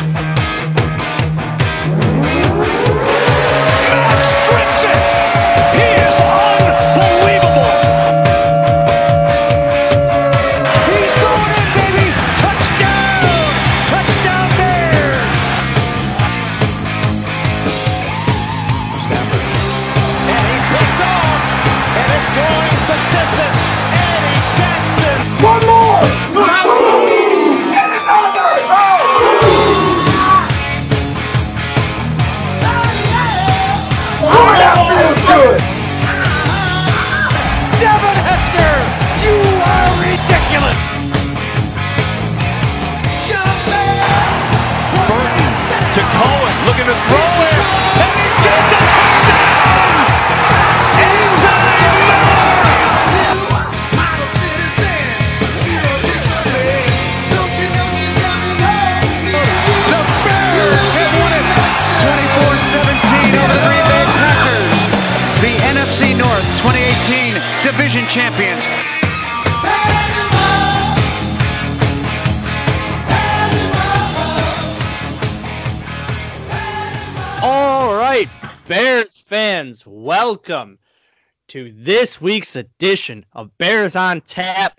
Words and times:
Max 0.00 0.37
Bears 78.68 79.16
fans, 79.16 79.86
welcome 79.86 80.78
to 81.46 81.72
this 81.74 82.20
week's 82.20 82.54
edition 82.54 83.24
of 83.32 83.56
Bears 83.56 83.96
on 83.96 84.20
Tap, 84.20 84.78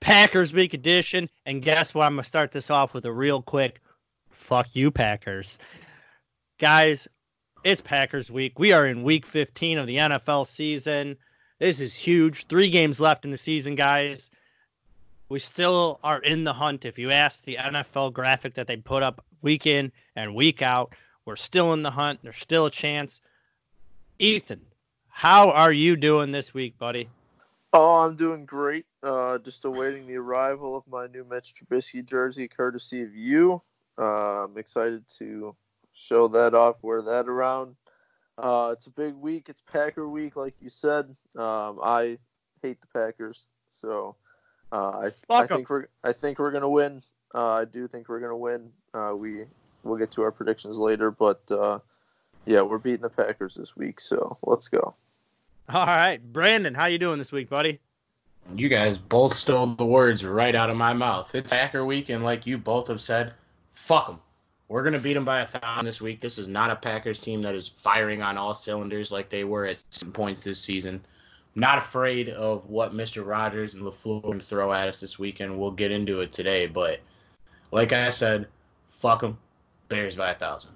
Packers 0.00 0.54
Week 0.54 0.72
edition. 0.72 1.28
And 1.44 1.60
guess 1.60 1.92
what? 1.92 2.06
I'm 2.06 2.14
going 2.14 2.22
to 2.22 2.26
start 2.26 2.50
this 2.50 2.70
off 2.70 2.94
with 2.94 3.04
a 3.04 3.12
real 3.12 3.42
quick 3.42 3.82
fuck 4.30 4.68
you, 4.72 4.90
Packers. 4.90 5.58
Guys, 6.58 7.06
it's 7.62 7.82
Packers 7.82 8.30
Week. 8.30 8.58
We 8.58 8.72
are 8.72 8.86
in 8.86 9.02
week 9.02 9.26
15 9.26 9.76
of 9.76 9.86
the 9.86 9.98
NFL 9.98 10.46
season. 10.46 11.14
This 11.58 11.78
is 11.78 11.94
huge. 11.94 12.46
Three 12.46 12.70
games 12.70 13.00
left 13.00 13.26
in 13.26 13.30
the 13.30 13.36
season, 13.36 13.74
guys. 13.74 14.30
We 15.28 15.40
still 15.40 16.00
are 16.02 16.20
in 16.20 16.44
the 16.44 16.54
hunt. 16.54 16.86
If 16.86 16.98
you 16.98 17.10
ask 17.10 17.44
the 17.44 17.56
NFL 17.56 18.14
graphic 18.14 18.54
that 18.54 18.66
they 18.66 18.78
put 18.78 19.02
up 19.02 19.22
week 19.42 19.66
in 19.66 19.92
and 20.16 20.34
week 20.34 20.62
out, 20.62 20.94
we're 21.30 21.36
still 21.36 21.72
in 21.74 21.84
the 21.84 21.92
hunt. 21.92 22.18
There's 22.24 22.38
still 22.38 22.66
a 22.66 22.70
chance. 22.72 23.20
Ethan, 24.18 24.60
how 25.08 25.50
are 25.50 25.72
you 25.72 25.94
doing 25.94 26.32
this 26.32 26.52
week, 26.52 26.76
buddy? 26.76 27.08
Oh, 27.72 27.98
I'm 27.98 28.16
doing 28.16 28.44
great. 28.44 28.84
Uh, 29.00 29.38
just 29.38 29.64
awaiting 29.64 30.08
the 30.08 30.16
arrival 30.16 30.76
of 30.76 30.82
my 30.90 31.06
new 31.06 31.24
Mitch 31.24 31.54
Trubisky 31.54 32.04
jersey, 32.04 32.48
courtesy 32.48 33.02
of 33.02 33.14
you. 33.14 33.62
Uh, 33.96 34.42
I'm 34.42 34.58
excited 34.58 35.04
to 35.18 35.54
show 35.92 36.26
that 36.26 36.52
off, 36.52 36.82
wear 36.82 37.00
that 37.00 37.28
around. 37.28 37.76
Uh, 38.36 38.70
it's 38.72 38.86
a 38.86 38.90
big 38.90 39.14
week. 39.14 39.48
It's 39.48 39.60
Packer 39.60 40.08
week, 40.08 40.34
like 40.34 40.54
you 40.60 40.68
said. 40.68 41.14
Um, 41.36 41.78
I 41.80 42.18
hate 42.60 42.80
the 42.80 42.88
Packers, 42.88 43.46
so 43.68 44.16
uh, 44.72 45.08
I, 45.08 45.10
I 45.30 45.46
think 45.46 45.70
we're 45.70 45.86
I 46.02 46.12
think 46.12 46.40
we're 46.40 46.50
gonna 46.50 46.68
win. 46.68 47.02
Uh, 47.32 47.52
I 47.52 47.66
do 47.66 47.86
think 47.86 48.08
we're 48.08 48.18
gonna 48.18 48.36
win. 48.36 48.70
Uh, 48.92 49.12
we 49.14 49.44
we'll 49.82 49.98
get 49.98 50.10
to 50.12 50.22
our 50.22 50.32
predictions 50.32 50.78
later, 50.78 51.10
but 51.10 51.40
uh, 51.50 51.78
yeah, 52.46 52.62
we're 52.62 52.78
beating 52.78 53.02
the 53.02 53.10
Packers 53.10 53.54
this 53.54 53.76
week, 53.76 54.00
so 54.00 54.38
let's 54.42 54.68
go. 54.68 54.94
All 55.68 55.86
right, 55.86 56.20
Brandon, 56.32 56.74
how 56.74 56.86
you 56.86 56.98
doing 56.98 57.18
this 57.18 57.32
week, 57.32 57.48
buddy? 57.48 57.78
You 58.56 58.68
guys 58.68 58.98
both 58.98 59.34
stole 59.34 59.66
the 59.66 59.86
words 59.86 60.24
right 60.24 60.54
out 60.54 60.70
of 60.70 60.76
my 60.76 60.92
mouth. 60.92 61.34
It's 61.34 61.52
Packer 61.52 61.84
week, 61.84 62.08
and 62.08 62.24
like 62.24 62.46
you 62.46 62.58
both 62.58 62.88
have 62.88 63.00
said, 63.00 63.34
fuck 63.70 64.06
them. 64.08 64.20
We're 64.68 64.82
gonna 64.82 64.98
beat 65.00 65.14
them 65.14 65.24
by 65.24 65.40
a 65.40 65.46
thousand 65.46 65.84
this 65.84 66.00
week. 66.00 66.20
This 66.20 66.38
is 66.38 66.48
not 66.48 66.70
a 66.70 66.76
Packers 66.76 67.18
team 67.18 67.42
that 67.42 67.54
is 67.54 67.68
firing 67.68 68.22
on 68.22 68.38
all 68.38 68.54
cylinders 68.54 69.12
like 69.12 69.28
they 69.28 69.44
were 69.44 69.66
at 69.66 69.82
some 69.90 70.12
points 70.12 70.40
this 70.40 70.60
season. 70.60 71.00
I'm 71.54 71.60
not 71.60 71.78
afraid 71.78 72.28
of 72.30 72.68
what 72.68 72.92
Mr. 72.94 73.26
Rogers 73.26 73.74
and 73.74 73.84
LaFleur 73.84 74.18
are 74.18 74.22
going 74.22 74.38
to 74.38 74.44
throw 74.44 74.72
at 74.72 74.88
us 74.88 75.00
this 75.00 75.18
weekend. 75.18 75.58
We'll 75.58 75.72
get 75.72 75.90
into 75.90 76.20
it 76.20 76.32
today, 76.32 76.66
but 76.68 77.00
like 77.72 77.92
I 77.92 78.10
said, 78.10 78.46
fuck 78.88 79.20
them. 79.20 79.36
Bears 79.90 80.16
by 80.16 80.30
a 80.30 80.34
thousand. 80.34 80.70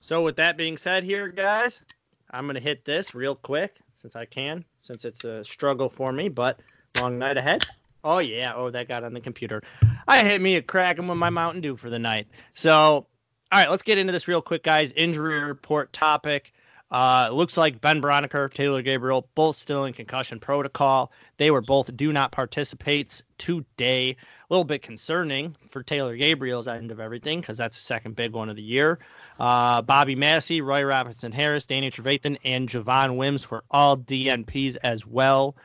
So, 0.00 0.22
with 0.22 0.36
that 0.36 0.56
being 0.56 0.78
said, 0.78 1.04
here, 1.04 1.28
guys, 1.28 1.82
I'm 2.30 2.46
gonna 2.46 2.60
hit 2.60 2.86
this 2.86 3.14
real 3.14 3.34
quick 3.34 3.76
since 3.94 4.16
I 4.16 4.24
can, 4.24 4.64
since 4.78 5.04
it's 5.04 5.24
a 5.24 5.44
struggle 5.44 5.90
for 5.90 6.12
me, 6.12 6.28
but 6.30 6.60
long 6.98 7.18
night 7.18 7.36
ahead. 7.36 7.66
Oh 8.02 8.18
yeah, 8.18 8.54
oh 8.54 8.70
that 8.70 8.88
got 8.88 9.04
on 9.04 9.12
the 9.12 9.20
computer. 9.20 9.62
I 10.08 10.24
hit 10.24 10.40
me 10.40 10.56
a 10.56 10.62
cracking 10.62 11.08
with 11.08 11.18
my 11.18 11.28
Mountain 11.28 11.60
Dew 11.60 11.76
for 11.76 11.90
the 11.90 11.98
night. 11.98 12.28
So, 12.54 12.72
all 12.72 13.06
right, 13.52 13.68
let's 13.68 13.82
get 13.82 13.98
into 13.98 14.12
this 14.12 14.28
real 14.28 14.40
quick, 14.40 14.62
guys. 14.62 14.92
Injury 14.92 15.40
report 15.40 15.92
topic. 15.92 16.52
Uh, 16.90 17.28
it 17.30 17.34
looks 17.34 17.56
like 17.56 17.80
Ben 17.80 18.02
Braunecker, 18.02 18.52
Taylor 18.52 18.82
Gabriel, 18.82 19.28
both 19.36 19.54
still 19.54 19.84
in 19.84 19.92
concussion 19.92 20.40
protocol. 20.40 21.12
They 21.36 21.52
were 21.52 21.60
both 21.60 21.96
do 21.96 22.12
not 22.12 22.32
participates 22.32 23.22
today. 23.38 24.10
A 24.10 24.16
little 24.50 24.64
bit 24.64 24.82
concerning 24.82 25.54
for 25.68 25.84
Taylor 25.84 26.16
Gabriel's 26.16 26.66
end 26.66 26.90
of 26.90 26.98
everything 26.98 27.40
because 27.40 27.56
that's 27.56 27.76
the 27.76 27.82
second 27.82 28.16
big 28.16 28.32
one 28.32 28.48
of 28.48 28.56
the 28.56 28.62
year. 28.62 28.98
Uh, 29.38 29.82
Bobby 29.82 30.16
Massey, 30.16 30.60
Roy 30.60 30.82
Robertson 30.82 31.30
Harris, 31.30 31.66
Danny 31.66 31.92
Trevathan, 31.92 32.36
and 32.44 32.68
Javon 32.68 33.16
Wims 33.16 33.48
were 33.48 33.62
all 33.70 33.96
DNPs 33.96 34.76
as 34.82 35.06
well. 35.06 35.56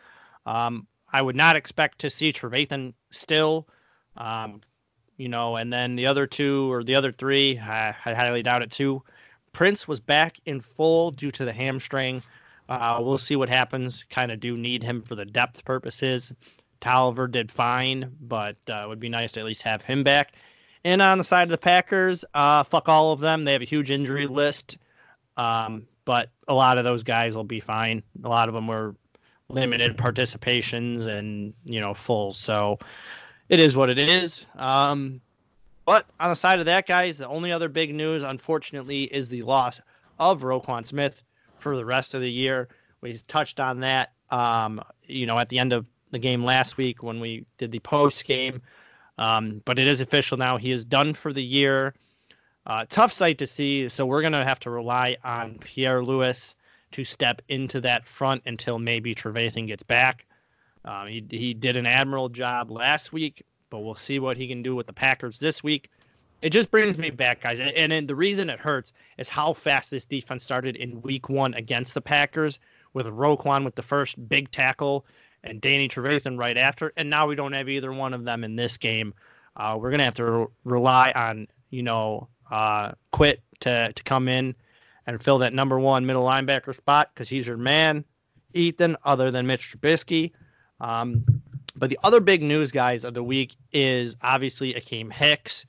Um, 0.46 0.86
I 1.12 1.24
would 1.24 1.36
not 1.36 1.56
expect 1.56 2.00
to 2.00 2.09
see 2.12 2.31
Trevathan 2.31 2.94
still. 3.09 3.68
Um, 4.16 4.62
you 5.18 5.30
know, 5.30 5.56
and 5.56 5.72
then 5.72 5.96
the 5.96 6.06
other 6.06 6.28
two 6.28 6.72
or 6.72 6.84
the 6.84 6.96
other 6.96 7.12
three, 7.12 7.57
I, 7.57 7.96
I 8.06 8.13
highly 8.13 8.44
doubt 8.44 8.62
it 8.62 8.72
too. 8.72 9.02
Prince 9.55 9.88
was 9.88 10.01
back 10.01 10.38
in 10.45 10.59
full 10.59 11.11
due 11.11 11.31
to 11.31 11.45
the 11.45 11.53
hamstring. 11.53 12.21
Uh, 12.67 12.99
we'll 13.01 13.17
see 13.17 13.38
what 13.38 13.47
happens. 13.47 14.03
Kind 14.09 14.29
of 14.29 14.41
do 14.41 14.57
need 14.57 14.83
him 14.83 15.01
for 15.01 15.16
the 15.16 15.23
depth 15.23 15.63
purposes. 15.63 16.33
Toliver 16.81 17.31
did 17.31 17.49
fine, 17.49 18.11
but 18.19 18.57
uh, 18.69 18.81
it 18.83 18.89
would 18.89 18.99
be 18.99 19.07
nice 19.07 19.31
to 19.31 19.39
at 19.39 19.45
least 19.45 19.61
have 19.61 19.81
him 19.81 20.03
back. 20.03 20.33
And 20.83 21.01
on 21.01 21.17
the 21.17 21.23
side 21.23 21.44
of 21.44 21.51
the 21.51 21.57
Packers, 21.57 22.25
uh, 22.33 22.65
fuck 22.65 22.89
all 22.89 23.13
of 23.13 23.21
them. 23.21 23.45
They 23.45 23.53
have 23.53 23.61
a 23.61 23.65
huge 23.65 23.91
injury 23.91 24.27
list, 24.27 24.77
um, 25.38 25.88
but 26.03 26.31
a 26.49 26.53
lot 26.53 26.77
of 26.77 26.83
those 26.83 27.01
guys 27.01 27.33
will 27.33 27.45
be 27.45 27.61
fine. 27.61 28.03
A 28.25 28.27
lot 28.27 28.49
of 28.49 28.53
them 28.53 28.67
were 28.67 28.94
limited 29.47 29.95
participations 29.97 31.07
and 31.07 31.53
you 31.63 31.79
know 31.79 31.94
full. 31.94 32.33
So 32.33 32.77
it 33.47 33.61
is 33.61 33.77
what 33.77 33.89
it 33.89 33.99
is. 33.99 34.47
Um, 34.55 35.21
but 35.85 36.06
on 36.19 36.29
the 36.29 36.35
side 36.35 36.59
of 36.59 36.66
that, 36.66 36.88
guys, 36.88 37.18
the 37.18 37.28
only 37.28 37.51
other 37.51 37.69
big 37.69 37.94
news, 37.94 38.23
unfortunately, 38.23 39.03
is 39.06 39.29
the 39.29 39.44
loss 39.44 39.79
of 40.19 40.41
Roquan 40.41 40.85
Smith 40.85 41.23
for 41.59 41.78
the 41.78 41.85
rest 41.85 42.13
of 42.13 42.22
the 42.22 42.31
year. 42.31 42.68
We 43.01 43.13
touched 43.28 43.59
on 43.59 43.79
that, 43.81 44.13
um, 44.31 44.81
you 45.03 45.25
know, 45.25 45.38
at 45.38 45.50
the 45.50 45.59
end 45.59 45.74
of 45.74 45.85
the 46.12 46.19
game 46.19 46.44
last 46.44 46.78
week 46.78 47.03
when 47.03 47.19
we 47.19 47.45
did 47.57 47.72
the 47.72 47.79
post 47.79 48.25
game. 48.25 48.62
Um, 49.18 49.62
but 49.66 49.79
it 49.79 49.88
is 49.88 50.01
official 50.01 50.38
now. 50.38 50.57
He 50.57 50.72
is 50.72 50.84
done 50.84 51.13
for 51.13 51.31
the 51.31 51.44
year. 51.44 51.94
Uh, 52.66 52.85
tough 52.90 53.13
sight 53.13 53.38
to 53.38 53.48
see. 53.48 53.88
So 53.89 54.06
we're 54.06 54.21
going 54.21 54.33
to 54.33 54.44
have 54.44 54.59
to 54.62 54.69
rely 54.69 55.18
on 55.24 55.59
Pierre 55.59 56.04
Louis 56.04 56.56
to 56.92 57.04
step 57.04 57.42
into 57.50 57.80
that 57.81 58.06
front 58.06 58.42
until 58.45 58.80
maybe 58.80 59.13
Trevathan 59.13 59.68
gets 59.68 59.83
back. 59.83 60.25
Um, 60.83 61.07
he, 61.07 61.25
he 61.30 61.54
did 61.54 61.77
an 61.77 61.86
admirable 61.86 62.30
job 62.30 62.71
last 62.71 63.12
week, 63.12 63.44
but 63.75 63.81
we'll 63.81 63.94
see 63.94 64.19
what 64.19 64.38
he 64.38 64.48
can 64.48 64.63
do 64.63 64.74
with 64.74 64.88
the 64.88 64.94
Packers 64.94 65.38
this 65.38 65.62
week. 65.62 65.89
It 66.42 66.51
just 66.51 66.72
brings 66.72 66.98
me 66.98 67.10
back, 67.10 67.42
guys. 67.42 67.60
And, 67.60 67.92
and, 67.92 68.07
the 68.07 68.16
reason 68.16 68.50
it 68.50 68.57
hurts 68.57 68.94
is 69.18 69.27
how 69.27 69.51
fast 69.51 69.92
this 69.92 70.06
defense 70.06 70.45
started 70.45 70.77
in 70.77 71.01
week 71.01 71.27
one 71.27 71.54
against 71.56 71.94
the 71.94 72.00
Packers 72.00 72.57
with 72.94 73.06
Roquan 73.07 73.66
with 73.66 73.75
the 73.75 73.81
first 73.81 74.30
big 74.30 74.50
tackle 74.50 75.06
and 75.44 75.60
Danny 75.60 75.89
Trevathan 75.89 76.39
right 76.39 76.57
after. 76.57 76.94
And 76.95 77.10
now 77.10 77.27
we 77.27 77.36
don't 77.36 77.51
have 77.51 77.68
either 77.68 77.92
one 77.92 78.13
of 78.13 78.24
them 78.24 78.45
in 78.45 78.56
this 78.56 78.77
game. 78.77 79.13
Uh, 79.57 79.78
we're 79.78 79.89
going 79.89 80.00
to 80.00 80.06
have 80.06 80.16
to 80.16 80.24
re- 80.24 80.45
rely 80.63 81.12
on, 81.13 81.50
you 81.69 81.83
know, 81.83 82.30
uh, 82.50 82.94
Quit 83.12 83.42
to, 83.60 83.92
to 83.92 84.04
come 84.04 84.30
in 84.30 84.56
and 85.06 85.21
fill 85.21 85.39
that 85.39 85.54
number 85.54 85.78
one 85.78 86.06
middle 86.06 86.24
linebacker 86.24 86.74
spot 86.78 87.12
because 87.13 87.28
he's 87.28 87.45
your 87.45 87.57
man, 87.57 88.06
Ethan, 88.54 88.95
other 89.04 89.31
than 89.31 89.45
Mitch 89.45 89.75
Trubisky. 89.75 90.31
Um, 90.80 91.25
but 91.75 91.89
the 91.89 92.00
other 92.04 92.19
big 92.19 92.42
news, 92.42 92.72
guys, 92.72 93.04
of 93.04 93.13
the 93.13 93.24
week 93.24 93.56
is 93.72 94.16
obviously 94.22 94.74
Akiem 94.74 95.12
Hicks. 95.12 95.66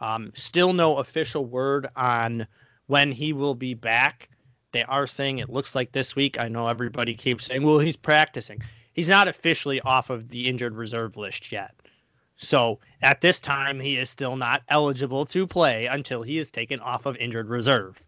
Um, 0.00 0.32
still 0.34 0.72
no 0.72 0.98
official 0.98 1.44
word 1.46 1.88
on 1.96 2.46
when 2.86 3.12
he 3.12 3.32
will 3.32 3.54
be 3.54 3.74
back. 3.74 4.28
They 4.72 4.82
are 4.82 5.06
saying 5.06 5.38
it 5.38 5.50
looks 5.50 5.74
like 5.74 5.92
this 5.92 6.16
week. 6.16 6.38
I 6.38 6.48
know 6.48 6.66
everybody 6.66 7.14
keeps 7.14 7.46
saying, 7.46 7.62
well, 7.62 7.78
he's 7.78 7.96
practicing. 7.96 8.60
He's 8.92 9.08
not 9.08 9.28
officially 9.28 9.80
off 9.80 10.10
of 10.10 10.28
the 10.28 10.48
injured 10.48 10.74
reserve 10.74 11.16
list 11.16 11.52
yet. 11.52 11.74
So 12.36 12.80
at 13.00 13.20
this 13.20 13.38
time, 13.38 13.78
he 13.78 13.96
is 13.96 14.10
still 14.10 14.36
not 14.36 14.62
eligible 14.68 15.24
to 15.26 15.46
play 15.46 15.86
until 15.86 16.22
he 16.22 16.38
is 16.38 16.50
taken 16.50 16.80
off 16.80 17.06
of 17.06 17.16
injured 17.16 17.48
reserve, 17.48 18.02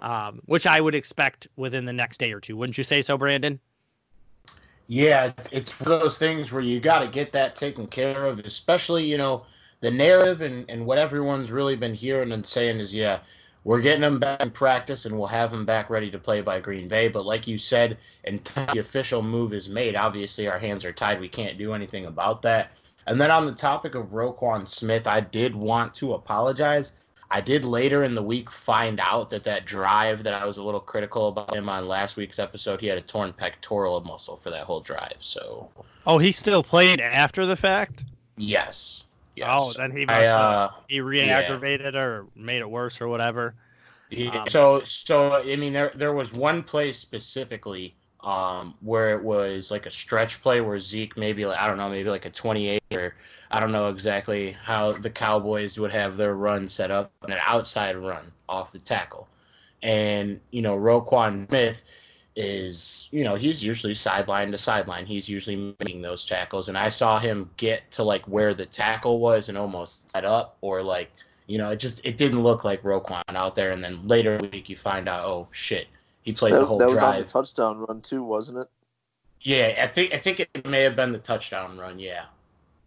um, 0.00 0.40
which 0.46 0.66
I 0.66 0.80
would 0.80 0.94
expect 0.94 1.46
within 1.56 1.84
the 1.84 1.92
next 1.92 2.18
day 2.18 2.32
or 2.32 2.40
two. 2.40 2.56
Wouldn't 2.56 2.78
you 2.78 2.84
say 2.84 3.02
so, 3.02 3.18
Brandon? 3.18 3.60
Yeah, 4.88 5.32
it's 5.52 5.78
one 5.80 5.92
of 5.92 6.00
those 6.00 6.16
things 6.18 6.50
where 6.50 6.62
you 6.62 6.80
got 6.80 7.00
to 7.00 7.08
get 7.08 7.32
that 7.32 7.56
taken 7.56 7.86
care 7.86 8.24
of, 8.24 8.38
especially, 8.40 9.04
you 9.04 9.18
know, 9.18 9.44
the 9.80 9.90
narrative 9.90 10.40
and, 10.42 10.68
and 10.70 10.86
what 10.86 10.98
everyone's 10.98 11.52
really 11.52 11.76
been 11.76 11.94
hearing 11.94 12.32
and 12.32 12.46
saying 12.46 12.80
is, 12.80 12.94
yeah, 12.94 13.20
we're 13.64 13.82
getting 13.82 14.02
him 14.02 14.18
back 14.18 14.40
in 14.40 14.50
practice 14.50 15.04
and 15.04 15.16
we'll 15.18 15.28
have 15.28 15.52
him 15.52 15.66
back 15.66 15.90
ready 15.90 16.10
to 16.10 16.18
play 16.18 16.40
by 16.40 16.58
Green 16.58 16.88
Bay. 16.88 17.08
But 17.08 17.26
like 17.26 17.46
you 17.46 17.58
said, 17.58 17.98
until 18.24 18.64
the 18.72 18.78
official 18.78 19.22
move 19.22 19.52
is 19.52 19.68
made, 19.68 19.94
obviously 19.94 20.48
our 20.48 20.58
hands 20.58 20.86
are 20.86 20.92
tied. 20.92 21.20
We 21.20 21.28
can't 21.28 21.58
do 21.58 21.74
anything 21.74 22.06
about 22.06 22.40
that. 22.42 22.72
And 23.06 23.20
then 23.20 23.30
on 23.30 23.44
the 23.46 23.52
topic 23.52 23.94
of 23.94 24.06
Roquan 24.06 24.66
Smith, 24.66 25.06
I 25.06 25.20
did 25.20 25.54
want 25.54 25.94
to 25.96 26.14
apologize. 26.14 26.94
I 27.30 27.40
did 27.42 27.64
later 27.64 28.04
in 28.04 28.14
the 28.14 28.22
week 28.22 28.50
find 28.50 28.98
out 29.00 29.28
that 29.30 29.44
that 29.44 29.66
drive 29.66 30.22
that 30.22 30.32
I 30.32 30.46
was 30.46 30.56
a 30.56 30.62
little 30.62 30.80
critical 30.80 31.28
about 31.28 31.54
him 31.54 31.68
on 31.68 31.86
last 31.86 32.16
week's 32.16 32.38
episode, 32.38 32.80
he 32.80 32.86
had 32.86 32.96
a 32.98 33.02
torn 33.02 33.32
pectoral 33.34 34.00
muscle 34.00 34.36
for 34.36 34.50
that 34.50 34.62
whole 34.64 34.80
drive. 34.80 35.16
So, 35.18 35.70
oh, 36.06 36.18
he 36.18 36.32
still 36.32 36.62
played 36.62 37.00
after 37.00 37.44
the 37.44 37.56
fact. 37.56 38.04
Yes. 38.36 39.04
Yes. 39.36 39.48
Oh, 39.50 39.72
then 39.76 39.92
he 39.92 40.06
must 40.06 40.10
I, 40.10 40.24
have, 40.24 40.40
uh, 40.40 40.70
he 40.88 41.00
re-aggravated 41.00 41.94
or 41.94 42.26
made 42.34 42.60
it 42.60 42.70
worse 42.70 43.00
or 43.00 43.08
whatever. 43.08 43.54
Yeah, 44.10 44.42
Um, 44.42 44.48
so 44.48 44.80
so 44.84 45.34
I 45.34 45.56
mean 45.56 45.74
there 45.74 45.92
there 45.94 46.14
was 46.14 46.32
one 46.32 46.62
play 46.62 46.92
specifically 46.92 47.94
um 48.20 48.74
where 48.80 49.16
it 49.16 49.22
was 49.22 49.70
like 49.70 49.86
a 49.86 49.90
stretch 49.90 50.42
play 50.42 50.60
where 50.60 50.80
Zeke 50.80 51.16
maybe 51.16 51.46
like 51.46 51.58
I 51.58 51.66
don't 51.66 51.76
know 51.76 51.88
maybe 51.88 52.10
like 52.10 52.24
a 52.24 52.30
28 52.30 52.82
or 52.92 53.14
I 53.50 53.60
don't 53.60 53.72
know 53.72 53.88
exactly 53.88 54.52
how 54.52 54.92
the 54.92 55.10
Cowboys 55.10 55.78
would 55.78 55.92
have 55.92 56.16
their 56.16 56.34
run 56.34 56.68
set 56.68 56.90
up 56.90 57.12
an 57.22 57.36
outside 57.46 57.96
run 57.96 58.32
off 58.48 58.72
the 58.72 58.78
tackle. 58.78 59.28
And 59.82 60.40
you 60.50 60.62
know 60.62 60.76
Roquan 60.76 61.48
Smith 61.48 61.82
is 62.34 63.08
you 63.12 63.24
know 63.24 63.36
he's 63.36 63.62
usually 63.62 63.94
sideline 63.94 64.50
to 64.52 64.58
sideline. 64.58 65.06
He's 65.06 65.28
usually 65.28 65.76
making 65.78 66.02
those 66.02 66.26
tackles 66.26 66.68
and 66.68 66.76
I 66.76 66.88
saw 66.88 67.18
him 67.20 67.50
get 67.56 67.88
to 67.92 68.02
like 68.02 68.24
where 68.26 68.52
the 68.52 68.66
tackle 68.66 69.20
was 69.20 69.48
and 69.48 69.56
almost 69.56 70.10
set 70.10 70.24
up 70.24 70.56
or 70.60 70.82
like 70.82 71.10
you 71.48 71.56
know, 71.56 71.70
it 71.70 71.80
just 71.80 72.04
it 72.04 72.18
didn't 72.18 72.42
look 72.42 72.62
like 72.62 72.82
Roquan 72.82 73.22
out 73.28 73.54
there. 73.54 73.72
And 73.72 73.82
then 73.82 74.06
later 74.06 74.38
week, 74.52 74.68
you 74.68 74.76
find 74.76 75.08
out, 75.08 75.24
oh 75.24 75.48
shit, 75.50 75.88
he 76.22 76.32
played 76.32 76.52
That, 76.54 76.60
the 76.60 76.66
whole 76.66 76.78
that 76.78 76.90
was 76.90 77.02
on 77.02 77.18
the 77.18 77.24
touchdown 77.24 77.78
run 77.78 78.00
too, 78.00 78.22
wasn't 78.22 78.58
it? 78.58 78.68
yeah, 79.40 79.80
I 79.82 79.86
think 79.86 80.12
I 80.14 80.18
think 80.18 80.40
it 80.40 80.66
may 80.66 80.82
have 80.82 80.96
been 80.96 81.12
the 81.12 81.18
touchdown 81.18 81.78
run. 81.78 81.98
Yeah, 81.98 82.24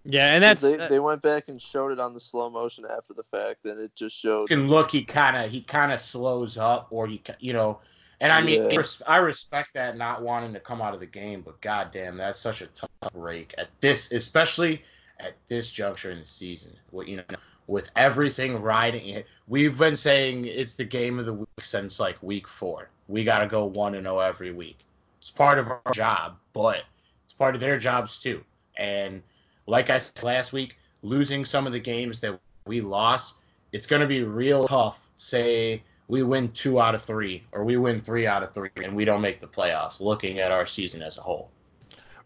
Yeah, 0.04 0.33
and 0.33 0.44
that's 0.44 0.62
they, 0.62 0.78
they 0.88 1.00
went 1.00 1.22
back 1.22 1.48
and 1.48 1.62
showed 1.62 1.92
it 1.92 2.00
on 2.00 2.13
the 2.13 2.19
slow 2.19 2.50
motion 2.50 2.86
after 2.86 3.13
the 3.13 3.24
fact, 3.24 3.66
and 3.66 3.80
it 3.80 3.95
just 3.95 4.24
you 4.24 4.30
showed. 4.30 4.48
can 4.48 4.68
look. 4.68 4.92
He 4.92 5.04
kind 5.04 5.38
of 5.38 5.51
he 5.51 5.62
kind 5.62 5.92
of 5.92 6.01
slows 6.01 6.57
up, 6.57 6.88
or 6.92 7.07
he 7.07 7.22
you 7.39 7.54
know. 7.54 7.80
And 8.19 8.31
I 8.31 8.42
mean, 8.42 8.62
Yeah. 8.69 8.83
I 9.07 9.18
respect 9.18 9.74
that 9.74 9.98
not 9.98 10.22
wanting 10.22 10.54
to 10.54 10.60
come 10.60 10.81
out 10.81 10.94
of 10.94 11.00
the 11.00 11.07
game, 11.07 11.42
but 11.42 11.60
goddamn, 11.62 12.18
that's 12.18 12.39
such 12.39 12.62
a 12.62 12.68
tough 12.68 12.92
break 13.13 13.56
at 13.57 13.69
this, 13.81 14.12
especially 14.12 14.83
at 15.19 15.33
this 15.48 15.72
juncture 15.72 16.12
in 16.12 16.19
the 16.19 16.25
season. 16.28 16.75
What 16.92 17.07
you 17.07 17.18
know, 17.18 17.24
with 17.71 17.89
everything 17.95 18.62
riding 18.62 19.07
it, 19.07 19.25
we've 19.47 19.77
been 19.77 19.95
saying 19.95 20.44
it's 20.44 20.75
the 20.75 20.83
game 20.83 21.18
of 21.18 21.25
the 21.25 21.33
week 21.33 21.63
since 21.63 22.01
like 22.01 22.21
week 22.21 22.45
four. 22.45 22.89
We 23.07 23.23
got 23.23 23.39
to 23.39 23.47
go 23.47 23.63
one 23.63 23.95
and 23.95 24.06
zero 24.06 24.19
every 24.19 24.51
week. 24.51 24.79
It's 25.21 25.31
part 25.31 25.57
of 25.57 25.69
our 25.69 25.81
job, 25.94 26.35
but 26.51 26.83
it's 27.23 27.33
part 27.33 27.56
of 27.56 27.62
their 27.62 27.79
jobs 27.79 28.19
too. 28.19 28.44
And 28.75 29.23
like 29.68 29.89
I 29.89 30.00
said 30.00 30.23
last 30.23 30.51
week, 30.51 30.75
losing 31.01 31.45
some 31.45 31.65
of 31.65 31.71
the 31.71 31.79
games 31.79 32.19
that 32.19 32.38
we 32.65 32.81
lost, 32.81 33.35
it's 33.71 33.88
going 33.88 34.01
to 34.01 34.07
be 34.07 34.23
real 34.23 34.68
tough. 34.68 35.09
Say 35.15 35.81
we 36.09 36.23
win 36.23 36.51
two 36.51 36.81
out 36.81 36.94
of 36.94 37.01
three, 37.01 37.41
or 37.53 37.63
we 37.63 37.77
win 37.77 38.01
three 38.01 38.27
out 38.27 38.44
of 38.44 38.53
three, 38.53 38.69
and 38.83 38.94
we 38.94 39.06
don't 39.06 39.21
make 39.21 39.39
the 39.39 39.47
playoffs. 39.47 40.01
Looking 40.01 40.39
at 40.39 40.51
our 40.51 40.65
season 40.65 41.01
as 41.01 41.18
a 41.18 41.21
whole. 41.21 41.50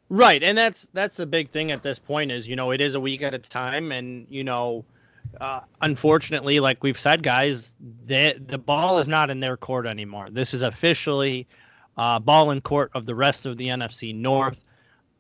Right, 0.09 0.41
and 0.41 0.57
that's 0.57 0.87
that's 0.93 1.17
the 1.17 1.27
big 1.27 1.51
thing 1.51 1.71
at 1.71 1.83
this 1.83 1.99
point 1.99 2.31
is 2.31 2.47
you 2.47 2.55
know 2.55 2.71
it 2.71 2.81
is 2.81 2.95
a 2.95 2.99
week 2.99 3.21
at 3.21 3.35
a 3.35 3.39
time, 3.39 3.91
and 3.91 4.25
you 4.27 4.43
know, 4.43 4.85
uh, 5.41 5.61
unfortunately, 5.81 6.59
like 6.59 6.83
we've 6.83 6.99
said, 6.99 7.23
guys, 7.23 7.73
the 8.05 8.41
the 8.47 8.57
ball 8.57 8.99
is 8.99 9.07
not 9.07 9.29
in 9.29 9.39
their 9.39 9.57
court 9.57 9.85
anymore. 9.85 10.29
This 10.29 10.53
is 10.53 10.61
officially 10.61 11.47
uh, 11.97 12.19
ball 12.19 12.51
in 12.51 12.61
court 12.61 12.91
of 12.93 13.05
the 13.05 13.15
rest 13.15 13.45
of 13.45 13.57
the 13.57 13.67
NFC 13.67 14.13
North. 14.13 14.63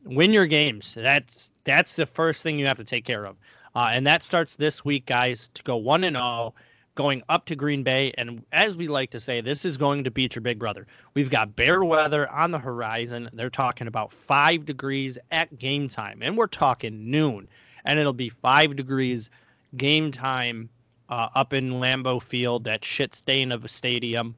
Win 0.03 0.33
your 0.33 0.45
games. 0.45 0.93
That's 0.95 1.51
that's 1.63 1.95
the 1.95 2.05
first 2.05 2.43
thing 2.43 2.59
you 2.59 2.65
have 2.65 2.77
to 2.77 2.83
take 2.83 3.05
care 3.05 3.25
of, 3.25 3.37
uh, 3.75 3.89
and 3.91 4.05
that 4.07 4.23
starts 4.23 4.55
this 4.55 4.85
week, 4.85 5.05
guys. 5.05 5.49
To 5.53 5.63
go 5.63 5.75
one 5.77 6.03
and 6.03 6.15
zero, 6.15 6.53
going 6.95 7.23
up 7.29 7.45
to 7.45 7.55
Green 7.55 7.83
Bay, 7.83 8.13
and 8.17 8.43
as 8.51 8.77
we 8.77 8.87
like 8.87 9.11
to 9.11 9.19
say, 9.19 9.41
this 9.41 9.65
is 9.65 9.77
going 9.77 10.03
to 10.03 10.11
beat 10.11 10.35
your 10.35 10.41
big 10.41 10.59
brother. 10.59 10.87
We've 11.13 11.29
got 11.29 11.55
bear 11.55 11.83
weather 11.83 12.29
on 12.31 12.51
the 12.51 12.59
horizon. 12.59 13.29
They're 13.33 13.49
talking 13.49 13.87
about 13.87 14.13
five 14.13 14.65
degrees 14.65 15.17
at 15.31 15.57
game 15.57 15.87
time, 15.87 16.19
and 16.21 16.37
we're 16.37 16.47
talking 16.47 17.09
noon, 17.09 17.47
and 17.83 17.99
it'll 17.99 18.13
be 18.13 18.29
five 18.29 18.75
degrees 18.75 19.29
game 19.77 20.11
time 20.11 20.69
uh, 21.09 21.29
up 21.35 21.53
in 21.53 21.73
Lambeau 21.73 22.21
Field, 22.21 22.63
that 22.65 22.83
shit 22.83 23.13
stain 23.15 23.51
of 23.51 23.63
a 23.65 23.67
stadium. 23.67 24.35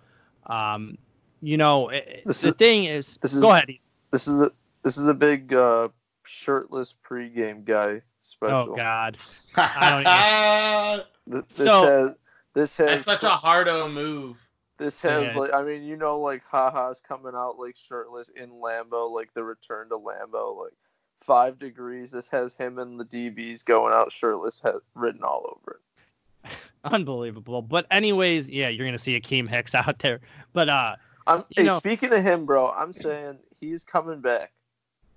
Um, 0.48 0.98
you 1.42 1.58
know, 1.58 1.88
eh, 1.88 2.22
This 2.26 2.42
the 2.42 2.50
is- 2.50 2.56
thing 2.56 2.86
is, 2.86 3.18
this 3.22 3.34
is- 3.34 3.42
go 3.42 3.52
ahead. 3.52 3.70
This 4.12 4.28
is 4.28 4.42
a 4.42 4.52
this 4.84 4.98
is 4.98 5.08
a 5.08 5.14
big 5.14 5.54
uh, 5.54 5.90
shirtless 6.24 6.96
pregame 7.08 7.66
guy 7.66 8.02
special. 8.22 8.70
Oh 8.72 8.76
God, 8.76 9.18
I 9.56 11.04
Th- 11.30 11.44
This 11.48 11.56
So- 11.68 11.84
has 11.84 12.16
this 12.54 12.76
has 12.78 12.88
That's 12.88 13.06
such 13.06 13.24
a 13.24 13.36
hardo 13.36 13.88
move. 13.90 14.44
This 14.80 15.02
has 15.02 15.34
Yeah. 15.34 15.40
like 15.40 15.54
I 15.54 15.64
mean, 15.64 15.84
you 15.84 15.96
know, 15.98 16.20
like 16.20 16.44
Ha 16.46 16.70
Ha's 16.72 17.02
coming 17.02 17.34
out 17.36 17.58
like 17.60 17.76
shirtless 17.76 18.30
in 18.36 18.50
Lambeau, 18.50 19.12
like 19.14 19.34
the 19.34 19.44
return 19.44 19.90
to 19.90 19.96
Lambeau, 19.98 20.64
like 20.64 20.74
five 21.22 21.60
degrees. 21.60 22.12
This 22.12 22.28
has 22.30 22.56
him 22.56 22.80
and 22.80 23.00
the 23.00 23.06
DBs 23.06 23.66
going 23.66 23.94
out 23.94 24.12
shirtless 24.12 24.60
ha- 24.64 24.80
written 24.96 25.24
all 25.24 25.58
over 25.58 25.80
it. 26.46 26.52
unbelievable. 26.84 27.62
But 27.62 27.86
anyways, 27.92 28.50
yeah, 28.50 28.70
you're 28.70 28.86
gonna 28.86 28.98
see 28.98 29.20
Akiem 29.20 29.48
Hicks 29.50 29.76
out 29.76 30.00
there. 30.00 30.20
But 30.54 30.70
uh, 30.70 30.96
I'm 31.26 31.44
hey, 31.56 31.64
know- 31.64 31.80
speaking 31.80 32.14
of 32.14 32.24
him, 32.24 32.46
bro, 32.46 32.70
I'm 32.70 32.94
saying 32.94 33.40
he's 33.60 33.84
coming 33.84 34.22
back. 34.22 34.52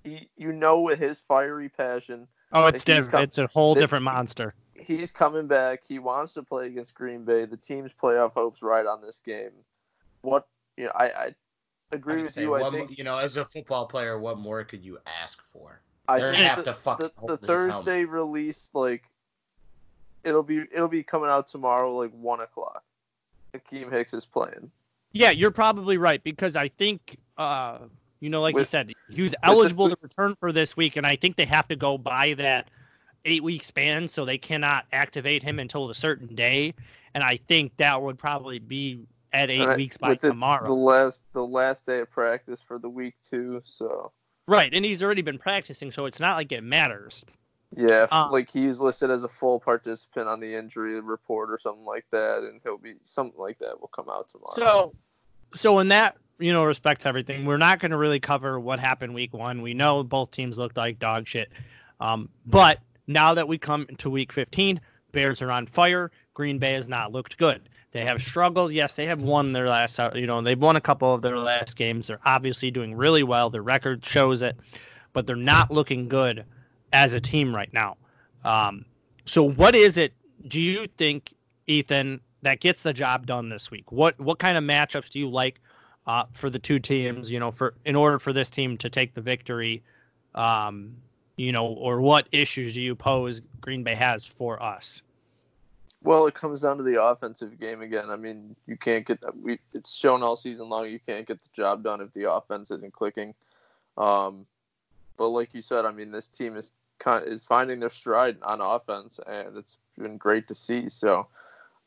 He 0.05 0.29
you 0.37 0.53
know 0.53 0.81
with 0.81 0.99
his 0.99 1.21
fiery 1.21 1.69
passion, 1.69 2.27
oh, 2.53 2.67
it's 2.67 2.83
different. 2.85 3.11
come- 3.11 3.23
it's 3.23 3.39
a 3.39 3.47
whole 3.49 3.75
Th- 3.75 3.83
different 3.85 4.05
monster. 4.05 4.55
he's 4.75 5.13
coming 5.13 5.47
back. 5.47 5.83
He 5.87 5.99
wants 5.99 6.33
to 6.35 6.43
play 6.43 6.67
against 6.67 6.95
Green 6.95 7.25
Bay. 7.25 7.45
The 7.45 7.59
team's 7.59 7.93
playoff 7.93 8.33
hopes 8.33 8.63
right 8.63 8.87
on 8.87 9.03
this 9.03 9.21
game. 9.25 9.51
What 10.23 10.47
you 10.79 10.87
know, 10.87 10.93
I, 10.95 11.05
I 11.05 11.35
agree 11.93 12.21
I'd 12.21 12.23
with 12.23 12.33
say 12.33 12.43
you. 12.43 12.55
I 12.55 12.71
think 12.71 12.97
you 12.97 13.05
know, 13.05 13.19
as 13.19 13.37
a 13.37 13.45
football 13.45 13.87
player, 13.87 14.19
what 14.19 14.39
more 14.39 14.65
could 14.65 14.83
you 14.83 14.99
ask 15.23 15.41
for? 15.53 15.83
I 16.11 16.19
They're 16.19 16.33
think 16.35 16.39
gonna 16.39 16.49
have 16.49 16.59
the- 16.65 16.65
to 16.65 16.75
fucking 16.75 17.11
the, 17.21 17.27
the 17.27 17.37
his 17.39 17.47
Thursday 17.47 18.05
release, 18.05 18.71
like 18.75 19.05
it'll 20.25 20.43
be 20.43 20.65
it'll 20.73 20.89
be 20.89 21.03
coming 21.03 21.31
out 21.31 21.47
tomorrow, 21.47 21.95
like 21.97 22.11
one 22.13 22.41
o'clock. 22.41 22.83
Akiem 23.55 23.91
Hicks 23.91 24.15
is 24.15 24.27
playing. 24.27 24.71
Yeah, 25.13 25.31
you're 25.31 25.51
probably 25.51 25.97
right 25.99 26.23
because 26.23 26.55
I 26.55 26.69
think, 26.69 27.17
uh, 27.37 27.79
you 28.21 28.31
know, 28.31 28.41
like 28.43 28.55
you 28.57 28.63
said, 28.65 28.93
he 29.09 29.23
was 29.23 29.35
eligible 29.43 29.87
th- 29.89 29.97
to 29.99 30.03
return 30.03 30.37
for 30.39 30.53
this 30.53 30.77
week, 30.77 30.97
and 30.97 31.05
I 31.07 31.17
think 31.17 31.35
they 31.37 31.47
have 31.47 31.67
to 31.69 31.75
go 31.77 31.99
by 31.99 32.35
that 32.35 32.69
eight 33.25 33.43
week 33.43 33.65
span, 33.65 34.07
so 34.07 34.25
they 34.25 34.39
cannot 34.39 34.87
activate 34.93 35.43
him 35.43 35.59
until 35.59 35.91
a 35.91 35.95
certain 35.95 36.33
day, 36.35 36.75
and 37.15 37.25
I 37.25 37.37
think 37.49 37.77
that 37.79 38.01
would 38.01 38.19
probably 38.19 38.61
be 38.61 39.01
at 39.33 39.51
eight 39.51 39.61
And 39.63 39.71
I- 39.73 39.77
weeks 39.77 39.97
by 39.97 40.11
with 40.11 40.21
the, 40.21 40.29
tomorrow. 40.29 40.65
The 40.65 40.73
last 40.75 41.23
the 41.33 41.45
last 41.45 41.87
day 41.87 42.01
of 42.01 42.11
practice 42.11 42.61
for 42.63 42.79
the 42.79 42.89
week 42.89 43.15
two. 43.23 43.61
So 43.65 44.13
Right, 44.51 44.75
and 44.75 44.85
he's 44.85 45.01
already 45.01 45.23
been 45.23 45.39
practicing, 45.39 45.93
so 45.93 46.07
it's 46.07 46.19
not 46.19 46.37
like 46.37 46.51
it 46.51 46.65
matters. 46.65 47.25
yeah, 47.77 48.09
Uh, 48.11 48.29
like 48.33 48.51
he's 48.51 48.81
listed 48.81 49.09
as 49.09 49.23
a 49.23 49.29
full 49.29 49.61
participant 49.61 50.27
on 50.27 50.41
the 50.41 50.57
injury 50.57 51.01
report 51.01 51.53
or 51.53 51.57
something 51.57 51.85
like 51.85 52.05
that, 52.11 52.39
and 52.39 52.61
he'll 52.65 52.77
be 52.77 52.95
something 53.05 53.39
like 53.39 53.61
that 53.61 53.81
will 53.81 53.87
come 53.95 54.09
out 54.11 54.29
tomorrow. 54.29 54.57
So, 54.57 54.93
so 55.55 55.79
in 55.79 55.87
that 55.89 56.17
you 56.41 56.53
know 56.53 56.65
respects 56.65 57.07
everything, 57.07 57.45
we're 57.45 57.59
not 57.59 57.79
going 57.79 57.93
to 57.93 57.97
really 57.97 58.19
cover 58.19 58.59
what 58.59 58.81
happened 58.81 59.15
week 59.15 59.33
one. 59.33 59.63
We 59.63 59.73
know 59.73 60.03
both 60.03 60.33
teams 60.33 60.59
looked 60.59 60.77
like 60.77 60.99
dog 60.99 61.29
shit, 61.29 61.53
um, 62.01 62.29
but 62.45 62.81
now 63.07 63.35
that 63.35 63.47
we 63.47 63.57
come 63.57 63.87
to 63.99 64.11
week 64.11 64.33
15, 64.33 64.81
Bears 65.13 65.41
are 65.43 65.53
on 65.53 65.67
fire. 65.67 66.11
Green 66.35 66.59
Bay 66.59 66.73
has 66.73 66.89
not 66.89 67.13
looked 67.13 67.39
good. 67.39 67.69
They 67.93 68.05
have 68.05 68.23
struggled. 68.23 68.73
Yes, 68.73 68.95
they 68.95 69.07
have 69.07 69.23
won 69.23 69.53
their 69.53 69.69
last. 69.69 69.99
uh, 69.99 70.11
You 70.15 70.27
know, 70.27 70.41
they've 70.41 70.61
won 70.61 70.77
a 70.77 70.81
couple 70.81 71.13
of 71.13 71.23
their 71.23 71.39
last 71.39 71.77
games. 71.77 72.07
They're 72.07 72.21
obviously 72.25 72.71
doing 72.71 72.95
really 72.95 73.23
well. 73.23 73.51
Their 73.51 73.63
record 73.63 74.05
shows 74.05 74.43
it, 74.43 74.57
but 75.13 75.27
they're 75.27 75.37
not 75.37 75.71
looking 75.71 76.09
good 76.09 76.45
as 76.93 77.13
a 77.15 77.21
team 77.21 77.55
right 77.55 77.73
now. 77.73 77.97
Um, 78.45 78.85
so, 79.25 79.43
what 79.43 79.75
is 79.75 79.97
it? 79.97 80.13
Do 80.49 80.61
you 80.61 80.87
think 80.99 81.35
Ethan, 81.67 82.21
that 82.43 82.61
gets 82.61 82.83
the 82.83 82.93
job 82.93 83.27
done 83.27 83.49
this 83.49 83.71
week? 83.71 83.91
What 83.91 84.19
what 84.21 84.39
kind 84.39 84.57
of 84.57 84.65
matchups 84.65 85.11
do 85.11 85.19
you 85.19 85.29
like 85.29 85.61
uh, 86.07 86.25
for 86.33 86.49
the 86.49 86.59
two 86.59 86.79
teams? 86.79 87.31
You 87.31 87.41
know, 87.41 87.51
for 87.51 87.75
in 87.85 87.97
order 87.97 88.19
for 88.19 88.33
this 88.33 88.51
team 88.51 88.77
to 88.79 88.89
take 88.89 89.15
the 89.15 89.21
victory, 89.21 89.83
um, 90.37 90.95
you 91.37 91.51
know, 91.51 91.67
or 91.67 92.01
what 92.01 92.29
issues 92.31 92.75
do 92.75 92.81
you 92.81 92.95
pose 92.95 93.41
Green 93.61 93.83
Bay 93.83 93.95
has 93.95 94.25
for 94.25 94.63
us? 94.63 95.03
Well, 96.03 96.27
it 96.27 96.35
comes 96.35 96.63
down 96.63 96.79
to 96.79 96.83
the 96.83 97.03
offensive 97.03 97.59
game 97.59 97.83
again. 97.83 98.09
I 98.09 98.17
mean, 98.17 98.57
you 98.67 98.77
can't 98.77 99.07
get 99.07 99.19
we. 99.37 99.59
It's 99.75 99.95
shown 99.95 100.23
all 100.23 100.37
season 100.37 100.69
long. 100.69 100.89
You 100.89 100.99
can't 100.99 101.27
get 101.27 101.43
the 101.43 101.49
job 101.53 101.83
done 101.83 102.01
if 102.01 102.13
the 102.15 102.31
offense 102.31 102.71
isn't 102.71 102.95
clicking. 102.95 103.35
Um, 103.99 104.47
but 105.19 105.29
like 105.29 105.53
you 105.53 105.61
said, 105.61 105.85
I 105.85 105.93
mean, 105.93 106.11
this 106.11 106.29
team 106.29 106.57
is 106.57 106.73
kind 106.99 107.27
of, 107.27 107.31
is 107.31 107.45
finding 107.45 107.81
their 107.81 107.91
stride 107.91 108.39
on 108.43 108.63
offense, 108.63 109.21
and 109.27 109.57
it's 109.59 109.77
been 109.99 110.17
great 110.17 110.49
to 110.49 110.55
see. 110.55 110.89
So, 110.89 111.27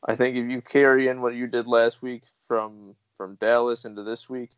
I 0.06 0.14
think 0.14 0.36
if 0.36 0.48
you 0.48 0.60
carry 0.62 1.08
in 1.08 1.20
what 1.20 1.34
you 1.34 1.48
did 1.48 1.66
last 1.66 2.00
week 2.00 2.22
from 2.46 2.94
from 3.16 3.34
Dallas 3.36 3.84
into 3.84 4.04
this 4.04 4.28
week, 4.30 4.50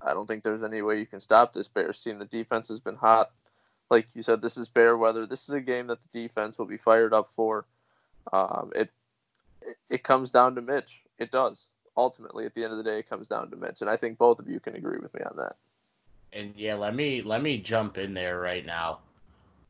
I 0.00 0.14
don't 0.14 0.26
think 0.26 0.42
there's 0.42 0.64
any 0.64 0.80
way 0.80 0.98
you 0.98 1.06
can 1.06 1.20
stop 1.20 1.52
this 1.52 1.68
Bears 1.68 2.02
team. 2.02 2.18
The 2.18 2.24
defense 2.24 2.68
has 2.68 2.80
been 2.80 2.96
hot. 2.96 3.32
Like 3.90 4.06
you 4.14 4.22
said, 4.22 4.40
this 4.40 4.56
is 4.56 4.68
bear 4.68 4.96
weather. 4.96 5.26
This 5.26 5.48
is 5.48 5.54
a 5.54 5.60
game 5.60 5.88
that 5.88 6.00
the 6.00 6.08
defense 6.22 6.58
will 6.58 6.64
be 6.64 6.78
fired 6.78 7.12
up 7.12 7.30
for. 7.36 7.66
Um, 8.32 8.72
it, 8.74 8.90
it 9.88 10.02
comes 10.02 10.30
down 10.30 10.54
to 10.56 10.62
Mitch. 10.62 11.02
It 11.18 11.30
does. 11.30 11.68
Ultimately, 11.96 12.46
at 12.46 12.54
the 12.54 12.64
end 12.64 12.72
of 12.72 12.78
the 12.78 12.84
day, 12.84 12.98
it 12.98 13.08
comes 13.08 13.28
down 13.28 13.50
to 13.50 13.56
Mitch, 13.56 13.80
and 13.80 13.90
I 13.90 13.96
think 13.96 14.18
both 14.18 14.38
of 14.38 14.48
you 14.48 14.60
can 14.60 14.74
agree 14.76 14.98
with 14.98 15.12
me 15.14 15.20
on 15.22 15.36
that. 15.36 15.56
And 16.32 16.54
yeah, 16.56 16.74
let 16.74 16.94
me 16.94 17.20
let 17.20 17.42
me 17.42 17.58
jump 17.58 17.98
in 17.98 18.14
there 18.14 18.40
right 18.40 18.64
now. 18.64 19.00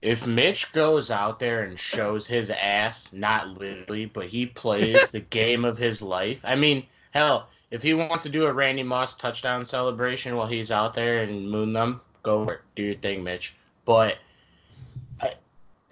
If 0.01 0.27
Mitch 0.27 0.73
goes 0.73 1.11
out 1.11 1.39
there 1.39 1.63
and 1.63 1.79
shows 1.79 2.27
his 2.27 2.51
ass, 2.51 3.13
not 3.13 3.59
literally, 3.59 4.07
but 4.07 4.27
he 4.27 4.47
plays 4.47 5.11
the 5.11 5.21
game 5.31 5.65
of 5.65 5.79
his 5.79 6.03
life. 6.03 6.45
I 6.45 6.55
mean, 6.57 6.87
hell, 7.13 7.49
if 7.71 7.83
he 7.83 7.95
wants 7.95 8.25
to 8.25 8.29
do 8.29 8.47
a 8.47 8.53
Randy 8.53 8.83
Moss 8.83 9.17
touchdown 9.17 9.65
celebration 9.65 10.37
while 10.37 10.47
he's 10.47 10.71
out 10.71 10.95
there 10.95 11.23
and 11.23 11.51
moon 11.51 11.73
them, 11.73 12.01
go 12.23 12.45
for 12.45 12.55
it. 12.55 12.61
Do 12.77 12.83
your 12.83 12.95
thing, 12.97 13.25
Mitch. 13.25 13.57
But 13.85 14.19
I, 15.21 15.35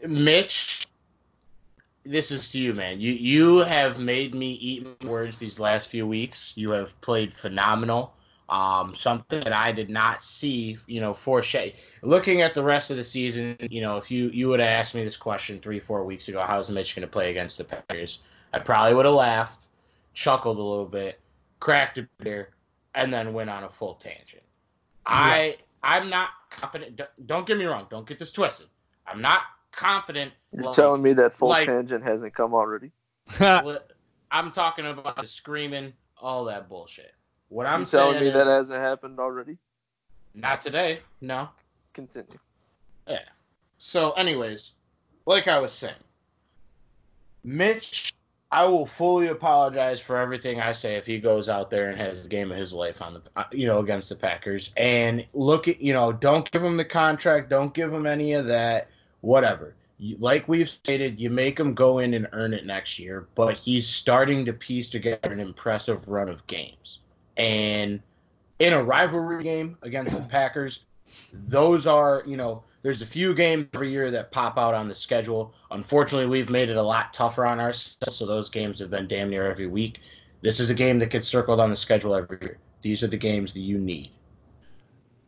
Mitch 0.06 0.86
this 2.04 2.30
is 2.30 2.50
to 2.52 2.58
you, 2.58 2.74
man. 2.74 3.00
You 3.00 3.12
you 3.12 3.58
have 3.58 3.98
made 3.98 4.34
me 4.34 4.52
eat 4.52 5.04
words 5.04 5.38
these 5.38 5.60
last 5.60 5.88
few 5.88 6.06
weeks. 6.06 6.52
You 6.56 6.70
have 6.70 6.98
played 7.00 7.32
phenomenal. 7.32 8.14
Um, 8.48 8.96
something 8.96 9.44
that 9.44 9.52
I 9.52 9.70
did 9.70 9.90
not 9.90 10.24
see, 10.24 10.76
you 10.88 11.00
know, 11.00 11.14
for 11.14 11.40
Shay. 11.40 11.76
Looking 12.02 12.40
at 12.40 12.52
the 12.52 12.64
rest 12.64 12.90
of 12.90 12.96
the 12.96 13.04
season, 13.04 13.56
you 13.60 13.80
know, 13.80 13.96
if 13.96 14.10
you 14.10 14.28
you 14.30 14.48
would 14.48 14.60
have 14.60 14.68
asked 14.68 14.94
me 14.94 15.04
this 15.04 15.16
question 15.16 15.60
three 15.60 15.78
four 15.78 16.04
weeks 16.04 16.28
ago, 16.28 16.42
how's 16.44 16.68
Mitch 16.68 16.96
going 16.96 17.06
to 17.06 17.12
play 17.12 17.30
against 17.30 17.58
the 17.58 17.64
Packers? 17.64 18.22
I 18.52 18.58
probably 18.58 18.94
would 18.94 19.06
have 19.06 19.14
laughed, 19.14 19.68
chuckled 20.14 20.58
a 20.58 20.62
little 20.62 20.86
bit, 20.86 21.20
cracked 21.60 21.98
a 21.98 22.08
beer, 22.18 22.50
and 22.96 23.14
then 23.14 23.32
went 23.32 23.50
on 23.50 23.62
a 23.62 23.68
full 23.68 23.94
tangent. 23.94 24.42
Yeah. 25.06 25.14
I 25.14 25.56
I'm 25.82 26.10
not 26.10 26.30
confident. 26.50 27.00
Don't 27.26 27.46
get 27.46 27.56
me 27.58 27.66
wrong. 27.66 27.86
Don't 27.88 28.06
get 28.06 28.18
this 28.18 28.32
twisted. 28.32 28.66
I'm 29.06 29.20
not 29.20 29.42
confident. 29.80 30.32
You're 30.52 30.64
like, 30.64 30.74
telling 30.74 31.02
me 31.02 31.14
that 31.14 31.32
full 31.32 31.48
like, 31.48 31.66
tangent 31.66 32.04
hasn't 32.04 32.34
come 32.34 32.54
already? 32.54 32.90
I'm 34.30 34.52
talking 34.52 34.86
about 34.86 35.16
the 35.16 35.26
screaming, 35.26 35.92
all 36.20 36.44
that 36.44 36.68
bullshit. 36.68 37.14
What 37.48 37.66
I'm 37.66 37.80
you 37.80 37.86
telling 37.86 38.20
me 38.20 38.28
is, 38.28 38.34
that 38.34 38.46
hasn't 38.46 38.80
happened 38.80 39.18
already? 39.18 39.56
Not 40.34 40.60
today. 40.60 41.00
No. 41.20 41.48
Continue. 41.94 42.28
Yeah. 43.08 43.20
So, 43.78 44.12
anyways, 44.12 44.74
like 45.26 45.48
I 45.48 45.58
was 45.58 45.72
saying, 45.72 45.94
Mitch, 47.42 48.12
I 48.52 48.66
will 48.66 48.86
fully 48.86 49.28
apologize 49.28 50.00
for 50.00 50.16
everything 50.16 50.60
I 50.60 50.72
say 50.72 50.96
if 50.96 51.06
he 51.06 51.18
goes 51.18 51.48
out 51.48 51.70
there 51.70 51.88
and 51.88 51.98
has 51.98 52.22
the 52.22 52.28
game 52.28 52.52
of 52.52 52.58
his 52.58 52.72
life 52.72 53.00
on 53.00 53.14
the, 53.14 53.22
uh, 53.34 53.44
you 53.50 53.66
know, 53.66 53.78
against 53.78 54.10
the 54.10 54.16
Packers. 54.16 54.72
And 54.76 55.26
look 55.32 55.66
at, 55.66 55.80
you 55.80 55.92
know, 55.92 56.12
don't 56.12 56.48
give 56.50 56.62
him 56.62 56.76
the 56.76 56.84
contract. 56.84 57.48
Don't 57.48 57.74
give 57.74 57.92
him 57.92 58.06
any 58.06 58.34
of 58.34 58.46
that 58.46 58.88
whatever. 59.20 59.74
You, 59.98 60.16
like 60.18 60.48
we've 60.48 60.68
stated, 60.68 61.20
you 61.20 61.30
make 61.30 61.60
him 61.60 61.74
go 61.74 61.98
in 61.98 62.14
and 62.14 62.26
earn 62.32 62.54
it 62.54 62.64
next 62.64 62.98
year, 62.98 63.28
but 63.34 63.58
he's 63.58 63.86
starting 63.86 64.44
to 64.46 64.52
piece 64.52 64.88
together 64.88 65.32
an 65.32 65.40
impressive 65.40 66.08
run 66.08 66.28
of 66.28 66.46
games. 66.46 67.00
And 67.36 68.00
in 68.58 68.72
a 68.72 68.82
rivalry 68.82 69.42
game 69.42 69.76
against 69.82 70.16
the 70.16 70.22
Packers, 70.22 70.84
those 71.32 71.86
are, 71.86 72.22
you 72.26 72.36
know, 72.36 72.62
there's 72.82 73.02
a 73.02 73.06
few 73.06 73.34
games 73.34 73.68
every 73.74 73.90
year 73.90 74.10
that 74.10 74.32
pop 74.32 74.58
out 74.58 74.74
on 74.74 74.88
the 74.88 74.94
schedule. 74.94 75.54
Unfortunately, 75.70 76.26
we've 76.26 76.48
made 76.48 76.70
it 76.70 76.76
a 76.76 76.82
lot 76.82 77.12
tougher 77.12 77.44
on 77.44 77.60
ourselves, 77.60 78.16
so 78.16 78.24
those 78.24 78.48
games 78.48 78.78
have 78.78 78.90
been 78.90 79.06
damn 79.06 79.28
near 79.28 79.50
every 79.50 79.66
week. 79.66 80.00
This 80.40 80.60
is 80.60 80.70
a 80.70 80.74
game 80.74 80.98
that 81.00 81.10
gets 81.10 81.28
circled 81.28 81.60
on 81.60 81.68
the 81.68 81.76
schedule 81.76 82.14
every 82.14 82.38
year. 82.40 82.58
These 82.80 83.02
are 83.02 83.08
the 83.08 83.18
games 83.18 83.52
that 83.52 83.60
you 83.60 83.76
need. 83.76 84.10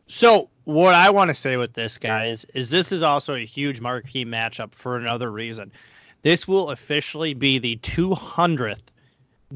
So 0.07 0.49
what 0.65 0.95
I 0.95 1.09
want 1.09 1.29
to 1.29 1.35
say 1.35 1.57
with 1.57 1.73
this, 1.73 1.97
guys, 1.97 2.45
is 2.53 2.69
this 2.69 2.91
is 2.91 3.03
also 3.03 3.35
a 3.35 3.45
huge 3.45 3.81
marquee 3.81 4.25
matchup 4.25 4.73
for 4.75 4.97
another 4.97 5.31
reason. 5.31 5.71
This 6.21 6.47
will 6.47 6.69
officially 6.71 7.33
be 7.33 7.59
the 7.59 7.77
200th 7.77 8.79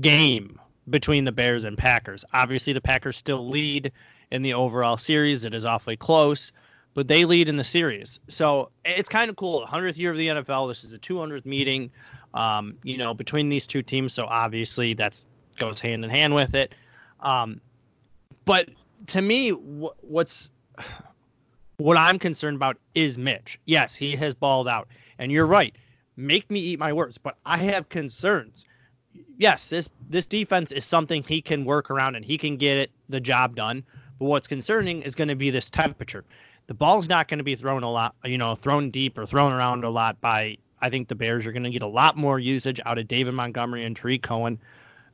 game 0.02 0.60
between 0.90 1.26
the 1.26 1.32
Bears 1.32 1.66
and 1.66 1.78
Packers. 1.78 2.26
Obviously, 2.34 2.74
the 2.74 2.82
Packers 2.82 3.18
still 3.18 3.48
lead 3.48 3.92
in 4.32 4.42
the 4.42 4.54
overall 4.54 4.98
series. 4.98 5.44
It 5.44 5.54
is 5.54 5.66
awfully 5.66 5.98
close, 5.98 6.52
but 6.94 7.08
they 7.08 7.26
lead 7.26 7.50
in 7.50 7.58
the 7.58 7.64
series. 7.64 8.20
So 8.28 8.70
it's 8.84 9.10
kind 9.10 9.30
of 9.30 9.36
cool. 9.36 9.66
100th 9.66 9.98
year 9.98 10.12
of 10.12 10.18
the 10.18 10.28
NFL. 10.28 10.70
This 10.70 10.84
is 10.84 10.92
the 10.92 11.00
200th 11.00 11.46
meeting, 11.46 11.90
um, 12.34 12.76
you 12.84 12.98
know, 12.98 13.14
between 13.14 13.50
these 13.50 13.68
two 13.68 13.82
teams. 13.82 14.14
So 14.14 14.26
obviously, 14.26 14.94
that's 14.94 15.26
goes 15.58 15.80
hand 15.80 16.04
in 16.04 16.10
hand 16.10 16.36
with 16.36 16.54
it. 16.54 16.76
Um, 17.22 17.60
but 18.46 18.70
to 19.08 19.22
me, 19.22 19.52
what's 19.52 20.50
what 21.78 21.98
I'm 21.98 22.18
concerned 22.18 22.56
about 22.56 22.78
is 22.96 23.18
Mitch. 23.18 23.60
Yes, 23.66 23.94
he 23.94 24.16
has 24.16 24.34
balled 24.34 24.68
out, 24.68 24.88
and 25.20 25.32
you're 25.32 25.46
right. 25.46 25.76
Make 26.16 26.50
me 26.50 26.60
eat 26.60 26.80
my 26.80 26.92
words, 26.92 27.18
but 27.18 27.38
I 27.46 27.58
have 27.58 27.90
concerns. 27.90 28.66
Yes, 29.38 29.70
this 29.70 29.90
this 30.10 30.26
defense 30.26 30.72
is 30.72 30.86
something 30.86 31.24
he 31.24 31.42
can 31.42 31.66
work 31.66 31.92
around 31.92 32.16
and 32.16 32.26
he 32.26 32.38
can 32.38 32.58
get 32.58 32.78
it 32.78 32.92
the 33.10 33.20
job 33.20 33.56
done. 33.56 33.84
But 34.18 34.26
what's 34.26 34.48
concerning 34.48 35.04
is 35.04 35.14
going 35.14 35.28
to 35.28 35.36
be 35.36 35.52
this 35.52 35.70
temperature. 35.70 36.26
The 36.66 36.74
ball's 36.74 37.08
not 37.08 37.28
going 37.28 37.38
to 37.38 37.44
be 37.44 37.56
thrown 37.56 37.84
a 37.84 37.92
lot, 37.92 38.16
you 38.26 38.38
know, 38.38 38.56
thrown 38.56 38.90
deep 38.90 39.18
or 39.18 39.28
thrown 39.28 39.54
around 39.54 39.84
a 39.84 39.90
lot 39.90 40.20
by. 40.20 40.58
I 40.80 40.90
think 40.90 41.08
the 41.08 41.16
Bears 41.16 41.46
are 41.48 41.52
going 41.52 41.64
to 41.64 41.72
get 41.72 41.82
a 41.82 41.88
lot 41.88 42.18
more 42.18 42.40
usage 42.40 42.80
out 42.86 43.00
of 43.00 43.08
David 43.08 43.34
Montgomery 43.34 43.84
and 43.84 43.96
Tarik 43.96 44.22
Cohen. 44.22 44.60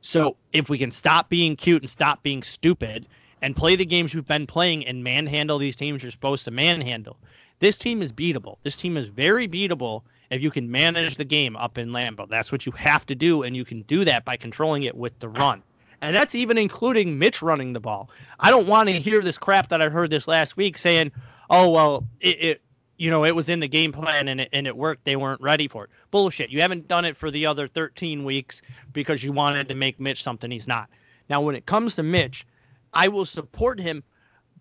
So 0.02 0.36
if 0.52 0.68
we 0.68 0.76
can 0.76 0.90
stop 0.90 1.30
being 1.30 1.56
cute 1.56 1.80
and 1.82 1.88
stop 1.88 2.22
being 2.22 2.42
stupid 2.42 3.06
and 3.42 3.56
play 3.56 3.76
the 3.76 3.84
games 3.84 4.14
we've 4.14 4.26
been 4.26 4.46
playing 4.46 4.86
and 4.86 5.04
manhandle 5.04 5.58
these 5.58 5.76
teams 5.76 6.02
you're 6.02 6.12
supposed 6.12 6.44
to 6.44 6.50
manhandle. 6.50 7.16
This 7.60 7.78
team 7.78 8.02
is 8.02 8.12
beatable. 8.12 8.56
This 8.62 8.76
team 8.76 8.96
is 8.96 9.08
very 9.08 9.48
beatable 9.48 10.02
if 10.30 10.42
you 10.42 10.50
can 10.50 10.70
manage 10.70 11.16
the 11.16 11.24
game 11.24 11.56
up 11.56 11.78
in 11.78 11.90
Lambeau. 11.90 12.28
That's 12.28 12.50
what 12.50 12.66
you 12.66 12.72
have 12.72 13.06
to 13.06 13.14
do, 13.14 13.42
and 13.42 13.54
you 13.54 13.64
can 13.64 13.82
do 13.82 14.04
that 14.04 14.24
by 14.24 14.36
controlling 14.36 14.82
it 14.82 14.96
with 14.96 15.18
the 15.20 15.28
run. 15.28 15.62
And 16.00 16.14
that's 16.14 16.34
even 16.34 16.58
including 16.58 17.18
Mitch 17.18 17.40
running 17.40 17.72
the 17.72 17.80
ball. 17.80 18.10
I 18.40 18.50
don't 18.50 18.66
want 18.66 18.88
to 18.88 18.98
hear 18.98 19.22
this 19.22 19.38
crap 19.38 19.68
that 19.68 19.80
I 19.80 19.88
heard 19.88 20.10
this 20.10 20.28
last 20.28 20.56
week 20.56 20.76
saying, 20.76 21.12
"Oh 21.48 21.70
well, 21.70 22.04
it, 22.20 22.42
it 22.42 22.62
you 22.96 23.10
know, 23.10 23.24
it 23.24 23.34
was 23.34 23.48
in 23.48 23.60
the 23.60 23.68
game 23.68 23.92
plan 23.92 24.28
and 24.28 24.40
it, 24.40 24.48
and 24.52 24.66
it 24.66 24.76
worked. 24.76 25.04
They 25.04 25.16
weren't 25.16 25.40
ready 25.40 25.68
for 25.68 25.84
it. 25.84 25.90
Bullshit. 26.10 26.50
You 26.50 26.60
haven't 26.60 26.88
done 26.88 27.04
it 27.04 27.16
for 27.16 27.30
the 27.30 27.46
other 27.46 27.66
13 27.66 28.24
weeks 28.24 28.62
because 28.92 29.24
you 29.24 29.32
wanted 29.32 29.68
to 29.68 29.74
make 29.74 29.98
Mitch 29.98 30.22
something 30.22 30.50
he's 30.50 30.68
not. 30.68 30.88
Now, 31.28 31.40
when 31.40 31.56
it 31.56 31.66
comes 31.66 31.96
to 31.96 32.02
Mitch, 32.02 32.46
I 32.94 33.08
will 33.08 33.24
support 33.24 33.80
him, 33.80 34.02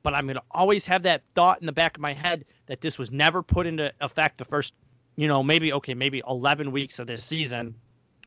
but 0.01 0.13
I'm 0.13 0.25
going 0.25 0.35
to 0.35 0.43
always 0.51 0.85
have 0.85 1.03
that 1.03 1.23
thought 1.35 1.59
in 1.61 1.65
the 1.65 1.71
back 1.71 1.97
of 1.97 2.01
my 2.01 2.13
head 2.13 2.45
that 2.67 2.81
this 2.81 2.97
was 2.97 3.11
never 3.11 3.41
put 3.41 3.65
into 3.65 3.93
effect 4.01 4.37
the 4.37 4.45
first, 4.45 4.73
you 5.15 5.27
know, 5.27 5.43
maybe, 5.43 5.71
okay, 5.73 5.93
maybe 5.93 6.21
11 6.27 6.71
weeks 6.71 6.99
of 6.99 7.07
this 7.07 7.23
season 7.25 7.75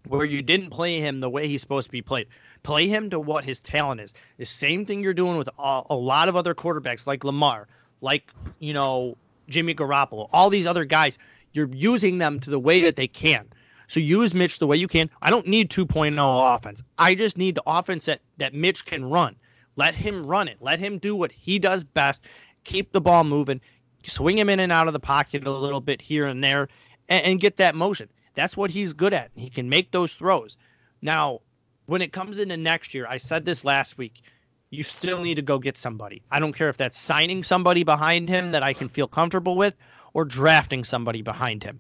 where 0.09 0.25
you 0.25 0.41
didn't 0.43 0.71
play 0.71 1.01
him 1.01 1.21
the 1.21 1.29
way 1.29 1.49
he's 1.49 1.61
supposed 1.61 1.87
to 1.87 1.93
be 1.93 2.03
played. 2.03 2.29
Play 2.63 2.87
him 2.87 3.11
to 3.11 3.19
what 3.19 3.45
his 3.45 3.61
talent 3.61 4.01
is. 4.01 4.15
The 4.39 4.45
same 4.45 4.87
thing 4.87 5.01
you're 5.01 5.15
doing 5.15 5.37
with 5.37 5.49
a, 5.59 5.83
a 5.91 5.97
lot 5.97 6.29
of 6.29 6.37
other 6.37 6.55
quarterbacks 6.55 7.07
like 7.07 7.25
Lamar, 7.25 7.67
like, 8.01 8.31
you 8.59 8.73
know, 8.73 9.17
Jimmy 9.49 9.75
Garoppolo, 9.75 10.29
all 10.33 10.51
these 10.51 10.67
other 10.67 10.85
guys. 10.85 11.19
You're 11.53 11.71
using 11.73 12.19
them 12.19 12.39
to 12.41 12.51
the 12.51 12.59
way 12.59 12.81
that 12.83 12.97
they 12.97 13.09
can. 13.09 13.49
So 13.89 14.01
use 14.01 14.35
Mitch 14.35 14.59
the 14.59 14.67
way 14.67 14.77
you 14.77 14.89
can. 14.89 15.09
I 15.23 15.31
don't 15.31 15.47
need 15.47 15.71
2.0 15.71 16.57
offense. 16.57 16.83
I 16.99 17.15
just 17.15 17.39
need 17.39 17.55
the 17.55 17.63
offense 17.67 18.05
that, 18.07 18.21
that 18.39 18.53
Mitch 18.53 18.85
can 18.85 19.05
run. 19.05 19.37
Let 19.77 19.95
him 19.95 20.27
run 20.27 20.49
it. 20.49 20.57
Let 20.61 20.79
him 20.79 20.99
do 20.99 21.15
what 21.15 21.33
he 21.33 21.59
does 21.59 21.85
best. 21.85 22.25
Keep 22.65 22.93
the 22.93 23.01
ball 23.01 23.25
moving. 23.25 23.61
Swing 24.03 24.39
him 24.39 24.49
in 24.49 24.61
and 24.61 24.73
out 24.73 24.87
of 24.87 24.93
the 24.93 25.01
pocket 25.01 25.47
a 25.47 25.51
little 25.51 25.81
bit 25.81 26.01
here 26.01 26.27
and 26.27 26.43
there 26.43 26.69
and, 27.09 27.25
and 27.25 27.41
get 27.41 27.57
that 27.57 27.75
motion. 27.75 28.09
That's 28.35 28.57
what 28.57 28.71
he's 28.71 28.93
good 28.93 29.13
at. 29.13 29.31
He 29.35 29.51
can 29.51 29.69
make 29.69 29.91
those 29.91 30.15
throws. 30.15 30.57
Now, 31.03 31.41
when 31.87 32.03
it 32.03 32.13
comes 32.13 32.39
into 32.39 32.57
next 32.57 32.95
year, 32.95 33.07
I 33.09 33.19
said 33.19 33.45
this 33.45 33.65
last 33.65 33.99
week. 33.99 34.23
You 34.71 34.83
still 34.83 35.21
need 35.21 35.37
to 35.37 35.43
go 35.43 35.59
get 35.59 35.77
somebody. 35.77 36.23
I 36.31 36.41
don't 36.41 36.53
care 36.53 36.69
if 36.69 36.77
that's 36.77 36.99
signing 36.99 37.45
somebody 37.45 37.85
behind 37.85 38.29
him 38.29 38.51
that 38.51 38.63
I 38.63 38.73
can 38.73 38.89
feel 38.89 39.07
comfortable 39.07 39.57
with 39.57 39.75
or 40.13 40.25
drafting 40.25 40.83
somebody 40.85 41.23
behind 41.23 41.63
him. 41.63 41.79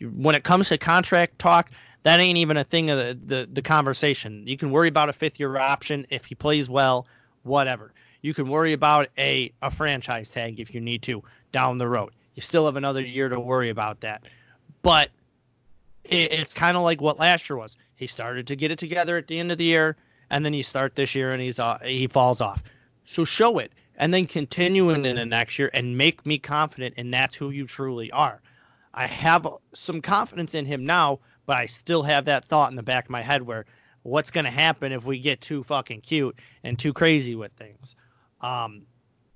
When 0.00 0.34
it 0.36 0.44
comes 0.44 0.68
to 0.68 0.78
contract 0.78 1.38
talk, 1.38 1.70
That 2.04 2.20
ain't 2.20 2.38
even 2.38 2.56
a 2.56 2.64
thing 2.64 2.90
of 2.90 2.98
the, 2.98 3.18
the, 3.22 3.48
the 3.52 3.62
conversation. 3.62 4.46
You 4.46 4.56
can 4.56 4.70
worry 4.70 4.88
about 4.88 5.08
a 5.08 5.12
fifth 5.12 5.40
year 5.40 5.58
option 5.58 6.06
if 6.10 6.24
he 6.24 6.34
plays 6.34 6.68
well, 6.68 7.06
whatever. 7.48 7.92
You 8.22 8.34
can 8.34 8.48
worry 8.48 8.72
about 8.72 9.08
a, 9.18 9.52
a 9.62 9.70
franchise 9.70 10.30
tag 10.30 10.60
if 10.60 10.74
you 10.74 10.80
need 10.80 11.02
to 11.02 11.22
down 11.52 11.78
the 11.78 11.88
road. 11.88 12.12
You 12.34 12.42
still 12.42 12.66
have 12.66 12.76
another 12.76 13.00
year 13.00 13.28
to 13.28 13.40
worry 13.40 13.70
about 13.70 14.00
that. 14.00 14.22
But 14.82 15.10
it, 16.04 16.32
it's 16.32 16.54
kind 16.54 16.76
of 16.76 16.82
like 16.82 17.00
what 17.00 17.18
last 17.18 17.48
year 17.48 17.56
was. 17.56 17.76
He 17.96 18.06
started 18.06 18.46
to 18.46 18.56
get 18.56 18.70
it 18.70 18.78
together 18.78 19.16
at 19.16 19.26
the 19.26 19.38
end 19.38 19.50
of 19.50 19.58
the 19.58 19.64
year, 19.64 19.96
and 20.30 20.44
then 20.44 20.54
you 20.54 20.62
start 20.62 20.94
this 20.94 21.14
year 21.14 21.32
and 21.32 21.42
he's 21.42 21.58
uh, 21.58 21.78
he 21.84 22.06
falls 22.06 22.40
off. 22.40 22.62
So 23.04 23.24
show 23.24 23.58
it, 23.58 23.72
and 23.96 24.14
then 24.14 24.26
continue 24.26 24.90
into 24.90 25.12
the 25.14 25.26
next 25.26 25.58
year 25.58 25.70
and 25.72 25.98
make 25.98 26.24
me 26.26 26.38
confident, 26.38 26.94
and 26.96 27.12
that's 27.12 27.34
who 27.34 27.50
you 27.50 27.66
truly 27.66 28.10
are. 28.12 28.40
I 28.94 29.06
have 29.06 29.46
some 29.74 30.00
confidence 30.00 30.54
in 30.54 30.64
him 30.64 30.84
now, 30.84 31.20
but 31.46 31.56
I 31.56 31.66
still 31.66 32.02
have 32.02 32.24
that 32.26 32.44
thought 32.44 32.70
in 32.70 32.76
the 32.76 32.82
back 32.82 33.04
of 33.04 33.10
my 33.10 33.22
head 33.22 33.42
where 33.42 33.64
what's 34.08 34.30
going 34.30 34.44
to 34.44 34.50
happen 34.50 34.92
if 34.92 35.04
we 35.04 35.18
get 35.18 35.40
too 35.40 35.62
fucking 35.64 36.00
cute 36.00 36.38
and 36.64 36.78
too 36.78 36.92
crazy 36.92 37.34
with 37.34 37.52
things. 37.52 37.96
Um, 38.40 38.82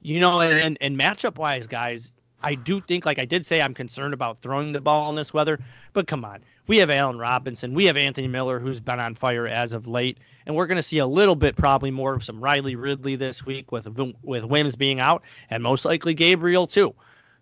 you 0.00 0.21
know, 0.21 0.41
and, 0.41 0.76
and 0.81 0.99
matchup 0.99 1.37
wise, 1.37 1.67
guys, 1.67 2.12
I 2.43 2.55
do 2.55 2.81
think, 2.81 3.07
like 3.07 3.19
I 3.19 3.25
did 3.25 3.47
say, 3.47 3.61
I'm 3.61 3.75
concerned 3.75 4.14
about 4.14 4.41
throwing 4.41 4.73
the 4.73 4.81
ball 4.81 5.09
in 5.11 5.17
this 5.17 5.33
weather. 5.33 5.61
But 5.93 6.07
come 6.07 6.25
on, 6.25 6.41
we 6.67 6.79
have 6.79 6.91
Allen 6.91 7.19
Robinson, 7.19 7.75
we 7.75 7.85
have 7.85 7.97
Anthony 7.97 8.29
Miller, 8.29 8.59
who's 8.59 8.81
been 8.81 8.99
on 8.99 9.14
fire 9.14 9.47
as 9.47 9.73
of 9.73 9.87
late, 9.87 10.19
and 10.47 10.57
we're 10.57 10.67
going 10.67 10.76
to 10.76 10.83
see 10.83 10.99
a 10.99 11.07
little 11.07 11.37
bit, 11.37 11.57
probably 11.57 11.91
more 11.91 12.14
of 12.14 12.25
some 12.25 12.41
Riley 12.41 12.75
Ridley 12.75 13.17
this 13.17 13.47
week 13.47 13.71
with 13.71 13.87
with 14.23 14.45
Wims 14.45 14.76
being 14.76 14.99
out, 14.99 15.23
and 15.50 15.62
most 15.62 15.85
likely 15.85 16.14
Gabriel 16.14 16.67
too. 16.67 16.95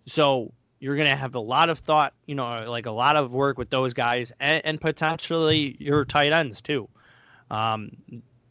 So 0.05 0.51
you're 0.79 0.95
going 0.95 1.09
to 1.09 1.15
have 1.15 1.35
a 1.35 1.39
lot 1.39 1.69
of 1.69 1.79
thought, 1.79 2.13
you 2.25 2.35
know, 2.35 2.69
like 2.69 2.87
a 2.87 2.91
lot 2.91 3.15
of 3.15 3.31
work 3.31 3.57
with 3.57 3.69
those 3.69 3.93
guys, 3.93 4.31
and, 4.39 4.65
and 4.65 4.81
potentially 4.81 5.77
your 5.79 6.05
tight 6.05 6.31
ends 6.31 6.61
too. 6.61 6.89
Um, 7.51 7.91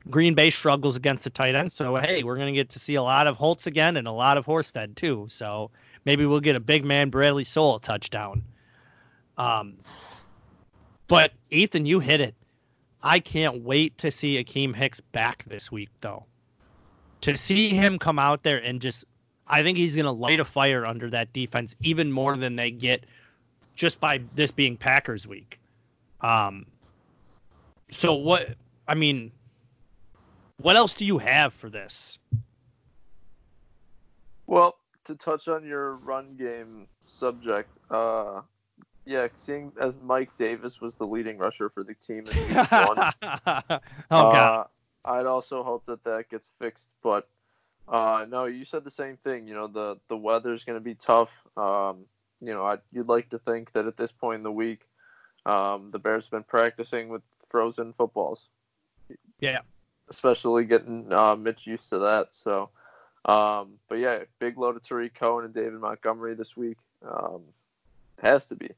Green 0.08 0.34
Bay 0.34 0.50
struggles 0.50 0.96
against 0.96 1.24
the 1.24 1.30
tight 1.30 1.54
end, 1.54 1.72
so 1.72 1.96
hey, 1.96 2.22
we're 2.22 2.36
going 2.36 2.46
to 2.46 2.52
get 2.52 2.68
to 2.70 2.78
see 2.78 2.94
a 2.94 3.02
lot 3.02 3.26
of 3.26 3.36
Holtz 3.36 3.66
again 3.66 3.96
and 3.96 4.06
a 4.06 4.12
lot 4.12 4.38
of 4.38 4.46
Horsted 4.46 4.94
too. 4.94 5.26
So 5.28 5.70
maybe 6.04 6.26
we'll 6.26 6.40
get 6.40 6.56
a 6.56 6.60
big 6.60 6.84
man 6.84 7.10
Bradley 7.10 7.44
Sowell 7.44 7.78
touchdown. 7.78 8.42
Um, 9.36 9.74
but 11.08 11.32
Ethan, 11.50 11.86
you 11.86 11.98
hit 11.98 12.20
it. 12.20 12.34
I 13.02 13.18
can't 13.18 13.62
wait 13.62 13.96
to 13.98 14.10
see 14.10 14.42
Akiem 14.42 14.74
Hicks 14.74 15.00
back 15.00 15.44
this 15.44 15.72
week, 15.72 15.88
though. 16.02 16.24
To 17.22 17.36
see 17.36 17.70
him 17.70 17.98
come 17.98 18.18
out 18.18 18.42
there 18.42 18.58
and 18.58 18.80
just, 18.80 19.04
I 19.46 19.62
think 19.62 19.78
he's 19.78 19.96
going 19.96 20.04
to 20.04 20.12
light 20.12 20.40
a 20.40 20.44
fire 20.44 20.84
under 20.84 21.08
that 21.10 21.32
defense 21.32 21.74
even 21.80 22.12
more 22.12 22.36
than 22.36 22.56
they 22.56 22.70
get 22.70 23.04
just 23.74 24.00
by 24.00 24.20
this 24.34 24.50
being 24.50 24.76
Packers 24.76 25.26
week. 25.26 25.58
Um, 26.20 26.66
so 27.90 28.14
what? 28.14 28.56
I 28.90 28.94
mean, 28.94 29.30
what 30.56 30.74
else 30.74 30.94
do 30.94 31.04
you 31.04 31.18
have 31.18 31.54
for 31.54 31.70
this? 31.70 32.18
Well, 34.48 34.78
to 35.04 35.14
touch 35.14 35.46
on 35.46 35.64
your 35.64 35.94
run 35.94 36.34
game 36.36 36.88
subject, 37.06 37.78
uh, 37.88 38.40
yeah, 39.06 39.28
seeing 39.36 39.70
as 39.80 39.94
Mike 40.02 40.36
Davis 40.36 40.80
was 40.80 40.96
the 40.96 41.06
leading 41.06 41.38
rusher 41.38 41.70
for 41.70 41.84
the 41.84 41.94
team 41.94 42.24
in 42.26 42.36
week 42.36 42.72
one, 42.72 43.12
oh 43.20 43.78
God. 44.10 44.34
uh, 44.34 44.64
I'd 45.04 45.26
also 45.26 45.62
hope 45.62 45.86
that 45.86 46.02
that 46.02 46.28
gets 46.28 46.50
fixed. 46.58 46.88
But 47.00 47.28
uh, 47.86 48.26
no, 48.28 48.46
you 48.46 48.64
said 48.64 48.82
the 48.82 48.90
same 48.90 49.16
thing. 49.18 49.46
You 49.46 49.54
know, 49.54 49.68
the 49.68 49.98
the 50.08 50.16
weather's 50.16 50.64
going 50.64 50.78
to 50.78 50.84
be 50.84 50.96
tough. 50.96 51.46
Um, 51.56 52.06
you 52.40 52.52
know, 52.52 52.66
I, 52.66 52.78
you'd 52.90 53.06
like 53.06 53.28
to 53.30 53.38
think 53.38 53.70
that 53.74 53.86
at 53.86 53.96
this 53.96 54.10
point 54.10 54.38
in 54.38 54.42
the 54.42 54.50
week, 54.50 54.88
um, 55.46 55.92
the 55.92 56.00
Bears 56.00 56.24
have 56.24 56.32
been 56.32 56.42
practicing 56.42 57.08
with 57.08 57.22
frozen 57.48 57.92
footballs. 57.92 58.48
Yeah. 59.40 59.60
Especially 60.08 60.64
getting 60.64 61.12
uh, 61.12 61.36
Mitch 61.36 61.66
used 61.66 61.88
to 61.90 61.98
that. 61.98 62.34
So, 62.34 62.70
um, 63.24 63.74
but 63.88 63.96
yeah, 63.96 64.20
big 64.38 64.58
load 64.58 64.76
of 64.76 64.82
Tarik 64.82 65.14
Cohen 65.14 65.44
and 65.44 65.54
David 65.54 65.74
Montgomery 65.74 66.34
this 66.34 66.56
week. 66.56 66.78
Um, 67.06 67.42
has 68.20 68.46
to 68.46 68.54
be. 68.54 68.70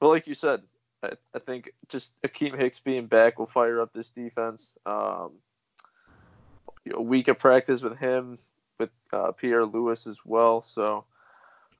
But 0.00 0.08
like 0.08 0.26
you 0.26 0.34
said, 0.34 0.62
I, 1.02 1.10
I 1.34 1.38
think 1.38 1.70
just 1.88 2.12
Akiem 2.22 2.58
Hicks 2.58 2.80
being 2.80 3.06
back 3.06 3.38
will 3.38 3.46
fire 3.46 3.80
up 3.80 3.92
this 3.92 4.10
defense. 4.10 4.74
Um, 4.86 5.32
a 6.92 7.00
week 7.00 7.28
of 7.28 7.38
practice 7.38 7.82
with 7.82 7.98
him, 7.98 8.38
with 8.78 8.90
uh, 9.12 9.32
Pierre 9.32 9.64
Louis 9.64 10.06
as 10.06 10.24
well. 10.24 10.60
So 10.60 11.04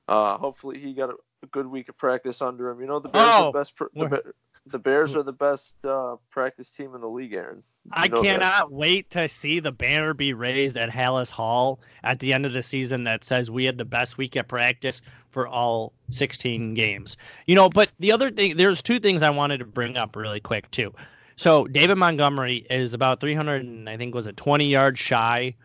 uh, 0.07 0.37
hopefully 0.37 0.79
he 0.79 0.93
got 0.93 1.09
a, 1.09 1.15
a, 1.43 1.47
good 1.47 1.67
week 1.67 1.89
of 1.89 1.97
practice 1.97 2.41
under 2.41 2.69
him. 2.69 2.79
You 2.79 2.87
know 2.87 2.99
the 2.99 3.09
Bears 3.09 3.29
oh, 3.29 3.47
are 3.47 3.51
the 3.51 3.59
best. 3.59 3.75
Pr- 3.75 3.85
the, 3.93 4.33
the 4.67 4.79
Bears 4.79 5.15
are 5.15 5.23
the 5.23 5.33
best 5.33 5.75
uh, 5.83 6.15
practice 6.29 6.69
team 6.69 6.95
in 6.95 7.01
the 7.01 7.09
league, 7.09 7.33
Aaron. 7.33 7.63
I 7.91 8.07
cannot 8.07 8.39
that. 8.39 8.71
wait 8.71 9.09
to 9.11 9.27
see 9.27 9.59
the 9.59 9.71
banner 9.71 10.13
be 10.13 10.33
raised 10.33 10.77
at 10.77 10.89
Halas 10.89 11.29
Hall 11.29 11.79
at 12.03 12.19
the 12.19 12.31
end 12.31 12.45
of 12.45 12.53
the 12.53 12.63
season 12.63 13.03
that 13.03 13.23
says 13.23 13.51
we 13.51 13.65
had 13.65 13.77
the 13.77 13.85
best 13.85 14.17
week 14.17 14.37
at 14.37 14.47
practice 14.47 15.01
for 15.31 15.47
all 15.47 15.91
16 16.09 16.75
games. 16.75 17.17
You 17.45 17.55
know, 17.55 17.69
but 17.69 17.89
the 17.99 18.11
other 18.11 18.31
thing, 18.31 18.55
there's 18.55 18.81
two 18.81 18.99
things 18.99 19.21
I 19.21 19.29
wanted 19.29 19.57
to 19.57 19.65
bring 19.65 19.97
up 19.97 20.15
really 20.15 20.39
quick 20.39 20.69
too. 20.71 20.93
So 21.35 21.65
David 21.65 21.95
Montgomery 21.95 22.65
is 22.69 22.93
about 22.93 23.19
300, 23.19 23.89
I 23.89 23.97
think 23.97 24.15
was 24.15 24.27
it 24.27 24.37
20 24.37 24.65
yards 24.65 24.99
shy 24.99 25.55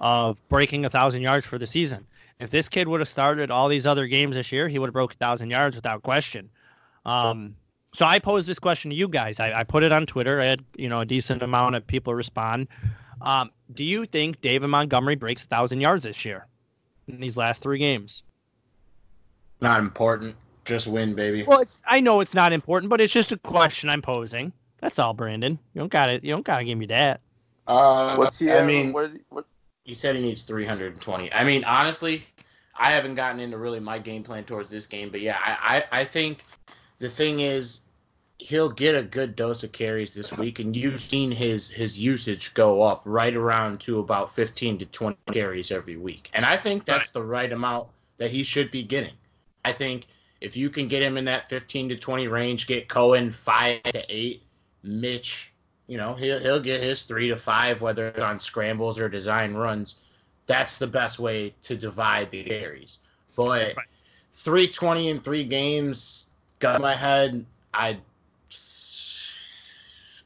of 0.00 0.38
breaking 0.48 0.84
a 0.84 0.90
thousand 0.90 1.22
yards 1.22 1.44
for 1.44 1.58
the 1.58 1.66
season. 1.66 2.06
If 2.38 2.50
this 2.50 2.68
kid 2.68 2.86
would 2.88 3.00
have 3.00 3.08
started 3.08 3.50
all 3.50 3.68
these 3.68 3.86
other 3.86 4.06
games 4.06 4.36
this 4.36 4.52
year, 4.52 4.68
he 4.68 4.78
would 4.78 4.88
have 4.88 4.94
broke 4.94 5.14
a 5.14 5.16
thousand 5.16 5.50
yards 5.50 5.76
without 5.76 6.02
question. 6.02 6.50
Um, 7.04 7.56
so 7.96 8.04
I 8.04 8.18
posed 8.18 8.46
this 8.46 8.58
question 8.58 8.90
to 8.90 8.94
you 8.94 9.08
guys. 9.08 9.40
I, 9.40 9.60
I, 9.60 9.64
put 9.64 9.82
it 9.82 9.90
on 9.90 10.04
Twitter. 10.04 10.38
I 10.38 10.44
had 10.44 10.62
you 10.76 10.86
know 10.86 11.00
a 11.00 11.06
decent 11.06 11.42
amount 11.42 11.76
of 11.76 11.86
people 11.86 12.14
respond. 12.14 12.68
Um, 13.22 13.50
do 13.72 13.84
you 13.84 14.04
think 14.04 14.42
David 14.42 14.66
Montgomery 14.66 15.16
breaks 15.16 15.44
a 15.44 15.46
thousand 15.46 15.80
yards 15.80 16.04
this 16.04 16.22
year 16.22 16.46
in 17.08 17.20
these 17.20 17.38
last 17.38 17.62
three 17.62 17.78
games? 17.78 18.22
Not 19.62 19.80
important. 19.80 20.36
Just 20.66 20.86
win, 20.86 21.14
baby. 21.14 21.44
Well, 21.44 21.60
it's 21.60 21.82
I 21.86 22.00
know 22.00 22.20
it's 22.20 22.34
not 22.34 22.52
important, 22.52 22.90
but 22.90 23.00
it's 23.00 23.14
just 23.14 23.32
a 23.32 23.38
question 23.38 23.88
I'm 23.88 24.02
posing. 24.02 24.52
That's 24.82 24.98
all, 24.98 25.14
Brandon. 25.14 25.58
You 25.72 25.78
don't 25.78 25.90
got 25.90 26.10
it. 26.10 26.22
You 26.22 26.32
don't 26.32 26.44
got 26.44 26.58
to 26.58 26.64
give 26.64 26.76
me 26.76 26.84
that. 26.86 27.22
Uh, 27.66 28.16
What's 28.16 28.38
he? 28.38 28.50
I 28.50 28.56
at? 28.56 28.66
mean, 28.66 28.92
what, 28.92 29.10
what? 29.30 29.46
you 29.86 29.94
said 29.94 30.16
he 30.16 30.20
needs 30.22 30.42
320. 30.42 31.32
I 31.32 31.44
mean, 31.44 31.64
honestly, 31.64 32.26
I 32.78 32.90
haven't 32.90 33.14
gotten 33.14 33.40
into 33.40 33.56
really 33.56 33.80
my 33.80 33.98
game 33.98 34.22
plan 34.22 34.44
towards 34.44 34.68
this 34.68 34.86
game, 34.86 35.08
but 35.08 35.22
yeah, 35.22 35.38
I, 35.42 35.78
I, 35.78 36.00
I 36.00 36.04
think 36.04 36.44
the 36.98 37.08
thing 37.08 37.40
is 37.40 37.80
he'll 38.38 38.68
get 38.68 38.94
a 38.94 39.02
good 39.02 39.34
dose 39.34 39.62
of 39.62 39.72
carries 39.72 40.14
this 40.14 40.32
week, 40.32 40.58
and 40.58 40.76
you've 40.76 41.00
seen 41.00 41.30
his 41.30 41.68
his 41.68 41.98
usage 41.98 42.54
go 42.54 42.82
up 42.82 43.02
right 43.04 43.34
around 43.34 43.80
to 43.80 43.98
about 43.98 44.34
15 44.34 44.78
to 44.78 44.86
20 44.86 45.16
carries 45.32 45.70
every 45.70 45.96
week, 45.96 46.30
and 46.34 46.44
I 46.44 46.56
think 46.56 46.84
that's 46.84 47.10
the 47.10 47.22
right 47.22 47.52
amount 47.52 47.88
that 48.18 48.30
he 48.30 48.42
should 48.42 48.70
be 48.70 48.82
getting. 48.82 49.14
I 49.64 49.72
think 49.72 50.06
if 50.40 50.56
you 50.56 50.70
can 50.70 50.88
get 50.88 51.02
him 51.02 51.16
in 51.16 51.24
that 51.24 51.48
15 51.48 51.88
to 51.90 51.96
20 51.96 52.28
range, 52.28 52.66
get 52.66 52.88
Cohen 52.88 53.32
five 53.32 53.82
to 53.84 54.04
eight, 54.08 54.42
Mitch, 54.82 55.52
you 55.86 55.96
know, 55.96 56.14
he'll 56.14 56.38
he'll 56.38 56.60
get 56.60 56.82
his 56.82 57.04
three 57.04 57.28
to 57.28 57.36
five, 57.36 57.80
whether 57.80 58.08
it's 58.08 58.22
on 58.22 58.38
scrambles 58.38 58.98
or 58.98 59.08
design 59.08 59.54
runs. 59.54 59.96
That's 60.46 60.78
the 60.78 60.86
best 60.86 61.18
way 61.18 61.54
to 61.62 61.76
divide 61.76 62.30
the 62.30 62.44
carries. 62.44 62.98
But 63.34 63.76
right. 63.76 63.86
320 64.34 65.08
in 65.08 65.20
three 65.20 65.44
games, 65.44 66.30
got 66.60 66.80
my 66.80 66.94
head. 66.94 67.44
I 67.74 67.98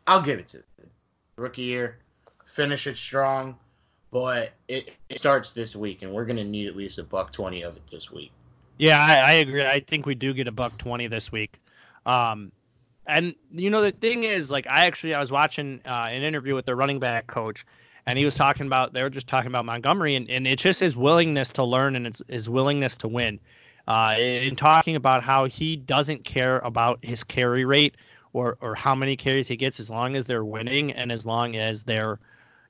I'll 0.06 0.22
give 0.22 0.38
it 0.38 0.48
to 0.48 0.58
the 0.78 0.86
rookie 1.36 1.62
year. 1.62 1.98
Finish 2.44 2.86
it 2.86 2.96
strong, 2.96 3.56
but 4.10 4.52
it, 4.66 4.90
it 5.08 5.18
starts 5.18 5.52
this 5.52 5.76
week, 5.76 6.02
and 6.02 6.12
we're 6.12 6.24
going 6.24 6.36
to 6.36 6.44
need 6.44 6.66
at 6.66 6.76
least 6.76 6.98
a 6.98 7.04
buck 7.04 7.32
twenty 7.32 7.62
of 7.62 7.76
it 7.76 7.82
this 7.90 8.10
week. 8.10 8.32
Yeah, 8.78 8.98
I, 8.98 9.14
I, 9.14 9.32
agree. 9.32 9.64
I 9.64 9.80
think 9.80 10.06
we 10.06 10.14
do 10.14 10.32
get 10.32 10.48
a 10.48 10.52
buck 10.52 10.76
twenty 10.78 11.06
this 11.06 11.30
week. 11.30 11.60
Um, 12.06 12.50
and 13.06 13.34
you 13.52 13.70
know 13.70 13.82
the 13.82 13.92
thing 13.92 14.24
is, 14.24 14.50
like, 14.50 14.66
I 14.66 14.86
actually 14.86 15.14
I 15.14 15.20
was 15.20 15.30
watching 15.30 15.80
uh, 15.86 16.08
an 16.10 16.22
interview 16.22 16.54
with 16.54 16.66
the 16.66 16.74
running 16.74 16.98
back 16.98 17.26
coach, 17.26 17.64
and 18.06 18.18
he 18.18 18.24
was 18.24 18.34
talking 18.34 18.66
about 18.66 18.92
they 18.92 19.02
were 19.02 19.10
just 19.10 19.26
talking 19.28 19.48
about 19.48 19.64
Montgomery, 19.64 20.16
and, 20.16 20.28
and 20.28 20.46
it's 20.46 20.62
just 20.62 20.80
his 20.80 20.96
willingness 20.96 21.50
to 21.50 21.64
learn 21.64 21.94
and 21.94 22.06
it's 22.06 22.22
his 22.28 22.48
willingness 22.48 22.96
to 22.98 23.08
win. 23.08 23.38
Uh, 23.86 24.14
in 24.18 24.54
talking 24.54 24.94
about 24.94 25.22
how 25.22 25.46
he 25.46 25.76
doesn't 25.76 26.22
care 26.24 26.58
about 26.60 27.04
his 27.04 27.24
carry 27.24 27.64
rate 27.64 27.96
or 28.32 28.56
or 28.60 28.74
how 28.74 28.94
many 28.94 29.16
carries 29.16 29.48
he 29.48 29.56
gets 29.56 29.80
as 29.80 29.90
long 29.90 30.16
as 30.16 30.26
they're 30.26 30.44
winning 30.44 30.92
and 30.92 31.10
as 31.10 31.26
long 31.26 31.56
as 31.56 31.84
they're 31.84 32.18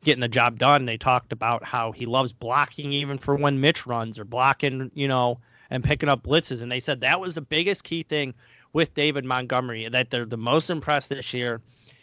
getting 0.05 0.21
the 0.21 0.29
job 0.29 0.59
done. 0.59 0.87
They 0.87 0.97
talked 0.97 1.33
about 1.33 1.65
how 1.65 1.93
he 1.93 2.07
loves 2.07 2.33
blocking 2.33 2.93
even 2.93 3.19
for 3.19 3.35
when 3.35 3.61
Mitch 3.61 3.87
runs 3.87 4.19
or 4.19 4.25
blocking, 4.25 4.91
you 4.95 5.09
know, 5.09 5.39
and 5.71 5.85
picking 5.85 6.09
up 6.09 6.23
blitzes. 6.23 6.63
And 6.63 6.71
they 6.71 6.81
said 6.81 7.01
that 7.01 7.21
was 7.21 7.35
the 7.35 7.41
biggest 7.41 7.85
key 7.85 8.03
thing 8.03 8.35
with 8.73 8.95
David 8.95 9.25
Montgomery 9.25 9.89
that 9.89 10.11
they're 10.11 10.25
the 10.25 10.37
most 10.37 10.71
impressed 10.71 11.09
this 11.09 11.35
year 11.35 11.61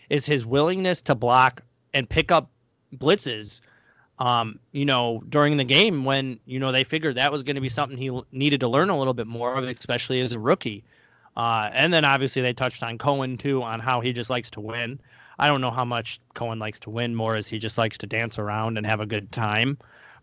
is 0.09 0.25
his 0.25 0.45
willingness 0.45 1.01
to 1.01 1.15
block 1.15 1.61
and 1.93 2.09
pick 2.09 2.31
up 2.31 2.49
blitzes. 2.95 3.61
Um, 4.19 4.59
you 4.71 4.85
know, 4.85 5.21
during 5.29 5.57
the 5.57 5.63
game 5.63 6.03
when 6.03 6.39
you 6.45 6.59
know 6.59 6.71
they 6.71 6.83
figured 6.83 7.15
that 7.15 7.31
was 7.31 7.43
going 7.43 7.55
to 7.55 7.61
be 7.61 7.69
something 7.69 7.97
he 7.97 8.19
needed 8.31 8.59
to 8.61 8.67
learn 8.67 8.89
a 8.89 8.97
little 8.97 9.13
bit 9.13 9.27
more 9.27 9.55
of, 9.55 9.63
especially 9.65 10.21
as 10.21 10.31
a 10.31 10.39
rookie. 10.39 10.83
Uh, 11.37 11.69
and 11.73 11.93
then 11.93 12.03
obviously 12.03 12.41
they 12.41 12.51
touched 12.51 12.81
on 12.81 12.97
Cohen 12.97 13.37
too, 13.37 13.61
on 13.61 13.79
how 13.79 14.01
he 14.01 14.11
just 14.11 14.31
likes 14.31 14.49
to 14.49 14.59
win. 14.59 14.99
I 15.37 15.47
don't 15.47 15.61
know 15.61 15.69
how 15.69 15.85
much 15.85 16.19
Cohen 16.33 16.57
likes 16.57 16.79
to 16.81 16.89
win 16.89 17.13
more 17.13 17.35
as 17.35 17.47
he 17.47 17.59
just 17.59 17.77
likes 17.77 17.95
to 17.99 18.07
dance 18.07 18.39
around 18.39 18.75
and 18.75 18.87
have 18.87 19.01
a 19.01 19.05
good 19.05 19.31
time. 19.31 19.77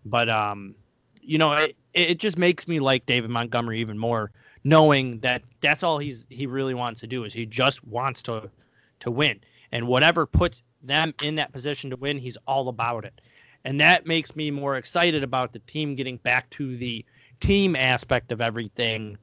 But 0.04 0.28
um, 0.28 0.74
you 1.22 1.38
know, 1.38 1.52
it, 1.52 1.76
it 1.94 2.18
just 2.18 2.36
makes 2.36 2.66
me 2.66 2.80
like 2.80 3.06
David 3.06 3.30
Montgomery 3.30 3.80
even 3.80 3.96
more, 3.96 4.32
knowing 4.64 5.20
that 5.20 5.42
that's 5.60 5.84
all 5.84 5.98
he's 5.98 6.26
he 6.30 6.48
really 6.48 6.74
wants 6.74 7.00
to 7.02 7.06
do 7.06 7.22
is 7.22 7.32
he 7.32 7.46
just 7.46 7.84
wants 7.86 8.20
to 8.22 8.50
to 8.98 9.10
win, 9.12 9.40
and 9.70 9.86
whatever 9.86 10.26
puts 10.26 10.64
them 10.82 11.14
in 11.22 11.36
that 11.36 11.52
position 11.52 11.90
to 11.90 11.96
win, 11.96 12.18
he's 12.18 12.36
all 12.48 12.68
about 12.68 13.04
it, 13.04 13.20
and 13.64 13.80
that 13.80 14.04
makes 14.04 14.34
me 14.34 14.50
more 14.50 14.74
excited 14.76 15.22
about 15.22 15.52
the 15.52 15.60
team 15.60 15.94
getting 15.94 16.16
back 16.16 16.50
to 16.50 16.76
the 16.76 17.04
team 17.38 17.76
aspect 17.76 18.32
of 18.32 18.40
everything 18.40 19.16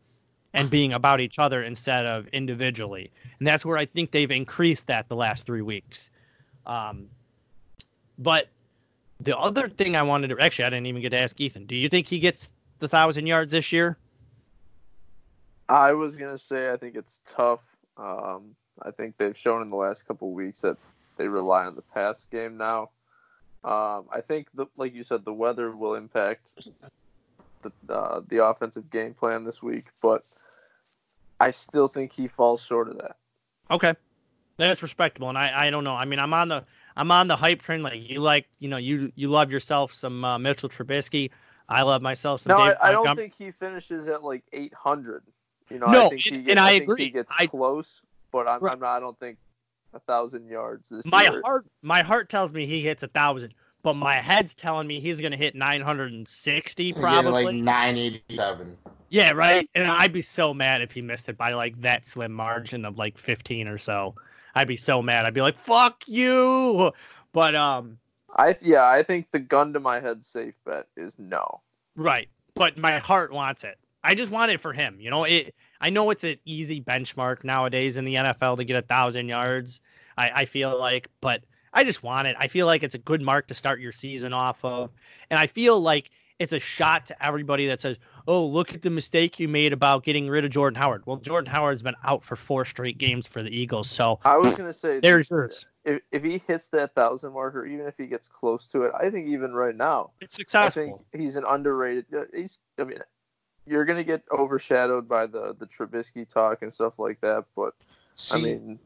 and 0.54 0.70
being 0.70 0.94
about 0.94 1.22
each 1.22 1.40
other 1.40 1.64
instead 1.64 2.06
of 2.06 2.28
individually. 2.28 3.12
And 3.40 3.48
that's 3.48 3.66
where 3.66 3.78
I 3.78 3.86
think 3.86 4.12
they've 4.12 4.32
increased 4.32 4.88
that 4.88 5.08
the 5.08 5.16
last 5.16 5.46
three 5.46 5.62
weeks. 5.62 6.10
Um, 6.66 7.08
but 8.18 8.50
the 9.20 9.38
other 9.38 9.70
thing 9.70 9.96
I 9.96 10.04
wanted 10.04 10.30
to 10.30 10.40
actually, 10.40 10.66
I 10.66 10.70
didn't 10.70 10.88
even 10.88 11.02
get 11.02 11.10
to 11.10 11.18
ask 11.18 11.40
Ethan. 11.40 11.66
Do 11.66 11.76
you 11.76 11.90
think 11.90 12.08
he 12.08 12.20
gets 12.20 12.52
the 12.80 12.88
thousand 12.88 13.28
yards 13.28 13.52
this 13.52 13.72
year? 13.72 13.98
I 15.70 15.94
was 15.94 16.18
gonna 16.18 16.38
say 16.38 16.72
I 16.72 16.78
think 16.78 16.96
it's 16.96 17.22
tough. 17.26 17.66
Um, 17.98 18.56
I 18.82 18.92
think 18.92 19.16
they've 19.18 19.38
shown 19.38 19.62
in 19.62 19.70
the 19.70 19.76
last 19.76 20.06
couple 20.08 20.28
of 20.28 20.34
weeks 20.34 20.62
that 20.62 20.76
they 21.18 21.28
rely 21.28 21.66
on 21.66 21.76
the 21.76 21.82
pass 21.82 22.26
game 22.26 22.58
now. 22.58 22.90
Um, 23.64 24.06
I 24.12 24.22
think, 24.26 24.48
the, 24.56 24.66
like 24.76 24.96
you 24.96 25.04
said, 25.04 25.24
the 25.24 25.34
weather 25.34 25.72
will 25.76 25.94
impact 25.94 26.52
the 27.62 27.72
uh, 27.94 28.22
the 28.28 28.44
offensive 28.44 28.90
game 28.90 29.14
plan 29.14 29.44
this 29.44 29.62
week, 29.62 29.86
but 30.02 30.26
I 31.41 31.51
still 31.51 31.88
think 31.88 32.12
he 32.13 32.27
falls 32.27 32.62
short 32.62 32.88
of 32.89 32.97
that. 32.99 33.15
Okay, 33.69 33.93
that's 34.58 34.82
respectable, 34.84 35.30
and 35.30 35.38
I, 35.38 35.67
I 35.67 35.69
don't 35.69 35.84
know. 35.84 35.93
I 35.93 36.06
mean, 36.06 36.19
I'm 36.19 36.34
on 36.34 36.49
the 36.49 36.63
I'm 36.95 37.12
on 37.12 37.27
the 37.27 37.36
hype 37.36 37.62
train. 37.62 37.82
Like 37.84 38.10
you 38.10 38.19
like, 38.19 38.47
you 38.60 38.67
know, 38.69 38.77
you 38.77 39.12
you 39.15 39.30
love 39.30 39.51
yourself 39.51 39.91
some 39.93 40.23
uh, 40.23 40.38
Mitchell 40.38 40.69
Trubisky. 40.69 41.32
I 41.69 41.84
love 41.84 42.01
myself 42.01 42.41
some. 42.41 42.58
No, 42.58 42.65
Dave 42.65 42.75
I, 42.82 42.89
I 42.89 42.91
don't 42.91 43.15
think 43.15 43.34
he 43.34 43.49
finishes 43.51 44.08
at 44.08 44.23
like 44.23 44.43
800. 44.51 45.23
You 45.69 45.80
know, 45.80 45.88
No, 45.88 46.06
I 46.08 46.10
think 46.10 46.21
he 46.21 46.36
and- 46.36 46.45
gets, 46.45 46.51
and 46.51 46.60
I 46.60 46.69
think 46.71 46.84
agree. 46.84 47.04
he 47.06 47.10
gets 47.12 47.34
I- 47.39 47.47
close, 47.47 48.01
but 48.32 48.45
I'm, 48.47 48.60
Right. 48.60 48.73
I'm 48.73 48.80
not. 48.82 48.97
I 48.97 48.99
don't 48.99 49.17
think 49.19 49.38
a 49.93 49.99
thousand 49.99 50.47
yards 50.47 50.89
this 50.89 51.06
my 51.06 51.23
year. 51.23 51.41
heart 51.45 51.65
my 51.82 52.01
heart 52.01 52.27
tells 52.30 52.51
me 52.54 52.65
he 52.65 52.82
hits 52.82 53.04
a 53.04 53.08
thousand, 53.08 53.54
but 53.84 53.93
my 53.93 54.15
head's 54.15 54.54
telling 54.54 54.86
me 54.88 54.99
he's 54.99 55.21
gonna 55.21 55.38
hit 55.38 55.56
960 55.56 56.84
He 56.84 56.91
get, 56.91 57.01
probably. 57.01 57.43
like 57.45 57.56
987. 57.56 58.77
Yeah, 59.12 59.32
right. 59.32 59.69
And 59.76 59.91
I'd 59.91 60.13
be 60.13 60.21
so 60.21 60.54
mad 60.54 60.82
if 60.82 60.93
he 60.93 61.02
missed 61.02 61.28
it 61.28 61.38
by 61.38 61.52
like 61.52 61.80
that 61.82 62.08
slim 62.08 62.32
margin 62.32 62.86
of 62.86 62.97
like 62.97 63.17
15 63.17 63.67
or 63.67 63.78
so. 63.78 64.15
I'd 64.56 64.69
be 64.69 64.78
so 64.78 65.02
mad. 65.02 65.26
I'd 65.26 65.34
be 65.34 65.41
like, 65.41 65.58
"Fuck 65.58 66.08
you!" 66.08 66.93
But 67.34 67.54
um, 67.54 67.97
I 68.38 68.58
yeah, 68.62 68.88
I 68.88 69.04
think 69.04 69.32
the 69.32 69.39
gun 69.39 69.74
to 69.74 69.82
my 69.82 70.00
head 70.00 70.24
safe 70.24 70.56
bet 70.65 70.88
is 70.95 71.19
no. 71.19 71.62
right. 71.95 72.30
But 72.54 72.78
my 72.78 73.00
heart 73.00 73.34
wants 73.34 73.65
it. 73.65 73.78
I 74.04 74.15
just 74.15 74.32
want 74.32 74.50
it 74.52 74.62
for 74.62 74.71
him. 74.71 74.97
You 75.00 75.10
know, 75.10 75.26
it. 75.26 75.56
I 75.82 75.89
know 75.89 76.10
it's 76.10 76.24
an 76.24 76.38
easy 76.45 76.82
benchmark 76.82 77.43
nowadays 77.43 77.97
in 77.97 78.06
the 78.06 78.15
NFL 78.15 78.58
to 78.58 78.63
get 78.63 78.78
a 78.78 78.82
thousand 78.82 79.28
yards. 79.28 79.82
I, 80.17 80.41
I 80.41 80.45
feel 80.45 80.78
like, 80.80 81.10
but 81.19 81.43
I 81.74 81.84
just 81.84 82.02
want 82.02 82.28
it. 82.28 82.36
I 82.39 82.47
feel 82.47 82.65
like 82.65 82.84
it's 82.84 82.95
a 82.95 83.00
good 83.00 83.21
mark 83.21 83.47
to 83.47 83.54
start 83.54 83.82
your 83.82 83.91
season 83.91 84.32
off 84.32 84.63
of, 84.63 84.91
and 85.30 85.38
I 85.38 85.47
feel 85.47 85.82
like 85.82 86.12
it's 86.41 86.54
a 86.54 86.60
shot 86.60 87.06
to 87.06 87.26
everybody 87.26 87.67
that 87.67 87.80
says, 87.80 87.97
"Oh, 88.28 88.46
look 88.46 88.74
at 88.74 88.82
the 88.82 88.90
mistake 88.90 89.40
you 89.40 89.48
made 89.48 89.74
about 89.74 90.04
getting 90.04 90.30
rid 90.30 90.46
of 90.46 90.52
Jordan 90.52 90.76
Howard." 90.80 91.06
Well, 91.06 91.18
Jordan 91.18 91.50
Howard's 91.52 91.82
been 91.82 91.96
out 92.04 92.24
for 92.24 92.36
four 92.36 92.66
straight 92.66 92.98
games 92.98 93.28
for 93.28 93.42
the 93.44 93.50
Eagles, 93.56 93.90
so 93.90 94.20
I 94.24 94.38
was 94.38 94.56
gonna 94.56 94.74
say 94.74 95.00
there's 95.00 95.30
yours. 95.30 95.66
if 95.86 96.02
if 96.12 96.24
he 96.24 96.38
hits 96.48 96.68
that 96.70 96.94
thousand 96.96 97.34
marker, 97.34 97.66
even 97.66 97.86
if 97.88 97.96
he 97.98 98.08
gets 98.08 98.28
close 98.28 98.68
to 98.68 98.84
it, 98.84 98.92
I 98.98 99.10
think 99.10 99.28
even 99.28 99.54
right 99.54 99.76
now, 99.76 100.12
It's 100.22 100.36
successful. 100.36 100.82
I 100.84 100.86
think 100.86 101.02
he's 101.14 101.36
an 101.36 101.46
underrated. 101.48 102.06
uh, 102.16 102.24
He's 102.34 102.60
I 102.80 102.84
mean, 102.84 103.00
you're 103.66 103.86
gonna 103.86 104.04
get 104.04 104.24
overshadowed 104.32 105.08
by 105.08 105.26
the 105.28 105.56
the 105.58 105.66
Trubisky 105.66 106.28
talk 106.28 106.62
and 106.62 106.74
stuff 106.74 107.00
like 107.00 107.20
that, 107.22 107.46
but 107.56 107.74
See, 108.16 108.38
I 108.38 108.42
mean, 108.42 108.80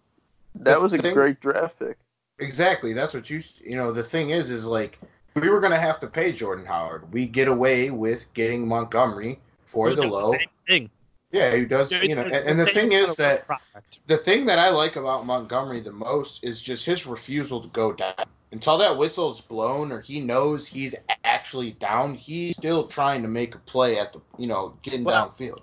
that 0.56 0.82
was 0.82 0.94
a 0.94 0.98
thing- 0.98 1.14
great 1.14 1.40
draft 1.42 1.80
pick. 1.80 1.98
Exactly. 2.40 2.92
That's 2.94 3.14
what 3.14 3.30
you 3.30 3.42
you 3.64 3.76
know, 3.76 3.92
the 3.92 4.04
thing 4.04 4.32
is 4.32 4.52
is 4.52 4.68
like 4.68 5.00
we 5.36 5.50
were 5.50 5.60
gonna 5.60 5.78
have 5.80 6.00
to 6.00 6.08
pay 6.08 6.32
Jordan 6.32 6.66
Howard. 6.66 7.12
We 7.12 7.28
get 7.28 7.48
away 7.48 7.92
with 7.92 8.34
getting 8.34 8.68
Montgomery 8.68 9.40
for 9.66 9.90
He 9.90 9.96
the 9.96 10.04
low. 10.08 10.32
same 10.32 10.48
thing. 10.68 10.90
Yeah, 11.32 11.54
he 11.56 11.66
does 11.66 11.92
It's 11.92 12.04
you 12.04 12.16
know, 12.16 12.22
and, 12.22 12.34
and 12.34 12.60
the 12.60 12.66
thing 12.66 12.94
is 12.94 13.16
that 13.18 13.46
product. 13.46 14.00
the 14.08 14.16
thing 14.16 14.46
that 14.46 14.58
I 14.58 14.70
like 14.70 14.96
about 14.96 15.26
Montgomery 15.26 15.82
the 15.82 15.92
most 15.92 16.44
is 16.44 16.62
just 16.62 16.86
his 16.86 17.06
refusal 17.06 17.60
to 17.62 17.68
go 17.70 17.92
down. 17.92 18.14
Until 18.54 18.78
that 18.78 18.96
whistle's 18.98 19.42
blown 19.42 19.92
or 19.92 20.00
he 20.00 20.22
knows 20.22 20.66
he's 20.66 20.96
actually 21.26 21.72
down, 21.74 22.14
he's 22.14 22.56
still 22.56 22.88
trying 22.88 23.22
to 23.22 23.28
make 23.28 23.54
a 23.54 23.60
play 23.60 24.00
at 24.00 24.14
the 24.14 24.22
you 24.38 24.48
know, 24.48 24.78
getting 24.82 25.04
Well, 25.04 25.28
downfield. 25.30 25.62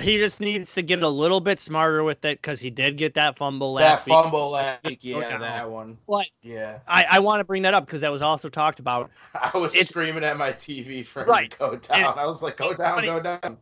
He 0.00 0.18
just 0.18 0.40
needs 0.40 0.74
to 0.74 0.82
get 0.82 1.02
a 1.02 1.08
little 1.08 1.40
bit 1.40 1.60
smarter 1.60 2.02
with 2.02 2.24
it 2.24 2.40
because 2.42 2.58
he 2.60 2.70
did 2.70 2.96
get 2.96 3.14
that 3.14 3.36
fumble 3.38 3.74
That 3.74 3.84
last 3.84 4.06
week. 4.06 4.12
fumble 4.14 4.50
last 4.50 4.84
week, 4.84 5.02
Go 5.02 5.20
yeah, 5.20 5.38
that 5.38 5.70
one. 5.70 5.98
But 6.08 6.26
Yeah. 6.42 6.80
I, 6.88 7.04
I 7.10 7.18
want 7.20 7.40
to 7.40 7.44
bring 7.44 7.62
that 7.62 7.74
up 7.74 7.86
because 7.86 8.00
that 8.00 8.10
was 8.12 8.22
also 8.22 8.48
talked 8.48 8.80
about. 8.80 9.10
I 9.54 9.56
was 9.56 9.74
It's- 9.74 9.88
screaming 9.88 10.24
at 10.24 10.36
my 10.36 10.52
TV 10.52 11.06
for 11.06 11.22
him 11.22 11.28
Right. 11.28 11.50
to 11.52 11.58
go 11.58 11.76
down. 11.76 12.12
And 12.12 12.20
I 12.20 12.26
was 12.26 12.42
like, 12.42 12.56
go 12.56 12.74
down, 12.74 13.04
go 13.04 13.20
down. 13.20 13.56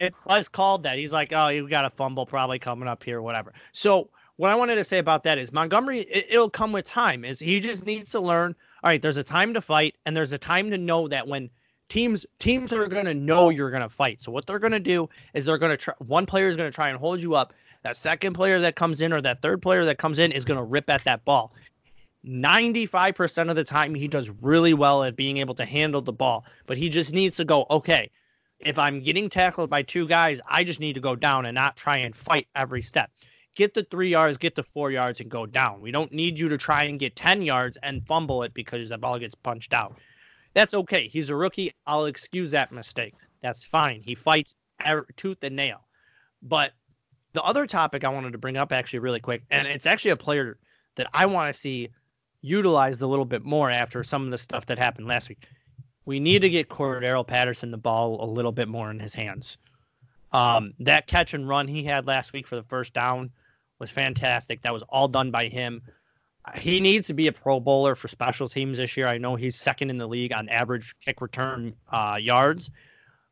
It 0.00 0.14
was 0.26 0.46
called 0.48 0.82
that. 0.84 0.98
He's 0.98 1.12
like, 1.12 1.32
oh, 1.32 1.48
you 1.48 1.68
got 1.68 1.84
a 1.84 1.90
fumble 1.90 2.24
probably 2.26 2.58
coming 2.58 2.86
up 2.88 3.02
here, 3.02 3.20
whatever. 3.22 3.52
So 3.72 4.10
what 4.36 4.50
I 4.50 4.54
wanted 4.54 4.76
to 4.76 4.84
say 4.84 4.98
about 4.98 5.24
that 5.24 5.38
is 5.38 5.52
Montgomery, 5.52 6.00
it, 6.02 6.26
it'll 6.30 6.50
come 6.50 6.70
with 6.70 6.86
time. 6.86 7.24
Is 7.24 7.40
he 7.40 7.58
just 7.60 7.84
needs 7.86 8.12
to 8.12 8.20
learn? 8.20 8.54
All 8.84 8.90
right, 8.90 9.02
there's 9.02 9.16
a 9.16 9.24
time 9.24 9.52
to 9.54 9.60
fight, 9.60 9.96
and 10.06 10.16
there's 10.16 10.32
a 10.32 10.38
time 10.38 10.70
to 10.70 10.78
know 10.78 11.08
that 11.08 11.26
when 11.26 11.50
teams 11.88 12.26
teams 12.38 12.72
are 12.72 12.86
going 12.86 13.06
to 13.06 13.14
know 13.14 13.50
you're 13.50 13.70
going 13.70 13.82
to 13.82 13.88
fight. 13.88 14.20
So 14.20 14.30
what 14.30 14.46
they're 14.46 14.58
going 14.58 14.72
to 14.72 14.80
do 14.80 15.08
is 15.34 15.44
they're 15.44 15.58
going 15.58 15.70
to 15.70 15.76
try. 15.76 15.94
One 15.98 16.26
player 16.26 16.48
is 16.48 16.56
going 16.56 16.70
to 16.70 16.74
try 16.74 16.88
and 16.88 16.98
hold 16.98 17.22
you 17.22 17.34
up. 17.34 17.54
That 17.82 17.96
second 17.96 18.34
player 18.34 18.58
that 18.60 18.76
comes 18.76 19.00
in 19.00 19.12
or 19.12 19.20
that 19.22 19.40
third 19.40 19.62
player 19.62 19.84
that 19.84 19.98
comes 19.98 20.18
in 20.18 20.32
is 20.32 20.44
going 20.44 20.58
to 20.58 20.64
rip 20.64 20.90
at 20.90 21.04
that 21.04 21.24
ball. 21.24 21.54
95% 22.26 23.48
of 23.48 23.56
the 23.56 23.64
time 23.64 23.94
he 23.94 24.08
does 24.08 24.30
really 24.42 24.74
well 24.74 25.04
at 25.04 25.16
being 25.16 25.38
able 25.38 25.54
to 25.54 25.64
handle 25.64 26.02
the 26.02 26.12
ball, 26.12 26.44
but 26.66 26.76
he 26.76 26.88
just 26.88 27.12
needs 27.12 27.36
to 27.36 27.44
go, 27.44 27.64
okay, 27.70 28.10
if 28.60 28.78
I'm 28.78 29.00
getting 29.00 29.28
tackled 29.28 29.70
by 29.70 29.82
two 29.82 30.06
guys, 30.08 30.40
I 30.48 30.64
just 30.64 30.80
need 30.80 30.94
to 30.94 31.00
go 31.00 31.14
down 31.14 31.46
and 31.46 31.54
not 31.54 31.76
try 31.76 31.98
and 31.98 32.14
fight 32.14 32.48
every 32.56 32.82
step. 32.82 33.10
Get 33.54 33.74
the 33.74 33.84
three 33.84 34.10
yards, 34.10 34.36
get 34.36 34.56
the 34.56 34.62
four 34.62 34.90
yards, 34.90 35.20
and 35.20 35.30
go 35.30 35.46
down. 35.46 35.80
We 35.80 35.90
don't 35.90 36.12
need 36.12 36.38
you 36.38 36.48
to 36.48 36.58
try 36.58 36.84
and 36.84 36.98
get 36.98 37.16
10 37.16 37.42
yards 37.42 37.76
and 37.82 38.06
fumble 38.06 38.42
it 38.42 38.52
because 38.52 38.88
the 38.88 38.98
ball 38.98 39.18
gets 39.18 39.34
punched 39.34 39.72
out. 39.72 39.96
That's 40.58 40.74
okay. 40.74 41.06
He's 41.06 41.30
a 41.30 41.36
rookie. 41.36 41.72
I'll 41.86 42.06
excuse 42.06 42.50
that 42.50 42.72
mistake. 42.72 43.14
That's 43.42 43.62
fine. 43.62 44.02
He 44.02 44.16
fights 44.16 44.56
er- 44.84 45.06
tooth 45.14 45.44
and 45.44 45.54
nail. 45.54 45.86
But 46.42 46.72
the 47.32 47.44
other 47.44 47.64
topic 47.64 48.02
I 48.02 48.08
wanted 48.08 48.32
to 48.32 48.38
bring 48.38 48.56
up 48.56 48.72
actually 48.72 48.98
really 48.98 49.20
quick, 49.20 49.44
and 49.52 49.68
it's 49.68 49.86
actually 49.86 50.10
a 50.10 50.16
player 50.16 50.58
that 50.96 51.08
I 51.14 51.26
want 51.26 51.54
to 51.54 51.60
see 51.60 51.90
utilized 52.40 53.02
a 53.02 53.06
little 53.06 53.24
bit 53.24 53.44
more 53.44 53.70
after 53.70 54.02
some 54.02 54.24
of 54.24 54.32
the 54.32 54.38
stuff 54.38 54.66
that 54.66 54.78
happened 54.78 55.06
last 55.06 55.28
week. 55.28 55.46
We 56.06 56.18
need 56.18 56.40
to 56.40 56.50
get 56.50 56.68
Cordarrelle 56.68 57.24
Patterson 57.24 57.70
the 57.70 57.78
ball 57.78 58.20
a 58.20 58.26
little 58.26 58.50
bit 58.50 58.66
more 58.66 58.90
in 58.90 58.98
his 58.98 59.14
hands. 59.14 59.58
Um, 60.32 60.74
that 60.80 61.06
catch 61.06 61.34
and 61.34 61.48
run 61.48 61.68
he 61.68 61.84
had 61.84 62.08
last 62.08 62.32
week 62.32 62.48
for 62.48 62.56
the 62.56 62.64
first 62.64 62.94
down 62.94 63.30
was 63.78 63.92
fantastic. 63.92 64.62
That 64.62 64.72
was 64.72 64.82
all 64.88 65.06
done 65.06 65.30
by 65.30 65.46
him. 65.46 65.82
He 66.56 66.80
needs 66.80 67.06
to 67.08 67.14
be 67.14 67.26
a 67.26 67.32
Pro 67.32 67.60
Bowler 67.60 67.94
for 67.94 68.08
special 68.08 68.48
teams 68.48 68.78
this 68.78 68.96
year. 68.96 69.06
I 69.08 69.18
know 69.18 69.36
he's 69.36 69.56
second 69.56 69.90
in 69.90 69.98
the 69.98 70.06
league 70.06 70.32
on 70.32 70.48
average 70.48 70.94
kick 71.00 71.20
return 71.20 71.74
uh, 71.90 72.16
yards, 72.20 72.70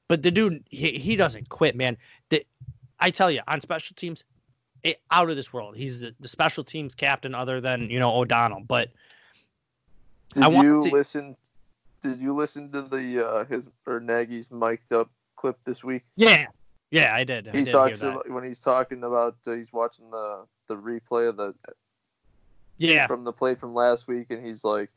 but 0.09 0.22
the 0.22 0.31
dude 0.31 0.64
he, 0.70 0.92
he 0.92 1.16
doesn't 1.16 1.48
quit, 1.48 1.76
man. 1.76 1.96
The, 2.31 2.44
I 3.00 3.11
tell 3.11 3.31
you, 3.31 3.40
on 3.48 3.61
special 3.61 3.94
teams, 3.94 4.24
it, 4.83 5.00
out 5.11 5.31
of 5.31 5.37
this 5.37 5.52
world. 5.52 5.76
He's 5.76 6.00
the, 6.00 6.14
the 6.20 6.29
special 6.29 6.64
teams 6.64 6.94
captain, 6.94 7.35
other 7.35 7.61
than 7.61 7.90
you 7.90 7.98
know 7.98 8.12
O'Donnell. 8.14 8.62
But 8.66 8.90
Did 10.35 10.42
I 10.42 10.48
want 10.48 10.66
you 10.66 10.83
to- 10.83 10.90
listen? 10.90 11.37
Did 12.02 12.20
you 12.20 12.35
listen 12.35 12.70
to 12.72 12.83
the 12.83 13.26
uh, 13.26 13.44
his 13.46 13.68
or 13.87 14.00
Nagy's 14.00 14.50
mic'd 14.52 14.92
up 14.92 15.11
clip 15.37 15.59
this 15.64 15.83
week? 15.83 16.02
yeah, 16.14 16.46
yeah, 16.90 17.14
I 17.14 17.24
did. 17.24 17.48
I 17.48 17.52
He 17.52 17.64
did 17.64 17.72
talks 17.72 18.00
hear 18.00 18.11
that. 18.11 18.16
about, 18.20 18.31
when 18.31 18.44
he's 18.44 18.61
talking 18.61 19.02
about 19.02 19.37
uh, 19.46 19.52
he's 19.52 19.72
watching 19.72 20.11
the 20.11 20.44
the 20.68 20.76
replay 20.76 21.29
of 21.29 21.37
the 21.37 21.55
yeah, 22.79 23.07
from 23.07 23.25
the 23.25 23.33
play 23.33 23.55
from 23.55 23.75
last 23.75 24.07
week, 24.09 24.27
and 24.31 24.45
he's 24.45 24.65
like, 24.65 24.91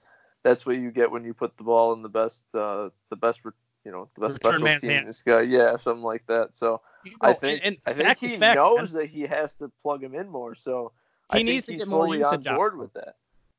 "That's 0.44 0.66
what 0.66 0.78
you 0.78 0.92
get 0.92 1.12
when 1.12 1.24
you 1.24 1.34
put 1.34 1.58
the 1.58 1.64
ball 1.64 1.94
in 1.94 2.02
the 2.02 2.10
best 2.10 2.44
uh, 2.54 2.90
the 3.10 3.16
best 3.16 3.44
re- 3.46 3.52
you 3.86 3.92
know 3.92 4.10
the 4.16 4.22
best 4.22 4.34
Return 4.36 4.52
special 4.54 4.64
man's 4.66 4.82
team." 4.82 4.92
hand. 4.92 5.08
This 5.08 5.22
guy, 5.22 5.42
yeah, 5.42 5.78
something 5.78 6.04
like 6.04 6.26
that. 6.28 6.56
So 6.56 6.82
You 7.06 7.14
I 7.22 7.34
think 7.34 7.62
and, 7.64 7.78
I 7.86 7.94
think 7.94 8.18
he 8.18 8.38
fact, 8.38 8.56
knows 8.58 8.94
man. 8.94 9.04
that 9.04 9.10
he 9.10 9.22
has 9.22 9.54
to 9.54 9.70
plug 9.82 10.04
him 10.04 10.14
in 10.16 10.30
more. 10.30 10.56
So 10.56 10.92
He 11.32 11.36
I 11.36 11.36
think 11.38 11.46
needs 11.48 11.66
to 11.68 11.72
he's 11.74 11.82
get 11.82 11.88
more 11.88 12.06
fully 12.06 12.24
on 12.24 12.34
usage 12.34 12.48
out 12.48 12.56
board 12.58 12.78
with 12.78 12.94
that. 12.94 13.16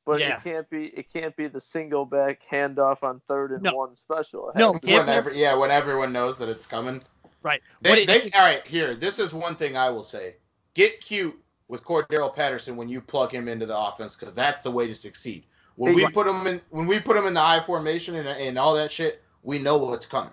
But 0.06 0.20
Yeah. 0.20 0.36
it 0.38 0.42
can't 0.42 0.68
be 0.70 0.86
it 0.86 1.12
can't 1.12 1.36
be 1.36 1.46
the 1.46 1.60
single 1.60 2.04
back 2.04 2.40
handoff 2.50 3.02
on 3.02 3.20
third 3.28 3.52
and 3.52 3.62
No. 3.62 3.74
one 3.74 3.94
special. 3.94 4.50
No, 4.56 4.72
has 4.72 4.80
to 4.80 4.86
give 4.86 4.94
be- 4.96 5.00
him- 5.00 5.06
Whenever, 5.06 5.32
yeah, 5.32 5.54
when 5.54 5.70
everyone 5.70 6.12
knows 6.12 6.36
that 6.38 6.48
it's 6.48 6.66
coming. 6.66 7.02
right. 7.42 7.62
They, 7.82 7.90
But 7.90 7.98
it- 8.00 8.06
they, 8.08 8.30
all 8.38 8.44
right, 8.44 8.66
here. 8.66 8.94
This 8.94 9.18
is 9.18 9.32
one 9.32 9.56
thing 9.56 9.76
I 9.76 9.88
will 9.90 10.02
say. 10.02 10.36
get 10.74 11.00
cute 11.00 11.36
with 11.70 11.84
Cordarrelle 11.84 12.34
Patterson 12.34 12.76
when 12.76 12.88
you 12.88 13.00
plug 13.00 13.32
him 13.32 13.46
into 13.46 13.64
the 13.64 13.78
offense 13.78 14.16
because 14.16 14.34
that's 14.34 14.60
the 14.60 14.70
way 14.70 14.88
to 14.88 14.94
succeed. 14.94 15.44
When 15.76 15.94
we 15.94 16.06
put 16.08 16.26
him 16.26 16.46
in, 16.46 16.60
when 16.70 16.86
we 16.86 16.98
put 16.98 17.16
him 17.16 17.26
in 17.26 17.32
the 17.32 17.40
I 17.40 17.60
formation 17.60 18.16
and, 18.16 18.28
and 18.28 18.58
all 18.58 18.74
that 18.74 18.90
shit, 18.90 19.22
we 19.44 19.58
know 19.60 19.78
what's 19.78 20.04
coming. 20.04 20.32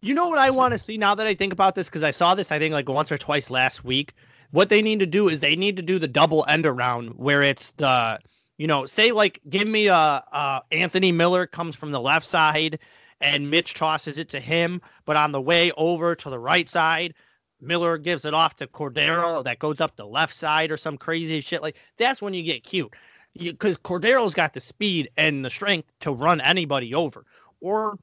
You 0.00 0.12
know 0.12 0.28
what 0.28 0.38
I 0.38 0.50
want 0.50 0.72
to 0.72 0.78
see 0.78 0.98
now 0.98 1.14
that 1.14 1.26
I 1.26 1.34
think 1.34 1.52
about 1.52 1.76
this 1.76 1.88
because 1.88 2.02
I 2.02 2.10
saw 2.10 2.34
this 2.34 2.50
I 2.50 2.58
think 2.58 2.72
like 2.72 2.88
once 2.88 3.12
or 3.12 3.16
twice 3.16 3.48
last 3.48 3.84
week. 3.84 4.12
What 4.50 4.68
they 4.68 4.82
need 4.82 4.98
to 4.98 5.06
do 5.06 5.28
is 5.28 5.40
they 5.40 5.56
need 5.56 5.76
to 5.76 5.82
do 5.82 5.98
the 5.98 6.08
double 6.08 6.44
end 6.48 6.66
around 6.66 7.10
where 7.10 7.42
it's 7.42 7.70
the 7.72 8.18
you 8.58 8.66
know 8.66 8.84
say 8.84 9.12
like 9.12 9.40
give 9.48 9.68
me 9.68 9.86
a, 9.86 9.94
a 9.94 10.62
Anthony 10.72 11.12
Miller 11.12 11.46
comes 11.46 11.76
from 11.76 11.92
the 11.92 12.00
left 12.00 12.26
side 12.26 12.80
and 13.20 13.48
Mitch 13.48 13.74
tosses 13.74 14.18
it 14.18 14.28
to 14.30 14.40
him, 14.40 14.82
but 15.04 15.16
on 15.16 15.30
the 15.30 15.40
way 15.40 15.70
over 15.76 16.16
to 16.16 16.28
the 16.28 16.40
right 16.40 16.68
side, 16.68 17.14
Miller 17.62 17.96
gives 17.96 18.24
it 18.24 18.34
off 18.34 18.56
to 18.56 18.66
Cordarrelle 18.66 19.44
that 19.44 19.60
goes 19.60 19.80
up 19.80 19.96
the 19.96 20.06
left 20.06 20.34
side 20.34 20.70
or 20.70 20.76
some 20.76 20.98
crazy 20.98 21.40
shit 21.40 21.62
like 21.62 21.76
that's 21.96 22.20
when 22.20 22.34
you 22.34 22.42
get 22.42 22.64
cute 22.64 22.94
because 23.38 23.78
Cordarrelle's 23.78 24.34
got 24.34 24.52
the 24.52 24.60
speed 24.60 25.08
and 25.16 25.44
the 25.44 25.50
strength 25.50 25.90
to 26.00 26.12
run 26.12 26.40
anybody 26.40 26.94
over 26.94 27.24
or 27.60 27.96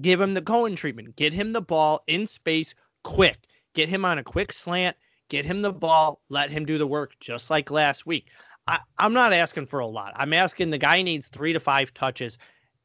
give 0.00 0.20
him 0.20 0.34
the 0.34 0.42
Cohen 0.42 0.76
treatment. 0.76 1.16
Get 1.16 1.32
him 1.32 1.52
the 1.52 1.60
ball 1.60 2.02
in 2.06 2.26
space 2.26 2.74
quick. 3.04 3.46
Get 3.74 3.88
him 3.88 4.04
on 4.04 4.18
a 4.18 4.24
quick 4.24 4.52
slant. 4.52 4.96
Get 5.28 5.44
him 5.44 5.62
the 5.62 5.72
ball. 5.72 6.20
Let 6.28 6.50
him 6.50 6.64
do 6.64 6.78
the 6.78 6.86
work 6.86 7.14
just 7.20 7.50
like 7.50 7.70
last 7.70 8.06
week. 8.06 8.28
I, 8.66 8.80
I'm 8.98 9.12
not 9.12 9.32
asking 9.32 9.66
for 9.66 9.80
a 9.80 9.86
lot. 9.86 10.12
I'm 10.16 10.32
asking 10.32 10.70
the 10.70 10.78
guy 10.78 11.02
needs 11.02 11.28
three 11.28 11.52
to 11.52 11.60
five 11.60 11.92
touches 11.94 12.38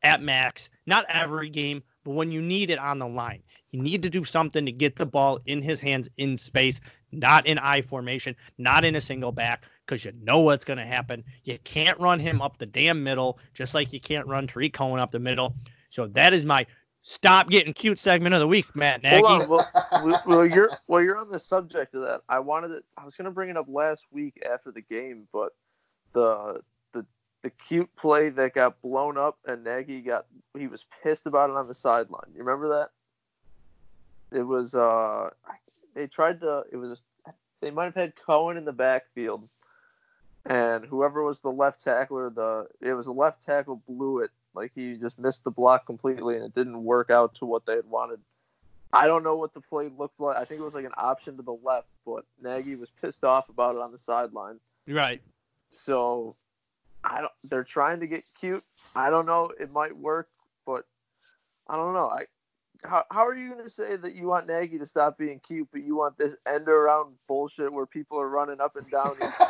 at 0.04 0.22
max. 0.22 0.70
Not 0.86 1.06
every 1.10 1.50
game, 1.50 1.84
but 2.04 2.12
when 2.12 2.32
you 2.32 2.42
need 2.42 2.70
it 2.70 2.80
on 2.80 3.00
the 3.00 3.08
line. 3.08 3.44
You 3.76 3.82
need 3.82 4.02
to 4.04 4.10
do 4.10 4.24
something 4.24 4.66
to 4.66 4.72
get 4.72 4.96
the 4.96 5.06
ball 5.06 5.40
in 5.48 5.62
his 5.62 5.82
hands 5.82 6.10
in 6.16 6.38
space, 6.38 6.80
not 7.12 7.46
in 7.46 7.60
I 7.60 7.82
formation, 7.82 8.34
not 8.58 8.86
in 8.86 8.96
a 8.96 9.02
single 9.02 9.34
back, 9.34 9.66
because 9.86 10.06
you 10.06 10.14
know 10.22 10.40
what's 10.40 10.64
going 10.64 10.80
to 10.80 10.86
happen. 10.86 11.26
You 11.44 11.58
can't 11.66 12.00
run 12.00 12.18
him 12.22 12.42
up 12.42 12.58
the 12.58 12.68
damn 12.68 13.04
middle, 13.04 13.38
just 13.54 13.74
like 13.74 13.92
you 13.92 14.00
can't 14.00 14.28
run 14.28 14.48
Tarik 14.48 14.72
Cohen 14.72 15.02
up 15.02 15.12
the 15.12 15.20
middle. 15.20 15.54
So 15.90 16.08
that 16.08 16.34
is 16.34 16.46
my 16.46 16.66
stop 17.02 17.50
getting 17.50 17.74
cute 17.74 18.00
segment 18.00 18.34
of 18.34 18.40
the 18.40 18.48
week, 18.48 18.74
Matt 18.78 19.04
Nagy. 19.04 19.26
Hold 19.26 19.42
on. 19.42 19.50
Well, 19.50 20.22
well, 20.26 20.46
you're 20.46 20.72
well, 20.88 21.02
you're 21.02 21.18
on 21.18 21.30
the 21.30 21.38
subject 21.38 21.96
of 21.96 22.04
that. 22.04 22.22
I 22.30 22.40
wanted 22.40 22.72
it. 22.72 22.86
I 22.98 23.04
was 23.04 23.18
going 23.18 23.26
to 23.26 23.32
bring 23.32 23.50
it 23.50 23.58
up 23.58 23.66
last 23.68 24.06
week 24.10 24.42
after 24.50 24.72
the 24.72 24.82
game, 24.84 25.28
but 25.34 25.52
the 26.14 26.62
the 26.94 27.06
the 27.44 27.50
cute 27.50 27.94
play 27.98 28.30
that 28.30 28.54
got 28.54 28.82
blown 28.82 29.18
up 29.18 29.38
and 29.46 29.66
Nagy 29.66 30.00
got 30.00 30.28
he 30.58 30.68
was 30.68 30.86
pissed 31.04 31.26
about 31.26 31.50
it 31.50 31.58
on 31.58 31.68
the 31.68 31.74
sideline. 31.74 32.32
You 32.34 32.40
remember 32.40 32.70
that? 32.70 32.92
It 34.36 34.46
was 34.46 34.76
uh 34.76 35.30
they 35.94 36.08
tried 36.08 36.42
to 36.42 36.64
it 36.72 36.78
was 36.78 37.06
they 37.62 37.72
might 37.72 37.86
have 37.86 37.96
had 37.96 38.14
Cohen 38.16 38.58
in 38.58 38.66
the 38.66 38.74
backfield 38.74 39.48
and 40.46 40.86
whoever 40.86 41.24
was 41.24 41.40
the 41.40 41.52
left 41.52 41.84
tackler 41.84 42.30
the 42.30 42.68
it 42.82 42.94
was 42.94 43.06
the 43.06 43.14
left 43.14 43.44
tackle 43.44 43.82
blew 43.88 44.20
it 44.20 44.32
like 44.56 44.72
he 44.74 44.96
just 44.96 45.20
missed 45.20 45.44
the 45.44 45.52
block 45.52 45.86
completely, 45.86 46.36
and 46.36 46.46
it 46.46 46.56
didn't 46.56 46.84
work 46.84 47.10
out 47.10 47.36
to 47.36 47.46
what 47.46 47.66
they 47.66 47.76
had 47.76 47.86
wanted. 47.86 48.20
I 48.94 49.08
don't 49.08 49.24
know 49.24 49.36
what 49.36 49.54
the 49.54 49.60
play 49.60 49.90
looked 49.96 50.20
like. 50.20 50.38
I 50.38 50.46
think 50.46 50.62
it 50.62 50.64
was 50.64 50.74
like 50.74 50.86
an 50.86 50.94
option 50.96 51.36
to 51.38 51.44
the 51.44 51.58
left, 51.64 51.90
but 52.06 52.24
Nagy 52.42 52.76
was 52.76 52.90
pissed 53.02 53.26
off 53.26 53.50
about 53.50 53.76
it 53.76 53.82
on 53.82 53.92
the 53.92 54.00
sideline. 54.00 54.60
Right. 54.88 55.22
So 55.72 56.36
I 57.04 57.22
don't. 57.22 57.34
They're 57.44 57.66
trying 57.66 58.00
to 58.00 58.08
get 58.08 58.24
cute. 58.40 58.64
I 58.96 59.10
don't 59.10 59.26
know. 59.26 59.52
It 59.60 59.74
might 59.74 59.96
work, 59.96 60.30
but 60.66 60.86
I 61.68 61.76
don't 61.76 61.94
know. 61.94 62.10
I 62.10 62.26
how 62.86 63.04
how 63.12 63.26
are 63.26 63.36
you 63.36 63.52
going 63.52 63.64
to 63.64 63.70
say 63.70 63.96
that 63.96 64.16
you 64.16 64.28
want 64.28 64.48
Nagy 64.48 64.78
to 64.80 64.86
stop 64.86 65.18
being 65.18 65.40
cute, 65.40 65.68
but 65.72 65.84
you 65.84 65.96
want 65.96 66.18
this 66.18 66.36
end 66.48 66.68
around 66.68 67.16
bullshit 67.28 67.72
where 67.72 67.86
people 67.86 68.20
are 68.20 68.30
running 68.30 68.60
up 68.62 68.76
and 68.76 68.90
down 68.90 69.16
the 69.20 69.30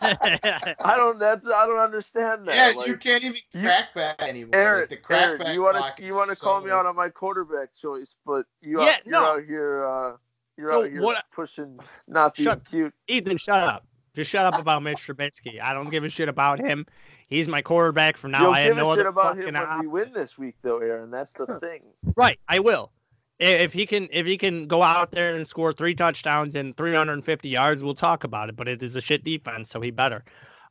sideline? 0.00 0.76
I 0.84 0.96
don't. 0.96 1.18
That's. 1.18 1.46
I 1.46 1.66
don't 1.66 1.78
understand 1.78 2.46
that. 2.46 2.54
Yeah, 2.74 2.78
like, 2.78 2.86
you 2.88 2.96
can't 2.96 3.24
even 3.24 3.40
crack 3.52 3.94
back 3.94 4.22
anymore. 4.22 4.54
Aaron, 4.54 4.80
like 4.82 4.88
the 4.90 4.96
crack 4.96 5.22
Aaron, 5.22 5.38
back 5.38 5.54
you 5.54 5.62
want 5.62 5.96
to 5.96 6.02
you 6.04 6.14
want 6.14 6.30
to 6.30 6.36
so 6.36 6.44
call 6.46 6.60
me 6.60 6.70
out 6.70 6.86
on 6.86 6.94
my 6.94 7.08
quarterback 7.08 7.74
choice, 7.74 8.14
but 8.24 8.46
you 8.60 8.80
Yeah, 8.80 8.90
out, 8.90 9.06
you're 9.06 9.16
out 9.16 9.44
here. 9.44 9.86
Uh, 9.88 10.12
you're 10.56 10.70
So 10.72 10.84
out 10.84 10.90
here 10.90 11.02
what- 11.02 11.24
pushing 11.34 11.78
not 12.06 12.36
being 12.36 12.44
Shut- 12.48 12.64
cute. 12.64 12.94
Ethan, 13.08 13.38
shut 13.38 13.60
up. 13.62 13.86
Just 14.18 14.32
shut 14.32 14.52
up 14.52 14.60
about 14.60 14.82
Mitch 14.82 15.06
Trubisky. 15.06 15.62
I 15.62 15.72
don't 15.72 15.90
give 15.90 16.02
a 16.02 16.08
shit 16.08 16.28
about 16.28 16.58
him. 16.58 16.84
He's 17.28 17.46
my 17.46 17.62
quarterback 17.62 18.16
from 18.16 18.32
now. 18.32 18.46
You'll 18.46 18.50
I 18.50 18.60
have 18.62 18.70
give 18.74 18.82
no 18.82 18.92
a 18.92 18.96
shit 18.96 19.06
about 19.06 19.38
him 19.38 19.54
when 19.54 19.78
we 19.78 19.86
win 19.86 20.12
this 20.12 20.36
week, 20.36 20.56
though, 20.60 20.78
Aaron. 20.78 21.12
That's 21.12 21.32
the 21.34 21.46
thing. 21.60 21.82
Right, 22.16 22.40
I 22.48 22.58
will. 22.58 22.90
If 23.38 23.72
he 23.72 23.86
can, 23.86 24.08
if 24.10 24.26
he 24.26 24.36
can 24.36 24.66
go 24.66 24.82
out 24.82 25.12
there 25.12 25.36
and 25.36 25.46
score 25.46 25.72
three 25.72 25.94
touchdowns 25.94 26.56
and 26.56 26.76
350 26.76 27.48
yards, 27.48 27.84
we'll 27.84 27.94
talk 27.94 28.24
about 28.24 28.48
it. 28.48 28.56
But 28.56 28.66
it 28.66 28.82
is 28.82 28.96
a 28.96 29.00
shit 29.00 29.22
defense, 29.22 29.70
so 29.70 29.80
he 29.80 29.92
better. 29.92 30.24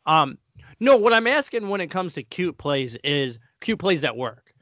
Um, 0.06 0.38
no, 0.82 0.98
what 0.98 1.14
I'm 1.14 1.26
asking 1.26 1.70
when 1.70 1.80
it 1.80 1.88
comes 1.88 2.16
to 2.16 2.24
cute 2.24 2.58
plays 2.58 2.98
is 2.98 3.40
cute 3.62 3.80
plays 3.80 4.02
that 4.02 4.18
work. 4.18 4.54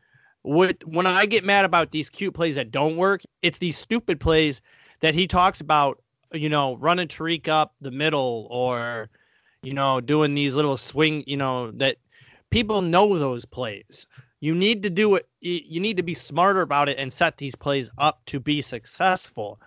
What 0.43 0.83
when 0.85 1.07
I 1.07 1.25
get 1.25 1.43
mad 1.43 1.65
about 1.65 1.89
these 1.89 2.11
cute 2.11 2.35
plays 2.35 2.53
that 2.53 2.69
don't 2.69 2.97
work, 2.97 3.23
it's 3.41 3.57
these 3.57 3.79
stupid 3.79 4.19
plays 4.19 4.61
that 4.99 5.15
he 5.15 5.25
talks 5.25 5.59
about. 5.59 5.99
You 6.35 6.49
know, 6.49 6.75
running 6.75 7.07
Tarik 7.07 7.47
up 7.47 7.73
the 7.81 7.91
middle, 7.91 8.47
or 8.49 9.09
you 9.63 9.73
know, 9.73 10.01
doing 10.01 10.35
these 10.35 10.55
little 10.55 10.77
swing. 10.77 11.23
You 11.25 11.37
know 11.37 11.71
that 11.71 11.97
people 12.49 12.81
know 12.81 13.17
those 13.17 13.45
plays. 13.45 14.07
You 14.41 14.53
need 14.53 14.83
to 14.83 14.89
do 14.89 15.15
it. 15.15 15.27
You 15.41 15.79
need 15.79 15.97
to 15.97 16.03
be 16.03 16.13
smarter 16.13 16.61
about 16.61 16.89
it 16.89 16.99
and 16.99 17.11
set 17.11 17.37
these 17.37 17.55
plays 17.55 17.89
up 17.97 18.21
to 18.27 18.39
be 18.39 18.61
successful. 18.61 19.59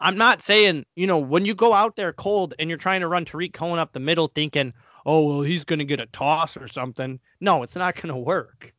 I'm 0.00 0.16
not 0.16 0.42
saying, 0.42 0.86
you 0.94 1.06
know, 1.06 1.18
when 1.18 1.44
you 1.44 1.54
go 1.54 1.72
out 1.72 1.96
there 1.96 2.12
cold 2.12 2.54
and 2.58 2.68
you're 2.68 2.78
trying 2.78 3.00
to 3.00 3.08
run 3.08 3.24
Tarik 3.24 3.52
Cohen 3.52 3.78
up 3.78 3.92
the 3.92 4.00
middle 4.00 4.28
thinking, 4.28 4.72
oh, 5.06 5.22
well, 5.22 5.42
he's 5.42 5.64
going 5.64 5.80
to 5.80 5.84
get 5.84 6.00
a 6.00 6.06
toss 6.06 6.56
or 6.56 6.68
something. 6.68 7.18
No, 7.40 7.62
it's 7.62 7.76
not 7.76 7.96
going 7.96 8.14
to 8.14 8.16
work. 8.16 8.72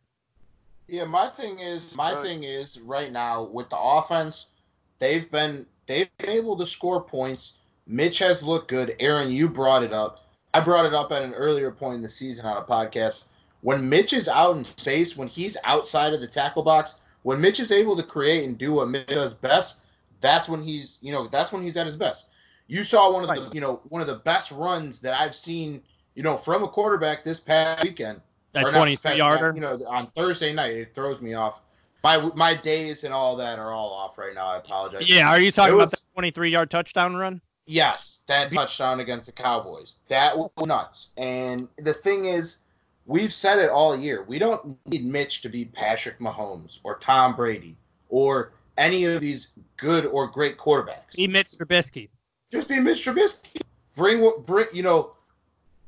Yeah, 0.88 1.06
my 1.06 1.30
thing 1.30 1.60
is 1.60 1.96
my 1.96 2.16
thing 2.22 2.44
is 2.44 2.80
right 2.80 3.12
now 3.12 3.44
with 3.44 3.70
the 3.70 3.78
offense, 3.78 4.52
they've 4.98 5.30
been 5.30 5.66
they've 5.90 6.18
been 6.20 6.30
able 6.30 6.56
to 6.56 6.66
score 6.66 7.02
points. 7.02 7.58
Mitch 7.88 8.20
has 8.20 8.44
looked 8.44 8.70
good. 8.70 8.96
Aaron, 9.00 9.32
you 9.32 9.50
brought 9.50 9.84
it 9.84 9.92
up. 9.92 10.30
I 10.54 10.60
brought 10.60 10.86
it 10.86 10.94
up 10.94 11.12
at 11.12 11.24
an 11.24 11.34
earlier 11.34 11.72
point 11.72 11.96
in 11.96 12.02
the 12.04 12.10
season 12.10 12.46
on 12.46 12.58
a 12.58 12.62
podcast. 12.62 13.26
When 13.62 13.90
Mitch 13.90 14.14
is 14.14 14.30
out 14.30 14.56
in 14.56 14.64
space, 14.64 15.18
when 15.18 15.28
he's 15.28 15.58
outside 15.66 16.14
of 16.14 16.22
the 16.22 16.28
tackle 16.28 16.64
box, 16.64 17.00
when 17.24 17.42
Mitch 17.42 17.60
is 17.60 17.72
able 17.72 17.98
to 17.98 18.04
create 18.04 18.46
and 18.46 18.58
do 18.58 18.74
what 18.74 18.90
Mitch 18.90 19.08
does 19.08 19.34
best, 19.34 19.82
that's 20.22 20.48
when 20.48 20.62
he's 20.62 21.00
you 21.02 21.12
know 21.12 21.28
that's 21.28 21.52
when 21.52 21.64
he's 21.64 21.76
at 21.76 21.86
his 21.86 21.98
best. 21.98 22.30
You 22.68 22.84
saw 22.84 23.12
one 23.12 23.28
of 23.28 23.36
the 23.36 23.50
you 23.54 23.60
know 23.60 23.82
one 23.90 24.02
of 24.02 24.08
the 24.08 24.16
best 24.16 24.52
runs 24.52 25.02
that 25.02 25.20
I've 25.20 25.36
seen 25.36 25.82
you 26.16 26.24
know 26.24 26.38
from 26.38 26.64
a 26.64 26.68
quarterback 26.68 27.24
this 27.24 27.40
past 27.40 27.84
weekend 27.84 28.22
That 28.54 28.64
or 28.64 28.72
not 28.72 28.78
23 28.80 28.96
special, 28.98 29.18
yarder. 29.18 29.52
You 29.56 29.62
know, 29.62 29.82
on 29.88 30.08
Thursday 30.12 30.54
night, 30.54 30.74
it 30.74 30.94
throws 30.94 31.20
me 31.20 31.34
off. 31.34 31.62
My 32.04 32.18
my 32.36 32.54
days 32.54 33.04
and 33.04 33.14
all 33.14 33.36
that 33.38 33.60
are 33.60 33.72
all 33.72 33.90
off 33.92 34.18
right 34.18 34.34
now. 34.34 34.48
I 34.48 34.58
apologize. 34.58 35.10
Yeah, 35.10 35.30
are 35.30 35.40
you 35.40 35.52
talking 35.52 35.74
It 35.74 35.76
about 35.76 35.92
was- 35.92 35.92
that 35.92 36.14
23 36.14 36.50
yard 36.50 36.70
touchdown 36.70 37.16
run? 37.16 37.42
Yes, 37.66 38.24
that 38.28 38.52
touchdown 38.52 39.00
against 39.00 39.28
the 39.28 39.32
Cowboys. 39.32 39.98
That 40.08 40.36
was 40.36 40.50
nuts. 40.66 41.12
And 41.18 41.68
the 41.78 41.94
thing 41.94 42.26
is, 42.26 42.60
we've 43.06 43.32
said 43.32 43.60
it 43.60 43.70
all 43.70 43.96
year. 43.96 44.24
We 44.24 44.40
don't 44.40 44.76
need 44.88 45.06
Mitch 45.06 45.42
to 45.44 45.50
be 45.50 45.66
Patrick 45.66 46.18
Mahomes 46.20 46.80
or 46.84 46.98
Tom 46.98 47.36
Brady 47.36 47.76
or 48.10 48.54
any 48.78 49.06
of 49.06 49.22
these 49.22 49.52
good 49.78 50.08
or 50.08 50.26
great 50.26 50.58
quarterbacks. 50.58 51.16
Be 51.16 51.28
Mitch 51.28 51.50
Trubisky. 51.52 52.10
Just 52.52 52.68
be 52.68 52.80
Mitch 52.80 53.06
Trubisky. 53.06 53.62
Bring 53.96 54.22
what 54.22 54.48
bring 54.48 54.66
you 54.74 54.82
know, 54.82 55.12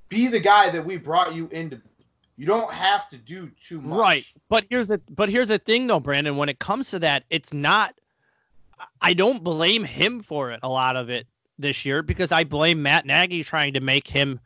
be 0.09 0.27
the 0.27 0.39
guy 0.39 0.69
that 0.69 0.85
we 0.85 0.97
brought 0.97 1.33
you 1.33 1.47
into. 1.51 1.81
You 2.37 2.45
don't 2.45 2.71
have 2.71 3.07
to 3.09 3.17
do 3.17 3.49
too 3.61 3.81
much. 3.81 3.99
Right. 3.99 4.25
But 4.49 4.65
here's 4.69 4.87
the 4.87 4.99
but 5.09 5.29
here's 5.29 5.49
the 5.49 5.59
thing 5.59 5.87
though, 5.87 5.99
Brandon, 5.99 6.37
when 6.37 6.49
it 6.49 6.59
comes 6.59 6.89
to 6.91 6.99
that, 6.99 7.23
it's 7.29 7.53
not 7.53 7.93
I 9.01 9.13
don't 9.13 9.43
blame 9.43 9.83
him 9.83 10.21
for 10.21 10.51
it 10.51 10.59
a 10.63 10.69
lot 10.69 10.95
of 10.95 11.09
it 11.09 11.27
this 11.59 11.85
year 11.85 12.01
because 12.01 12.31
I 12.31 12.43
blame 12.43 12.81
Matt 12.81 13.05
Nagy 13.05 13.43
trying 13.43 13.73
to 13.73 13.79
make 13.79 14.07
him, 14.07 14.39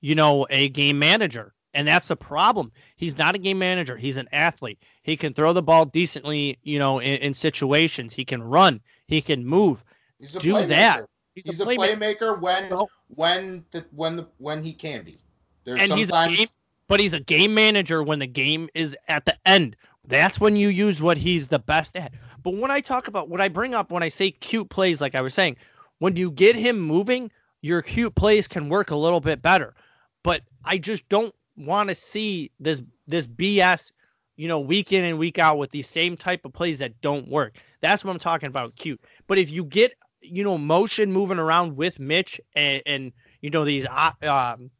you 0.00 0.14
know, 0.14 0.46
a 0.50 0.68
game 0.70 0.98
manager. 0.98 1.52
And 1.72 1.86
that's 1.86 2.08
the 2.08 2.16
problem. 2.16 2.72
He's 2.96 3.18
not 3.18 3.34
a 3.34 3.38
game 3.38 3.58
manager. 3.58 3.96
He's 3.98 4.16
an 4.16 4.28
athlete. 4.32 4.78
He 5.02 5.16
can 5.16 5.34
throw 5.34 5.52
the 5.52 5.62
ball 5.62 5.84
decently, 5.84 6.58
you 6.62 6.78
know, 6.78 6.98
in, 7.00 7.18
in 7.18 7.34
situations. 7.34 8.14
He 8.14 8.24
can 8.24 8.42
run. 8.42 8.80
He 9.06 9.20
can 9.20 9.44
move. 9.44 9.84
He's 10.18 10.34
a 10.34 10.40
Do 10.40 10.54
playmaker. 10.54 10.68
that. 10.68 11.04
He's, 11.34 11.44
He's, 11.44 11.60
a 11.60 11.64
a 11.64 11.66
playmaker. 11.66 11.98
playmaker 11.98 12.40
when 12.40 12.72
when 13.08 13.64
the 13.72 13.84
when 13.92 14.16
the 14.16 14.26
when 14.38 14.64
he 14.64 14.72
can 14.72 15.04
be. 15.04 15.18
There's 15.64 15.82
And 15.82 15.92
he's 15.92 16.08
a 16.08 16.12
sometimes 16.12 16.36
game- 16.38 16.46
but 16.88 17.00
he's 17.00 17.12
a 17.12 17.20
game 17.20 17.54
manager 17.54 18.02
when 18.02 18.18
the 18.18 18.26
game 18.26 18.68
is 18.74 18.96
at 19.08 19.24
the 19.24 19.36
end. 19.46 19.76
That's 20.06 20.40
when 20.40 20.56
you 20.56 20.68
use 20.68 21.02
what 21.02 21.16
he's 21.16 21.48
the 21.48 21.58
best 21.58 21.96
at. 21.96 22.12
But 22.42 22.54
when 22.54 22.70
I 22.70 22.80
talk 22.80 23.08
about 23.08 23.28
what 23.28 23.40
I 23.40 23.48
bring 23.48 23.74
up 23.74 23.90
when 23.90 24.02
I 24.02 24.08
say 24.08 24.30
cute 24.30 24.70
plays, 24.70 25.00
like 25.00 25.14
I 25.14 25.20
was 25.20 25.34
saying, 25.34 25.56
when 25.98 26.16
you 26.16 26.30
get 26.30 26.54
him 26.54 26.78
moving, 26.78 27.30
your 27.60 27.82
cute 27.82 28.14
plays 28.14 28.46
can 28.46 28.68
work 28.68 28.90
a 28.90 28.96
little 28.96 29.20
bit 29.20 29.42
better. 29.42 29.74
But 30.22 30.42
I 30.64 30.78
just 30.78 31.08
don't 31.08 31.34
want 31.56 31.88
to 31.88 31.94
see 31.94 32.50
this 32.60 32.82
this 33.08 33.26
BS, 33.26 33.92
you 34.36 34.46
know, 34.46 34.60
week 34.60 34.92
in 34.92 35.04
and 35.04 35.18
week 35.18 35.38
out 35.38 35.58
with 35.58 35.70
these 35.70 35.88
same 35.88 36.16
type 36.16 36.44
of 36.44 36.52
plays 36.52 36.78
that 36.78 37.00
don't 37.00 37.28
work. 37.28 37.56
That's 37.80 38.04
what 38.04 38.12
I'm 38.12 38.18
talking 38.18 38.48
about, 38.48 38.76
cute. 38.76 39.00
But 39.26 39.38
if 39.38 39.50
you 39.50 39.64
get 39.64 39.92
you 40.20 40.44
know, 40.44 40.58
motion 40.58 41.12
moving 41.12 41.38
around 41.38 41.76
with 41.76 41.98
Mitch 41.98 42.40
and, 42.54 42.82
and 42.86 43.12
you 43.40 43.50
know 43.50 43.64
these 43.64 43.86
um, 44.22 44.70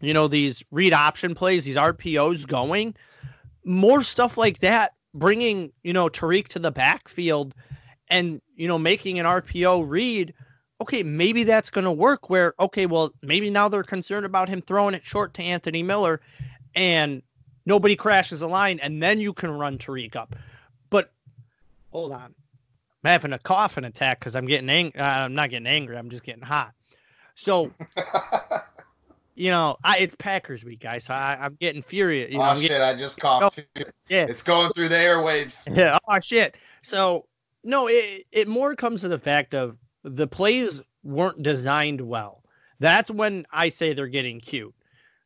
you 0.00 0.14
know 0.14 0.28
these 0.28 0.62
read 0.70 0.92
option 0.92 1.34
plays, 1.34 1.64
these 1.64 1.76
RPOs 1.76 2.46
going, 2.46 2.94
more 3.64 4.02
stuff 4.02 4.36
like 4.36 4.60
that, 4.60 4.94
bringing 5.14 5.72
you 5.82 5.92
know 5.92 6.08
Tarik 6.08 6.48
to 6.48 6.58
the 6.58 6.70
backfield, 6.70 7.54
and 8.08 8.40
you 8.56 8.68
know 8.68 8.78
making 8.78 9.18
an 9.18 9.26
RPO 9.26 9.88
read. 9.88 10.34
Okay, 10.78 11.02
maybe 11.02 11.42
that's 11.42 11.70
going 11.70 11.86
to 11.86 11.92
work. 11.92 12.28
Where 12.28 12.54
okay, 12.60 12.86
well 12.86 13.12
maybe 13.22 13.50
now 13.50 13.68
they're 13.68 13.82
concerned 13.82 14.26
about 14.26 14.48
him 14.48 14.62
throwing 14.62 14.94
it 14.94 15.04
short 15.04 15.34
to 15.34 15.42
Anthony 15.42 15.82
Miller, 15.82 16.20
and 16.74 17.22
nobody 17.64 17.96
crashes 17.96 18.42
a 18.42 18.46
line, 18.46 18.78
and 18.80 19.02
then 19.02 19.20
you 19.20 19.32
can 19.32 19.50
run 19.50 19.78
Tarik 19.78 20.16
up. 20.16 20.36
But 20.90 21.12
hold 21.90 22.12
on, 22.12 22.34
I'm 23.04 23.10
having 23.10 23.32
a 23.32 23.38
coughing 23.38 23.84
attack 23.84 24.20
because 24.20 24.34
I'm 24.34 24.46
getting 24.46 24.68
angry. 24.68 25.00
Uh, 25.00 25.04
I'm 25.04 25.34
not 25.34 25.50
getting 25.50 25.66
angry. 25.66 25.96
I'm 25.96 26.10
just 26.10 26.24
getting 26.24 26.42
hot. 26.42 26.72
So, 27.36 27.70
you 29.36 29.50
know, 29.50 29.76
I, 29.84 29.98
it's 29.98 30.14
Packers 30.14 30.64
week, 30.64 30.80
guys. 30.80 31.04
So 31.04 31.14
I, 31.14 31.36
am 31.46 31.56
getting 31.60 31.82
furious. 31.82 32.32
You 32.32 32.38
know, 32.38 32.44
oh 32.44 32.48
I'm 32.48 32.58
shit! 32.58 32.68
getting, 32.68 32.86
I 32.86 32.94
just 32.98 33.20
coughed. 33.20 33.56
too. 33.74 33.84
yeah. 34.08 34.26
It's 34.28 34.42
going 34.42 34.72
through 34.72 34.88
the 34.88 34.96
airwaves. 34.96 35.68
Yeah. 35.76 35.98
Oh 36.08 36.18
shit. 36.20 36.56
So 36.82 37.26
no, 37.62 37.86
it 37.86 38.24
it 38.32 38.48
more 38.48 38.74
comes 38.74 39.02
to 39.02 39.08
the 39.08 39.18
fact 39.18 39.54
of 39.54 39.76
the 40.04 40.26
plays 40.26 40.80
weren't 41.04 41.42
designed 41.42 42.00
well. 42.00 42.42
That's 42.80 43.10
when 43.10 43.46
I 43.52 43.68
say 43.68 43.92
they're 43.92 44.06
getting 44.06 44.40
cute. 44.40 44.74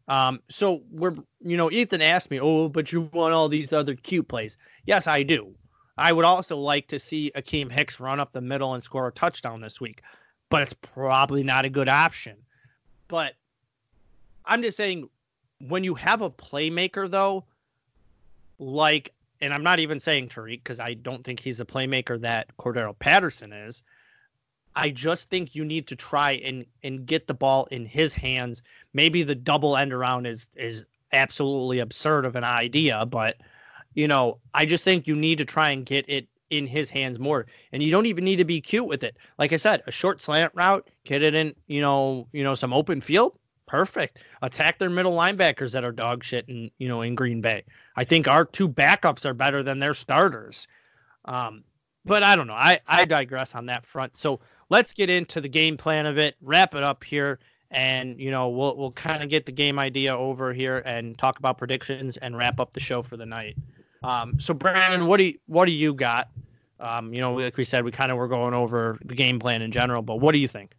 Um, 0.08 0.40
so 0.48 0.82
we're 0.90 1.14
you 1.40 1.56
know, 1.56 1.70
Ethan 1.70 2.02
asked 2.02 2.32
me, 2.32 2.40
Oh, 2.40 2.68
but 2.68 2.90
you 2.90 3.02
want 3.12 3.32
all 3.32 3.48
these 3.48 3.72
other 3.72 3.94
cute 3.94 4.26
plays. 4.26 4.56
Yes, 4.86 5.06
I 5.06 5.22
do. 5.22 5.54
I 5.96 6.12
would 6.12 6.24
also 6.24 6.56
like 6.56 6.88
to 6.88 6.98
see 6.98 7.30
Akiem 7.36 7.70
Hicks 7.70 8.00
run 8.00 8.18
up 8.18 8.32
the 8.32 8.40
middle 8.40 8.74
and 8.74 8.82
score 8.82 9.06
a 9.06 9.12
touchdown 9.12 9.60
this 9.60 9.80
week, 9.80 10.02
but 10.48 10.62
it's 10.62 10.74
probably 10.74 11.44
not 11.44 11.64
a 11.64 11.70
good 11.70 11.88
option. 11.88 12.36
But 13.06 13.34
I'm 14.50 14.62
just 14.62 14.76
saying, 14.76 15.08
when 15.60 15.84
you 15.84 15.94
have 15.94 16.20
a 16.20 16.28
playmaker, 16.28 17.08
though, 17.08 17.44
like, 18.58 19.14
and 19.40 19.54
I'm 19.54 19.62
not 19.62 19.78
even 19.78 19.98
saying 20.00 20.28
Tarik 20.28 20.62
because 20.62 20.80
I 20.80 20.94
don't 20.94 21.24
think 21.24 21.40
he's 21.40 21.60
a 21.60 21.64
playmaker 21.64 22.20
that 22.20 22.54
Cordarrelle 22.58 22.98
Patterson 22.98 23.52
is. 23.52 23.82
I 24.76 24.90
just 24.90 25.30
think 25.30 25.54
you 25.54 25.64
need 25.64 25.86
to 25.86 25.96
try 25.96 26.32
and 26.32 26.66
and 26.82 27.06
get 27.06 27.26
the 27.26 27.34
ball 27.34 27.66
in 27.70 27.86
his 27.86 28.12
hands. 28.12 28.62
Maybe 28.92 29.22
the 29.22 29.34
double 29.34 29.76
end 29.76 29.92
around 29.92 30.26
is 30.26 30.48
is 30.56 30.84
absolutely 31.12 31.78
absurd 31.78 32.24
of 32.24 32.36
an 32.36 32.44
idea, 32.44 33.06
but 33.06 33.36
you 33.94 34.06
know, 34.06 34.38
I 34.54 34.66
just 34.66 34.84
think 34.84 35.06
you 35.06 35.16
need 35.16 35.38
to 35.38 35.44
try 35.44 35.70
and 35.70 35.84
get 35.86 36.08
it 36.08 36.28
in 36.50 36.66
his 36.66 36.90
hands 36.90 37.18
more. 37.18 37.46
And 37.72 37.82
you 37.82 37.90
don't 37.90 38.06
even 38.06 38.24
need 38.24 38.36
to 38.36 38.44
be 38.44 38.60
cute 38.60 38.86
with 38.86 39.02
it. 39.02 39.16
Like 39.38 39.52
I 39.52 39.56
said, 39.56 39.82
a 39.86 39.90
short 39.90 40.20
slant 40.20 40.52
route, 40.54 40.88
get 41.04 41.22
it 41.22 41.34
in, 41.34 41.54
you 41.66 41.80
know, 41.80 42.28
you 42.32 42.44
know, 42.44 42.54
some 42.54 42.72
open 42.72 43.00
field. 43.00 43.38
Perfect. 43.70 44.18
Attack 44.42 44.80
their 44.80 44.90
middle 44.90 45.12
linebackers 45.12 45.70
that 45.74 45.84
are 45.84 45.92
dog 45.92 46.24
shit 46.24 46.44
in, 46.48 46.72
you 46.78 46.88
know, 46.88 47.02
in 47.02 47.14
Green 47.14 47.40
Bay. 47.40 47.62
I 47.94 48.02
think 48.02 48.26
our 48.26 48.44
two 48.44 48.68
backups 48.68 49.24
are 49.24 49.32
better 49.32 49.62
than 49.62 49.78
their 49.78 49.94
starters. 49.94 50.66
Um, 51.26 51.62
but 52.04 52.24
I 52.24 52.34
don't 52.34 52.48
know. 52.48 52.54
I, 52.54 52.80
I 52.88 53.04
digress 53.04 53.54
on 53.54 53.66
that 53.66 53.86
front. 53.86 54.18
So 54.18 54.40
let's 54.70 54.92
get 54.92 55.08
into 55.08 55.40
the 55.40 55.48
game 55.48 55.76
plan 55.76 56.06
of 56.06 56.18
it, 56.18 56.34
wrap 56.42 56.74
it 56.74 56.82
up 56.82 57.04
here, 57.04 57.38
and 57.70 58.18
you 58.18 58.32
know, 58.32 58.48
we'll 58.48 58.76
we'll 58.76 58.90
kind 58.90 59.22
of 59.22 59.28
get 59.28 59.46
the 59.46 59.52
game 59.52 59.78
idea 59.78 60.16
over 60.16 60.52
here 60.52 60.78
and 60.78 61.16
talk 61.16 61.38
about 61.38 61.56
predictions 61.56 62.16
and 62.16 62.36
wrap 62.36 62.58
up 62.58 62.72
the 62.72 62.80
show 62.80 63.02
for 63.02 63.16
the 63.16 63.26
night. 63.26 63.56
Um, 64.02 64.40
so 64.40 64.52
Brandon, 64.52 65.06
what 65.06 65.18
do 65.18 65.24
you, 65.24 65.38
what 65.46 65.66
do 65.66 65.72
you 65.72 65.94
got? 65.94 66.28
Um, 66.80 67.14
you 67.14 67.20
know, 67.20 67.34
like 67.34 67.56
we 67.56 67.62
said, 67.62 67.84
we 67.84 67.92
kind 67.92 68.10
of 68.10 68.18
were 68.18 68.26
going 68.26 68.52
over 68.52 68.98
the 69.04 69.14
game 69.14 69.38
plan 69.38 69.62
in 69.62 69.70
general, 69.70 70.02
but 70.02 70.16
what 70.16 70.32
do 70.32 70.40
you 70.40 70.48
think? 70.48 70.72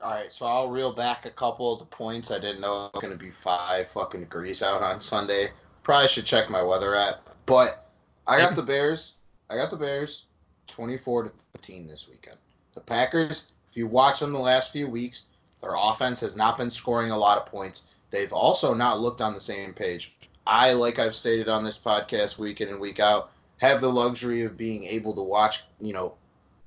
All 0.00 0.12
right, 0.12 0.32
so 0.32 0.46
I'll 0.46 0.70
reel 0.70 0.92
back 0.92 1.26
a 1.26 1.30
couple 1.30 1.72
of 1.72 1.80
the 1.80 1.84
points. 1.84 2.30
I 2.30 2.38
didn't 2.38 2.60
know 2.60 2.86
it 2.86 2.94
was 2.94 3.02
going 3.02 3.12
to 3.12 3.18
be 3.18 3.32
five 3.32 3.88
fucking 3.88 4.20
degrees 4.20 4.62
out 4.62 4.80
on 4.80 5.00
Sunday. 5.00 5.50
Probably 5.82 6.06
should 6.06 6.24
check 6.24 6.48
my 6.48 6.62
weather 6.62 6.94
app, 6.94 7.28
but 7.46 7.90
I 8.26 8.38
got 8.38 8.54
the 8.54 8.62
Bears. 8.62 9.16
I 9.50 9.56
got 9.56 9.70
the 9.70 9.76
Bears, 9.76 10.26
twenty-four 10.68 11.24
to 11.24 11.32
fifteen 11.52 11.88
this 11.88 12.08
weekend. 12.08 12.36
The 12.74 12.80
Packers. 12.80 13.48
If 13.70 13.76
you 13.76 13.88
watch 13.88 14.20
them 14.20 14.32
the 14.32 14.38
last 14.38 14.70
few 14.70 14.86
weeks, 14.86 15.24
their 15.60 15.74
offense 15.76 16.20
has 16.20 16.36
not 16.36 16.56
been 16.56 16.70
scoring 16.70 17.10
a 17.10 17.18
lot 17.18 17.38
of 17.38 17.46
points. 17.46 17.86
They've 18.10 18.32
also 18.32 18.74
not 18.74 19.00
looked 19.00 19.20
on 19.20 19.34
the 19.34 19.40
same 19.40 19.72
page. 19.72 20.14
I, 20.46 20.74
like 20.74 20.98
I've 20.98 21.14
stated 21.14 21.48
on 21.48 21.64
this 21.64 21.78
podcast 21.78 22.38
week 22.38 22.60
in 22.60 22.68
and 22.68 22.80
week 22.80 23.00
out, 23.00 23.32
have 23.58 23.80
the 23.80 23.92
luxury 23.92 24.42
of 24.44 24.56
being 24.56 24.84
able 24.84 25.12
to 25.14 25.22
watch, 25.22 25.64
you 25.80 25.92
know, 25.92 26.14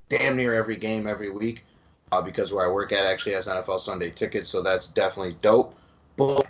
damn 0.09 0.35
near 0.35 0.53
every 0.53 0.75
game 0.75 1.07
every 1.07 1.29
week 1.29 1.63
uh, 2.11 2.21
because 2.21 2.53
where 2.53 2.65
I 2.65 2.71
work 2.71 2.91
at 2.91 3.05
actually 3.05 3.33
has 3.33 3.47
NFL 3.47 3.79
Sunday 3.79 4.09
tickets, 4.09 4.49
so 4.49 4.61
that's 4.61 4.87
definitely 4.87 5.35
dope. 5.41 5.75
But 6.17 6.45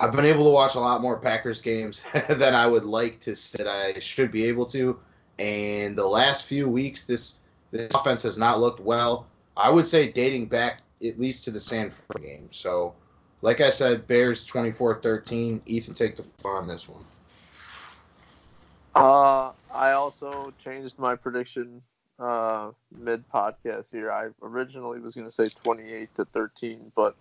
I've 0.00 0.12
been 0.12 0.24
able 0.24 0.44
to 0.44 0.50
watch 0.50 0.74
a 0.74 0.80
lot 0.80 1.00
more 1.02 1.18
Packers 1.18 1.60
games 1.60 2.04
than 2.28 2.54
I 2.54 2.66
would 2.66 2.84
like 2.84 3.20
to 3.20 3.32
that 3.56 3.66
I 3.66 3.98
should 4.00 4.30
be 4.30 4.44
able 4.44 4.66
to. 4.66 4.98
And 5.38 5.96
the 5.96 6.06
last 6.06 6.46
few 6.46 6.68
weeks, 6.68 7.04
this 7.04 7.40
this 7.70 7.94
offense 7.94 8.22
has 8.22 8.38
not 8.38 8.60
looked 8.60 8.80
well. 8.80 9.26
I 9.56 9.70
would 9.70 9.86
say 9.86 10.10
dating 10.10 10.46
back 10.46 10.82
at 11.04 11.18
least 11.18 11.44
to 11.44 11.50
the 11.50 11.60
San 11.60 11.90
Fran 11.90 12.22
game. 12.22 12.48
So 12.50 12.94
like 13.42 13.60
I 13.60 13.70
said, 13.70 14.06
Bears 14.06 14.46
24-13. 14.46 15.60
Ethan, 15.66 15.94
take 15.94 16.16
the 16.16 16.24
floor 16.38 16.56
on 16.56 16.66
this 16.66 16.88
one. 16.88 17.04
Uh, 18.94 19.52
I 19.74 19.92
also 19.92 20.52
changed 20.58 20.98
my 20.98 21.14
prediction 21.14 21.82
uh, 22.18 22.70
mid 22.96 23.28
podcast 23.28 23.90
here. 23.90 24.10
I 24.10 24.28
originally 24.42 25.00
was 25.00 25.14
going 25.14 25.26
to 25.26 25.34
say 25.34 25.48
28 25.48 26.14
to 26.16 26.24
13, 26.24 26.92
but 26.94 27.16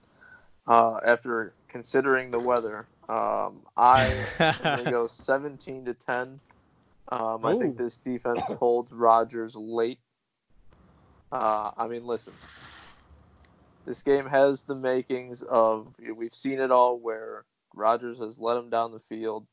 uh, 0.68 1.00
after 1.06 1.54
considering 1.68 2.32
the 2.32 2.40
weather, 2.40 2.88
um, 3.10 3.62
I 3.78 4.26
am 4.40 4.56
going 4.64 4.86
to 4.86 4.92
go 4.92 5.08
17 5.08 5.86
to 5.86 5.94
10. 5.94 6.40
Um, 7.12 7.46
I 7.46 7.56
think 7.56 7.78
this 7.78 7.98
defense 7.98 8.42
holds 8.58 8.92
Rodgers 8.92 9.56
late. 9.56 10.00
Uh, 11.32 11.72
I 11.78 11.88
mean, 11.88 12.06
listen, 12.06 12.34
this 13.86 14.02
game 14.02 14.26
has 14.26 14.64
the 14.64 14.76
makings 14.76 15.44
of 15.44 15.94
we've 16.16 16.34
seen 16.34 16.60
it 16.60 16.72
all 16.72 16.98
where 16.98 17.46
Rodgers 17.76 18.20
has 18.20 18.40
let 18.40 18.58
him 18.58 18.70
down 18.70 18.92
the 18.92 19.00
field, 19.00 19.46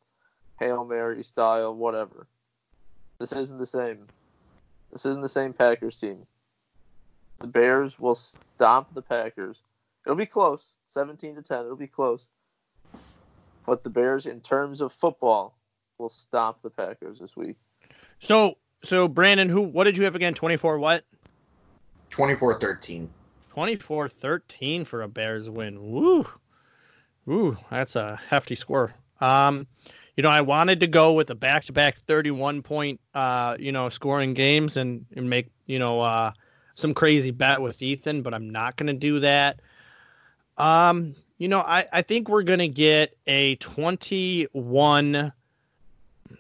Hail 0.58 0.84
Mary 0.84 1.22
style, 1.22 1.74
whatever. 1.74 2.26
This 3.18 3.32
isn't 3.32 3.58
the 3.58 3.66
same. 3.66 4.06
This 4.92 5.06
isn't 5.06 5.22
the 5.22 5.28
same 5.28 5.52
Packers 5.52 5.98
team. 5.98 6.26
The 7.40 7.46
Bears 7.46 7.98
will 7.98 8.14
stomp 8.14 8.94
the 8.94 9.02
Packers. 9.02 9.62
It'll 10.04 10.16
be 10.16 10.26
close, 10.26 10.72
17 10.88 11.36
to 11.36 11.42
10. 11.42 11.60
It'll 11.60 11.76
be 11.76 11.86
close. 11.86 12.28
But 13.66 13.84
the 13.84 13.90
Bears, 13.90 14.26
in 14.26 14.40
terms 14.40 14.80
of 14.80 14.92
football, 14.92 15.56
will 15.98 16.08
stomp 16.08 16.58
the 16.62 16.70
Packers 16.70 17.18
this 17.20 17.36
week. 17.36 17.56
So, 18.18 18.58
so 18.82 19.08
Brandon, 19.08 19.48
who? 19.48 19.62
What 19.62 19.84
did 19.84 19.96
you 19.96 20.04
have 20.04 20.14
again? 20.14 20.34
24 20.34 20.78
what? 20.78 21.04
24-13. 22.10 23.08
24 23.50 24.08
13 24.08 24.84
for 24.84 25.02
a 25.02 25.08
Bears 25.08 25.48
win. 25.48 25.92
Woo. 25.92 26.26
Woo. 27.26 27.56
That's 27.70 27.96
a 27.96 28.20
hefty 28.28 28.54
score. 28.54 28.92
Um, 29.20 29.66
you 30.16 30.22
know, 30.22 30.28
I 30.28 30.40
wanted 30.40 30.80
to 30.80 30.86
go 30.86 31.12
with 31.12 31.30
a 31.30 31.34
back 31.34 31.64
to 31.64 31.72
back 31.72 31.98
31 32.00 32.62
point, 32.62 33.00
uh, 33.14 33.56
you 33.58 33.72
know, 33.72 33.88
scoring 33.88 34.34
games 34.34 34.76
and, 34.76 35.04
and 35.16 35.28
make, 35.28 35.46
you 35.66 35.78
know, 35.78 36.00
uh, 36.00 36.32
some 36.74 36.94
crazy 36.94 37.30
bet 37.30 37.60
with 37.60 37.80
Ethan, 37.80 38.22
but 38.22 38.34
I'm 38.34 38.50
not 38.50 38.76
going 38.76 38.88
to 38.88 38.92
do 38.92 39.20
that. 39.20 39.60
Um, 40.58 41.14
you 41.38 41.48
know, 41.48 41.60
I, 41.60 41.86
I 41.92 42.02
think 42.02 42.28
we're 42.28 42.42
going 42.42 42.58
to 42.58 42.68
get 42.68 43.16
a 43.26 43.56
21 43.56 45.32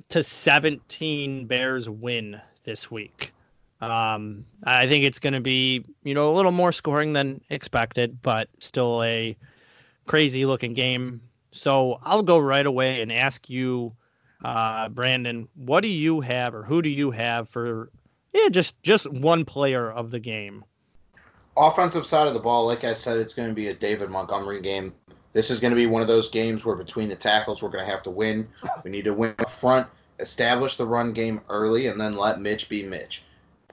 to 0.08 0.22
17 0.22 1.46
Bears 1.46 1.88
win 1.88 2.40
this 2.64 2.90
week. 2.90 3.32
Um, 3.80 4.44
I 4.62 4.86
think 4.86 5.04
it's 5.04 5.18
going 5.18 5.32
to 5.32 5.40
be, 5.40 5.84
you 6.04 6.14
know, 6.14 6.30
a 6.30 6.34
little 6.34 6.52
more 6.52 6.70
scoring 6.70 7.14
than 7.14 7.40
expected, 7.50 8.22
but 8.22 8.48
still 8.60 9.02
a 9.02 9.36
crazy 10.06 10.46
looking 10.46 10.72
game. 10.72 11.20
So 11.52 11.98
I'll 12.02 12.22
go 12.22 12.38
right 12.38 12.66
away 12.66 13.02
and 13.02 13.12
ask 13.12 13.48
you, 13.48 13.92
uh, 14.44 14.88
Brandon, 14.88 15.48
what 15.54 15.82
do 15.82 15.88
you 15.88 16.20
have 16.20 16.54
or 16.54 16.62
who 16.62 16.82
do 16.82 16.88
you 16.88 17.10
have 17.10 17.48
for, 17.48 17.90
yeah, 18.32 18.48
just 18.48 18.80
just 18.82 19.10
one 19.10 19.44
player 19.44 19.90
of 19.90 20.10
the 20.10 20.18
game? 20.18 20.64
Offensive 21.56 22.06
side 22.06 22.26
of 22.26 22.34
the 22.34 22.40
ball, 22.40 22.66
like 22.66 22.84
I 22.84 22.94
said, 22.94 23.18
it's 23.18 23.34
going 23.34 23.48
to 23.48 23.54
be 23.54 23.68
a 23.68 23.74
David 23.74 24.08
Montgomery 24.08 24.62
game. 24.62 24.94
This 25.34 25.50
is 25.50 25.60
going 25.60 25.70
to 25.70 25.76
be 25.76 25.86
one 25.86 26.02
of 26.02 26.08
those 26.08 26.30
games 26.30 26.64
where 26.64 26.76
between 26.76 27.08
the 27.08 27.16
tackles, 27.16 27.62
we're 27.62 27.68
going 27.68 27.84
to 27.84 27.90
have 27.90 28.02
to 28.04 28.10
win. 28.10 28.48
We 28.84 28.90
need 28.90 29.04
to 29.04 29.14
win 29.14 29.34
up 29.38 29.50
front, 29.50 29.86
establish 30.18 30.76
the 30.76 30.86
run 30.86 31.12
game 31.12 31.40
early, 31.48 31.88
and 31.88 32.00
then 32.00 32.16
let 32.16 32.40
Mitch 32.40 32.68
be 32.68 32.84
Mitch 32.84 33.24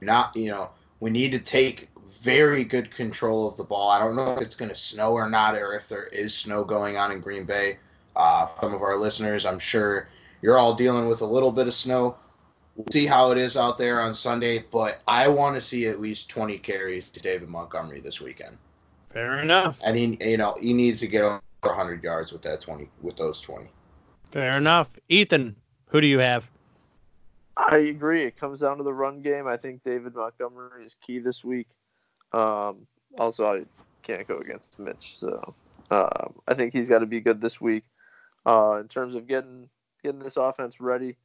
not 0.02 0.36
you 0.36 0.50
know 0.52 0.70
we 1.00 1.10
need 1.10 1.32
to 1.32 1.40
take 1.40 1.90
very 2.22 2.64
good 2.64 2.94
control 2.94 3.48
of 3.48 3.56
the 3.56 3.64
ball. 3.64 3.90
I 3.90 4.00
don't 4.00 4.16
know 4.16 4.36
if 4.36 4.42
it's 4.42 4.56
going 4.56 4.70
to 4.70 4.76
snow 4.76 5.14
or 5.14 5.30
not, 5.30 5.56
or 5.56 5.74
if 5.74 5.88
there 5.88 6.08
is 6.08 6.34
snow 6.34 6.64
going 6.64 6.98
on 6.98 7.12
in 7.12 7.20
Green 7.20 7.46
Bay. 7.46 7.78
Uh, 8.16 8.48
some 8.60 8.74
of 8.74 8.82
our 8.82 8.98
listeners, 8.98 9.46
I'm 9.46 9.60
sure 9.60 10.10
you're 10.42 10.58
all 10.58 10.74
dealing 10.74 11.08
with 11.08 11.22
a 11.22 11.26
little 11.26 11.52
bit 11.52 11.68
of 11.68 11.74
snow. 11.74 12.18
We'll 12.76 12.88
see 12.92 13.06
how 13.06 13.32
it 13.32 13.38
is 13.38 13.58
out 13.58 13.78
there 13.78 14.02
on 14.02 14.14
Sunday, 14.14 14.66
but 14.72 15.02
I 15.08 15.28
want 15.28 15.56
to 15.56 15.62
see 15.62 15.88
at 15.88 16.00
least 16.00 16.30
20 16.30 16.58
carries 16.60 17.10
to 17.10 17.20
David 17.20 17.50
Montgomery 17.50 18.00
this 18.00 18.22
weekend. 18.22 18.58
Fair 19.12 19.42
enough. 19.42 19.78
And 19.84 19.98
he, 19.98 20.18
you 20.22 20.38
know, 20.38 20.56
he 20.60 20.74
needs 20.74 21.00
to 21.02 21.08
get 21.08 21.24
over 21.24 21.42
100 21.62 22.04
yards 22.04 22.32
with 22.32 22.42
that 22.44 22.62
20, 22.62 22.90
with 23.02 23.18
those 23.18 23.42
20. 23.42 23.68
Fair 24.32 24.58
enough. 24.58 24.90
Ethan, 25.10 25.56
who 25.88 26.00
do 26.02 26.08
you 26.08 26.20
have? 26.20 26.48
I 27.58 27.78
agree. 27.78 28.26
It 28.26 28.40
comes 28.40 28.62
down 28.62 28.78
to 28.78 28.84
the 28.84 28.94
run 28.94 29.22
game. 29.22 29.48
I 29.48 29.58
think 29.58 29.84
David 29.84 30.16
Montgomery 30.16 30.86
is 30.86 30.96
key 31.06 31.20
this 31.20 31.44
week. 31.44 31.68
Um, 32.32 32.88
also, 33.18 33.46
I 33.46 33.64
can't 34.04 34.28
go 34.28 34.38
against 34.38 34.78
Mitch, 34.78 35.16
so 35.20 35.56
um, 35.92 36.34
I 36.48 36.54
think 36.54 36.74
he's 36.74 36.90
got 36.90 37.00
to 37.00 37.06
be 37.06 37.22
good 37.22 37.42
this 37.42 37.60
week. 37.60 37.84
Uh, 38.46 38.78
in 38.80 38.88
terms 38.88 39.16
of 39.16 39.28
getting 39.28 39.70
getting 40.04 40.20
this 40.20 40.38
offense 40.38 40.80
ready, 40.80 41.18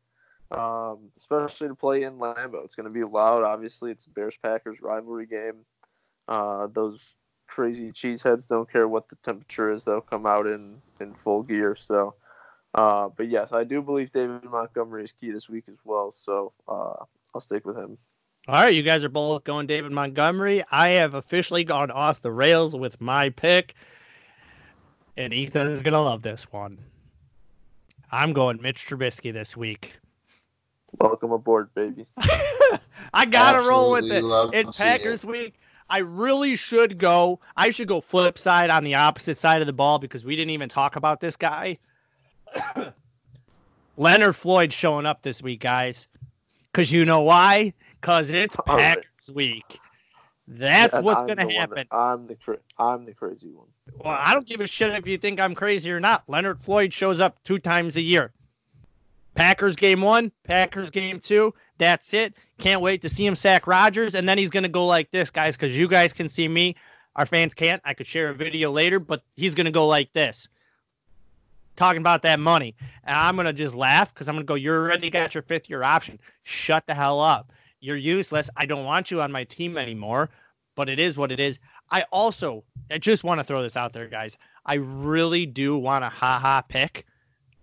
um, 0.51 1.11
especially 1.17 1.69
to 1.69 1.75
play 1.75 2.03
in 2.03 2.19
Lambeau, 2.19 2.65
it's 2.65 2.75
going 2.75 2.89
to 2.89 2.95
be 2.95 3.05
loud. 3.05 3.45
Obviously, 3.45 3.91
it's 3.91 4.07
Bears 4.07 4.35
Packers 4.43 4.81
rivalry 4.81 5.27
game. 5.27 5.65
Uh, 6.27 6.67
those 6.73 6.99
crazy 7.47 7.93
cheeseheads 7.93 8.47
don't 8.47 8.71
care 8.71 8.89
what 8.89 9.09
the 9.09 9.17
temperature 9.25 9.71
is; 9.71 9.85
they'll 9.85 10.01
come 10.01 10.27
out 10.27 10.47
in 10.47 10.81
in 11.01 11.15
full 11.15 11.43
gear. 11.43 11.75
So. 11.77 12.15
Uh, 12.75 13.09
but 13.17 13.29
yes, 13.29 13.53
I 13.53 13.63
do 13.63 13.81
believe 13.81 14.11
David 14.11 14.43
Montgomery 14.43 15.05
is 15.05 15.13
key 15.13 15.31
this 15.31 15.49
week 15.49 15.67
as 15.69 15.79
well. 15.85 16.11
So 16.11 16.53
uh, 16.67 17.05
I'll 17.33 17.41
stick 17.41 17.65
with 17.65 17.77
him. 17.77 17.99
All 18.47 18.57
right, 18.57 18.75
you 18.75 18.83
guys 18.83 19.03
are 19.05 19.09
both 19.09 19.45
going 19.45 19.67
David 19.67 19.91
Montgomery. 19.91 20.63
I 20.71 20.89
have 20.91 21.15
officially 21.15 21.65
gone 21.65 21.91
off 21.91 22.21
the 22.21 22.31
rails 22.31 22.77
with 22.77 23.01
my 23.01 23.31
pick, 23.31 23.75
and 25.17 25.33
Ethan 25.33 25.69
is 25.69 25.81
gonna 25.81 26.03
love 26.03 26.21
this 26.21 26.53
one. 26.53 26.79
I'm 28.13 28.35
going 28.35 28.61
Mitch 28.61 28.87
Trubisky 28.87 29.33
this 29.33 29.57
week. 29.57 29.95
Welcome 31.01 31.33
aboard, 31.33 31.73
baby. 31.75 32.05
I 33.15 33.25
gotta 33.25 33.67
roll 33.67 33.93
with 33.93 34.13
it. 34.13 34.23
It's 34.53 34.77
Packers 34.77 35.25
it. 35.25 35.31
week. 35.31 35.55
I 35.89 36.01
really 36.01 36.55
should 36.55 36.99
go. 36.99 37.41
I 37.57 37.71
should 37.71 37.89
go 37.89 38.03
flip 38.03 38.37
side 38.37 38.69
on 38.69 38.85
the 38.85 38.95
opposite 38.95 39.39
side 39.39 39.63
of 39.63 39.67
the 39.67 39.73
ball 39.73 39.99
because 39.99 40.23
we 40.23 40.37
didn't 40.37 40.51
even 40.51 40.69
talk 40.69 40.97
about 40.97 41.19
this 41.19 41.37
guy. 41.37 41.79
Leonard 43.97 44.37
Floyd 44.37 44.71
showing 44.71 45.07
up 45.07 45.23
this 45.23 45.41
week, 45.41 45.61
guys. 45.61 46.09
Because 46.71 46.93
you 46.93 47.07
know 47.07 47.23
why? 47.23 47.73
Because 48.05 48.29
it's 48.29 48.55
All 48.67 48.77
right. 48.77 48.97
Packers 48.97 49.31
week. 49.35 49.81
That's 50.47 50.93
And 50.93 51.07
what's 51.07 51.23
going 51.23 51.39
to 51.39 51.49
happen. 51.49 51.77
that- 51.77 51.97
I'm 51.97 52.27
the 52.27 52.37
I'm 52.79 53.07
the 53.07 53.15
crazy 53.15 53.51
one. 53.51 53.69
Well, 53.97 54.15
I 54.21 54.35
don't 54.35 54.47
give 54.47 54.61
a 54.61 54.67
shit 54.67 54.93
if 54.93 55.07
you 55.07 55.17
think 55.17 55.41
I'm 55.41 55.55
crazy 55.55 55.91
or 55.91 56.01
not. 56.01 56.23
Leonard 56.29 56.61
Floyd 56.61 56.93
shows 56.93 57.23
up 57.23 57.43
two 57.45 57.59
times 57.59 57.97
a 57.97 58.03
year. 58.03 58.31
Packers 59.37 59.75
game 59.75 60.03
one, 60.03 60.31
Packers 60.43 60.91
game 60.91 61.19
two. 61.19 61.55
That's 61.79 62.13
it. 62.13 62.35
Can't 62.59 62.83
wait 62.83 63.01
to 63.01 63.09
see 63.09 63.25
him 63.25 63.35
sack 63.35 63.67
Rodgers. 63.67 64.15
And 64.15 64.29
then 64.29 64.37
he's 64.37 64.51
going 64.51 64.65
to 64.65 64.69
go 64.69 64.87
like 64.87 65.11
this, 65.11 65.31
guys, 65.31 65.57
because 65.57 65.75
you 65.75 65.89
guys 65.89 66.13
can 66.13 66.29
see 66.29 66.47
me. 66.47 66.77
Our 67.17 67.25
fans 67.25 67.55
can't. 67.55 67.81
I 67.87 67.95
could 67.95 68.07
share 68.07 68.29
a 68.29 68.35
video 68.35 68.71
later, 68.71 69.01
but 69.01 69.23
he's 69.37 69.55
going 69.55 69.65
to 69.65 69.71
go 69.73 69.87
like 69.87 70.13
this. 70.13 70.47
Talking 71.75 72.01
about 72.03 72.21
that 72.23 72.39
money. 72.39 72.75
And 73.05 73.17
I'm 73.17 73.35
going 73.35 73.47
to 73.47 73.53
just 73.55 73.75
laugh 73.75 74.13
because 74.13 74.29
I'm 74.29 74.35
going 74.35 74.45
to 74.47 74.49
go, 74.49 74.57
You're 74.57 74.83
already 74.83 75.09
got 75.09 75.33
your 75.35 75.43
fifth 75.43 75.71
year 75.71 75.83
option. 75.83 76.19
Shut 76.43 76.87
the 76.87 76.93
hell 76.95 77.19
up. 77.19 77.51
You're 77.85 77.99
useless. 77.99 78.49
I 78.57 78.65
don't 78.65 78.87
want 78.87 79.11
you 79.11 79.21
on 79.21 79.31
my 79.31 79.45
team 79.45 79.77
anymore, 79.77 80.31
but 80.75 80.89
it 80.89 80.99
is 80.99 81.19
what 81.19 81.31
it 81.31 81.39
is. 81.39 81.59
I 81.91 82.07
also, 82.11 82.65
I 82.91 82.97
just 82.97 83.25
want 83.25 83.41
to 83.41 83.45
throw 83.45 83.63
this 83.63 83.77
out 83.77 83.93
there, 83.93 84.09
guys. 84.09 84.39
I 84.65 84.75
really 84.77 85.45
do 85.45 85.77
want 85.77 86.03
a 86.03 86.09
Ha 86.09 86.39
Ha 86.39 86.63
pick 86.63 87.05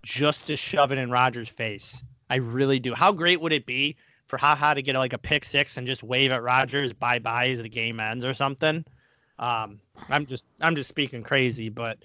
just 0.03 0.45
to 0.45 0.55
shove 0.55 0.91
it 0.91 0.99
in 0.99 1.09
Rodgers' 1.09 1.49
face. 1.49 2.03
I 2.29 2.35
really 2.35 2.77
do. 2.77 2.93
How 2.93 3.11
great 3.11 3.41
would 3.41 3.51
it 3.51 3.65
be 3.65 3.95
for 4.27 4.37
Ha 4.37 4.53
Ha 4.55 4.75
to 4.75 4.83
get 4.83 4.95
like 4.95 5.13
a 5.13 5.17
pick 5.17 5.43
six 5.43 5.77
and 5.77 5.87
just 5.87 6.03
wave 6.03 6.31
at 6.31 6.43
Rodgers 6.43 6.93
bye 6.93 7.17
bye 7.17 7.49
as 7.49 7.59
the 7.59 7.67
game 7.67 7.99
ends 7.99 8.23
or 8.23 8.35
something? 8.35 8.85
Um, 9.39 9.79
I'm 10.07 10.27
just 10.27 10.45
I'm 10.61 10.75
just 10.75 10.87
speaking 10.87 11.23
crazy, 11.23 11.69
but 11.69 11.97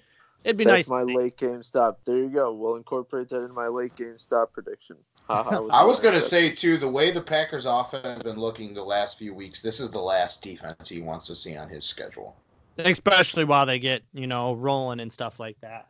it'd 0.43 0.57
be 0.57 0.63
That's 0.63 0.89
nice. 0.89 1.05
my 1.05 1.13
late 1.13 1.37
game 1.37 1.61
stop. 1.61 1.99
There 2.03 2.17
you 2.17 2.29
go. 2.29 2.51
We'll 2.51 2.77
incorporate 2.77 3.29
that 3.29 3.43
in 3.43 3.53
my 3.53 3.67
late 3.67 3.95
game 3.95 4.17
stop 4.17 4.53
prediction. 4.53 4.97
Haha, 5.27 5.67
I 5.71 5.83
was 5.83 5.99
going 5.99 6.13
to 6.13 6.21
say, 6.21 6.51
too, 6.51 6.77
the 6.77 6.87
way 6.87 7.11
the 7.11 7.21
Packers 7.21 7.65
offense 7.65 8.05
has 8.05 8.23
been 8.23 8.39
looking 8.39 8.73
the 8.73 8.83
last 8.83 9.17
few 9.17 9.33
weeks, 9.33 9.61
this 9.61 9.79
is 9.79 9.91
the 9.91 9.99
last 9.99 10.41
defense 10.41 10.89
he 10.89 11.01
wants 11.01 11.27
to 11.27 11.35
see 11.35 11.57
on 11.57 11.69
his 11.69 11.85
schedule. 11.85 12.35
especially 12.77 13.43
while 13.43 13.65
they 13.65 13.79
get 13.79 14.03
you 14.13 14.27
know 14.27 14.53
rolling 14.53 14.99
and 14.99 15.11
stuff 15.11 15.39
like 15.39 15.57
that. 15.61 15.87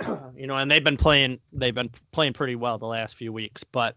you 0.34 0.46
know, 0.46 0.56
and 0.56 0.70
they've 0.70 0.84
been 0.84 0.96
playing 0.96 1.38
they've 1.52 1.74
been 1.74 1.90
playing 2.12 2.32
pretty 2.32 2.56
well 2.56 2.78
the 2.78 2.86
last 2.86 3.16
few 3.16 3.32
weeks, 3.32 3.64
but 3.64 3.96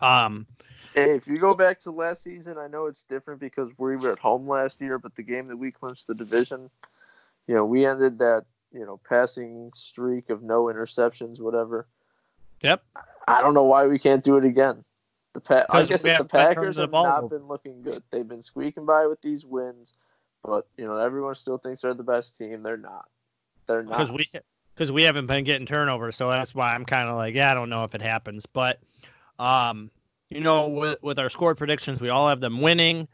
um, 0.00 0.46
Hey, 0.94 1.12
if 1.12 1.26
you 1.26 1.38
go 1.38 1.54
back 1.54 1.78
to 1.80 1.90
last 1.90 2.22
season, 2.22 2.58
I 2.58 2.66
know 2.66 2.86
it's 2.86 3.04
different 3.04 3.40
because 3.40 3.70
we 3.78 3.96
were 3.96 4.12
at 4.12 4.18
home 4.18 4.46
last 4.46 4.78
year, 4.80 4.98
but 4.98 5.14
the 5.16 5.22
game 5.22 5.48
that 5.48 5.56
we 5.56 5.72
clinched 5.72 6.06
the 6.06 6.14
division, 6.14 6.70
you 7.46 7.54
know, 7.54 7.64
we 7.64 7.86
ended 7.86 8.18
that, 8.18 8.44
you 8.72 8.84
know, 8.84 9.00
passing 9.08 9.70
streak 9.74 10.28
of 10.28 10.42
no 10.42 10.64
interceptions, 10.64 11.40
whatever. 11.40 11.86
yep, 12.60 12.84
I 13.26 13.40
don't 13.40 13.54
know 13.54 13.64
why 13.64 13.86
we 13.86 13.98
can't 13.98 14.22
do 14.22 14.36
it 14.36 14.44
again. 14.44 14.84
The 15.34 15.40
pa- 15.40 15.66
I 15.70 15.84
guess 15.84 16.04
it's 16.04 16.18
the 16.18 16.24
Packers 16.24 16.76
have 16.76 16.92
not 16.92 17.30
been 17.30 17.46
looking 17.46 17.82
good. 17.82 18.02
They've 18.10 18.26
been 18.26 18.42
squeaking 18.42 18.84
by 18.84 19.06
with 19.06 19.22
these 19.22 19.46
wins, 19.46 19.94
but 20.44 20.66
you 20.76 20.86
know 20.86 20.98
everyone 20.98 21.34
still 21.34 21.58
thinks 21.58 21.80
they're 21.80 21.94
the 21.94 22.02
best 22.02 22.36
team. 22.36 22.62
They're 22.62 22.76
not. 22.76 23.06
They're 23.66 23.82
not. 23.82 23.92
because 23.92 24.12
we 24.12 24.28
because 24.74 24.92
we 24.92 25.04
haven't 25.04 25.26
been 25.26 25.44
getting 25.44 25.66
turnovers, 25.66 26.16
so 26.16 26.28
that's 26.28 26.54
why 26.54 26.74
I'm 26.74 26.84
kind 26.84 27.08
of 27.08 27.16
like, 27.16 27.34
yeah, 27.34 27.50
I 27.50 27.54
don't 27.54 27.70
know 27.70 27.84
if 27.84 27.94
it 27.94 28.02
happens, 28.02 28.44
but 28.46 28.78
um, 29.38 29.90
you 30.28 30.40
know, 30.40 30.68
with 30.68 31.02
with 31.02 31.18
our 31.18 31.30
score 31.30 31.54
predictions, 31.54 32.00
we 32.00 32.08
all 32.10 32.28
have 32.28 32.40
them 32.40 32.60
winning. 32.60 33.08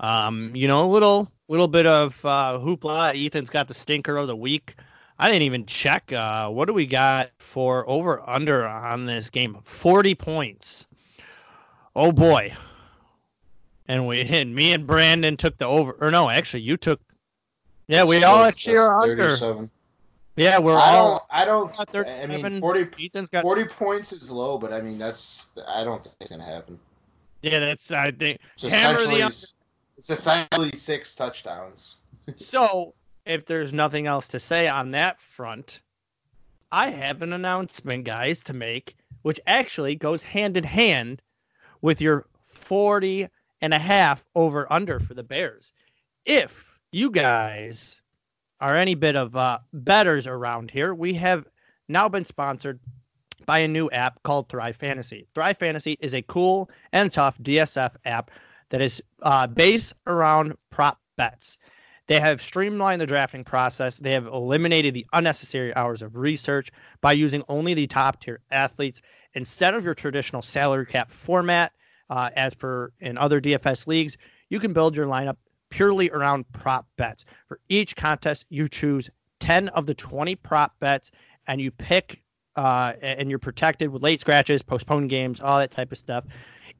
Um, 0.00 0.54
you 0.54 0.68
know, 0.68 0.84
a 0.84 0.90
little 0.90 1.30
little 1.48 1.68
bit 1.68 1.86
of 1.86 2.18
uh, 2.24 2.58
hoopla. 2.60 3.14
Ethan's 3.26 3.50
got 3.50 3.68
the 3.68 3.74
stinker 3.74 4.16
of 4.16 4.26
the 4.26 4.36
week. 4.36 4.74
I 5.22 5.28
didn't 5.28 5.42
even 5.42 5.66
check. 5.66 6.10
Uh, 6.12 6.48
what 6.48 6.66
do 6.66 6.74
we 6.74 6.84
got 6.84 7.30
for 7.38 7.88
over 7.88 8.28
under 8.28 8.66
on 8.66 9.06
this 9.06 9.30
game? 9.30 9.56
Forty 9.62 10.16
points. 10.16 10.88
Oh 11.94 12.10
boy. 12.10 12.52
And 13.86 14.08
we 14.08 14.22
and 14.28 14.52
me 14.52 14.72
and 14.72 14.84
Brandon 14.84 15.36
took 15.36 15.58
the 15.58 15.64
over. 15.64 15.92
Or 16.00 16.10
no, 16.10 16.28
actually, 16.28 16.62
you 16.62 16.76
took. 16.76 17.00
Yeah, 17.86 18.02
we 18.02 18.24
all 18.24 18.42
actually 18.42 18.78
are 18.78 18.98
under. 18.98 19.68
Yeah, 20.34 20.58
we're 20.58 20.74
I 20.74 20.96
all. 20.96 21.08
don't, 21.08 21.22
I 21.30 21.44
don't, 21.44 21.76
got 21.76 21.94
I 21.94 22.26
mean, 22.26 22.58
40, 22.58 22.88
Ethan's 23.04 23.28
got 23.28 23.42
40 23.42 23.66
points 23.66 24.12
is 24.12 24.28
low, 24.28 24.58
but 24.58 24.72
I 24.72 24.80
mean, 24.80 24.98
that's, 24.98 25.50
I 25.68 25.84
don't 25.84 26.02
think 26.02 26.16
it's 26.20 26.30
going 26.30 26.40
to 26.40 26.46
happen. 26.50 26.80
yeah. 27.42 27.60
That's 27.60 27.92
I 27.92 28.10
think 28.10 28.40
It's 28.54 28.74
Hammer 28.74 28.98
the 28.98 29.04
essentially, 29.04 29.54
it's 29.98 30.10
essentially 30.10 30.72
six 30.72 31.14
touchdowns. 31.14 31.98
so. 32.36 32.94
If 33.24 33.46
there's 33.46 33.72
nothing 33.72 34.06
else 34.06 34.26
to 34.28 34.40
say 34.40 34.66
on 34.66 34.90
that 34.90 35.20
front, 35.20 35.80
I 36.72 36.90
have 36.90 37.22
an 37.22 37.32
announcement, 37.32 38.04
guys, 38.04 38.42
to 38.44 38.52
make, 38.52 38.96
which 39.22 39.38
actually 39.46 39.94
goes 39.94 40.22
hand 40.22 40.56
in 40.56 40.64
hand 40.64 41.22
with 41.82 42.00
your 42.00 42.26
40 42.42 43.28
and 43.60 43.72
a 43.72 43.78
half 43.78 44.24
over 44.34 44.70
under 44.72 44.98
for 44.98 45.14
the 45.14 45.22
Bears. 45.22 45.72
If 46.24 46.80
you 46.90 47.10
guys 47.10 48.00
are 48.60 48.76
any 48.76 48.94
bit 48.94 49.14
of 49.14 49.36
uh, 49.36 49.58
betters 49.72 50.26
around 50.26 50.70
here, 50.70 50.92
we 50.94 51.14
have 51.14 51.46
now 51.88 52.08
been 52.08 52.24
sponsored 52.24 52.80
by 53.46 53.60
a 53.60 53.68
new 53.68 53.88
app 53.90 54.22
called 54.22 54.48
Thrive 54.48 54.76
Fantasy. 54.76 55.26
Thrive 55.34 55.58
Fantasy 55.58 55.96
is 56.00 56.14
a 56.14 56.22
cool 56.22 56.70
and 56.92 57.12
tough 57.12 57.38
DSF 57.38 57.92
app 58.04 58.30
that 58.70 58.80
is 58.80 59.02
uh, 59.22 59.46
based 59.46 59.94
around 60.06 60.56
prop 60.70 61.00
bets. 61.16 61.58
They 62.12 62.20
have 62.20 62.42
streamlined 62.42 63.00
the 63.00 63.06
drafting 63.06 63.42
process. 63.42 63.96
They 63.96 64.12
have 64.12 64.26
eliminated 64.26 64.92
the 64.92 65.06
unnecessary 65.14 65.74
hours 65.74 66.02
of 66.02 66.14
research 66.14 66.70
by 67.00 67.12
using 67.12 67.42
only 67.48 67.72
the 67.72 67.86
top 67.86 68.20
tier 68.20 68.40
athletes 68.50 69.00
instead 69.32 69.72
of 69.72 69.82
your 69.82 69.94
traditional 69.94 70.42
salary 70.42 70.84
cap 70.84 71.10
format. 71.10 71.72
Uh, 72.10 72.28
as 72.36 72.52
per 72.52 72.92
in 73.00 73.16
other 73.16 73.40
DFS 73.40 73.86
leagues, 73.86 74.18
you 74.50 74.60
can 74.60 74.74
build 74.74 74.94
your 74.94 75.06
lineup 75.06 75.38
purely 75.70 76.10
around 76.10 76.44
prop 76.52 76.86
bets. 76.98 77.24
For 77.48 77.60
each 77.70 77.96
contest, 77.96 78.44
you 78.50 78.68
choose 78.68 79.08
10 79.40 79.68
of 79.70 79.86
the 79.86 79.94
20 79.94 80.34
prop 80.34 80.78
bets 80.80 81.12
and 81.46 81.62
you 81.62 81.70
pick, 81.70 82.20
uh, 82.56 82.92
and 83.00 83.30
you're 83.30 83.38
protected 83.38 83.88
with 83.88 84.02
late 84.02 84.20
scratches, 84.20 84.60
postponed 84.60 85.08
games, 85.08 85.40
all 85.40 85.58
that 85.58 85.70
type 85.70 85.90
of 85.90 85.96
stuff. 85.96 86.26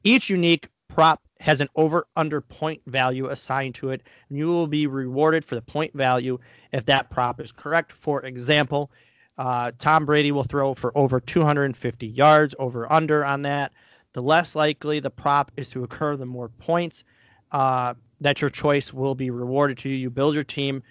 Each 0.03 0.29
unique 0.29 0.69
prop 0.89 1.23
has 1.43 1.59
an 1.59 1.67
over 1.75 2.07
under 2.15 2.39
point 2.39 2.81
value 2.87 3.27
assigned 3.27 3.75
to 3.75 3.89
it, 3.89 4.01
and 4.29 4.37
you 4.37 4.47
will 4.47 4.65
be 4.65 4.87
rewarded 4.87 5.43
for 5.43 5.55
the 5.55 5.61
point 5.61 5.93
value 5.93 6.39
if 6.71 6.85
that 6.85 7.09
prop 7.09 7.41
is 7.41 7.51
correct. 7.51 7.91
For 7.91 8.25
example, 8.25 8.89
uh, 9.37 9.73
Tom 9.77 10.05
Brady 10.05 10.31
will 10.31 10.45
throw 10.45 10.73
for 10.73 10.97
over 10.97 11.19
250 11.19 12.07
yards, 12.07 12.55
over 12.59 12.89
under 12.89 13.25
on 13.25 13.41
that. 13.41 13.73
The 14.13 14.21
less 14.21 14.55
likely 14.55 15.01
the 15.01 15.09
prop 15.09 15.51
is 15.57 15.67
to 15.71 15.83
occur, 15.83 16.15
the 16.15 16.25
more 16.25 16.47
points 16.47 17.03
uh, 17.51 17.95
that 18.21 18.39
your 18.39 18.49
choice 18.49 18.93
will 18.93 19.13
be 19.13 19.29
rewarded 19.29 19.77
to 19.79 19.89
you. 19.89 19.97
You 19.97 20.09
build 20.09 20.35
your 20.35 20.45
team 20.45 20.81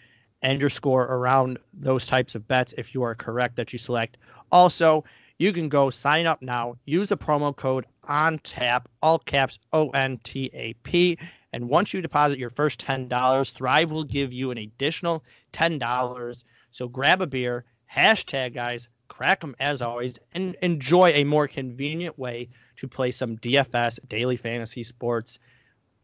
and 0.43 0.61
your 0.61 0.69
score 0.69 1.05
around 1.05 1.59
those 1.73 2.05
types 2.05 2.35
of 2.35 2.47
bets 2.47 2.75
if 2.77 2.93
you 2.93 3.03
are 3.03 3.15
correct 3.15 3.57
that 3.57 3.73
you 3.73 3.79
select. 3.79 4.19
Also, 4.51 5.03
you 5.39 5.51
can 5.51 5.71
go 5.71 5.89
sign 5.89 6.27
up 6.27 6.43
now. 6.43 6.77
Use 6.85 7.09
the 7.09 7.17
promo 7.17 7.57
code 7.57 7.87
on 8.05 8.39
tap, 8.41 8.89
all 9.03 9.19
caps 9.19 9.59
O 9.73 9.91
N 9.91 10.19
T 10.25 10.51
A 10.55 10.75
P. 10.83 11.19
And 11.53 11.69
once 11.69 11.93
you 11.93 12.01
deposit 12.01 12.39
your 12.39 12.51
first 12.51 12.81
$10, 12.81 13.53
Thrive 13.53 13.91
will 13.91 14.05
give 14.05 14.33
you 14.33 14.51
an 14.51 14.59
additional 14.59 15.23
$10. 15.53 16.45
So 16.71 16.89
grab 16.89 17.21
a 17.21 17.27
beer, 17.27 17.65
hashtag 17.95 18.55
guys, 18.55 18.89
crack 19.09 19.41
them 19.41 19.55
as 19.61 19.83
always, 19.83 20.19
and 20.33 20.57
enjoy 20.63 21.11
a 21.11 21.25
more 21.25 21.47
convenient 21.47 22.19
way 22.19 22.49
to 22.77 22.89
play 22.89 23.11
some 23.11 23.37
DFS 23.39 23.99
daily 24.09 24.37
fantasy 24.37 24.83
sports. 24.83 25.39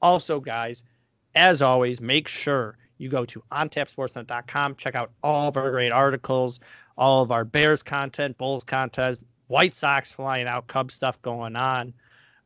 Also, 0.02 0.38
guys, 0.38 0.82
as 1.34 1.62
always, 1.62 2.00
make 2.00 2.28
sure 2.28 2.76
you 2.98 3.08
go 3.08 3.24
to 3.24 3.42
ontapsportsnet.com, 3.52 4.74
check 4.76 4.94
out 4.94 5.10
all 5.22 5.48
of 5.48 5.56
our 5.56 5.70
great 5.70 5.92
articles, 5.92 6.60
all 6.96 7.22
of 7.22 7.30
our 7.30 7.44
Bears 7.44 7.82
content, 7.82 8.36
Bulls 8.36 8.64
content, 8.64 9.20
White 9.48 9.74
Sox 9.74 10.12
flying 10.12 10.46
out, 10.46 10.66
Cubs 10.68 10.94
stuff 10.94 11.20
going 11.22 11.56
on. 11.56 11.92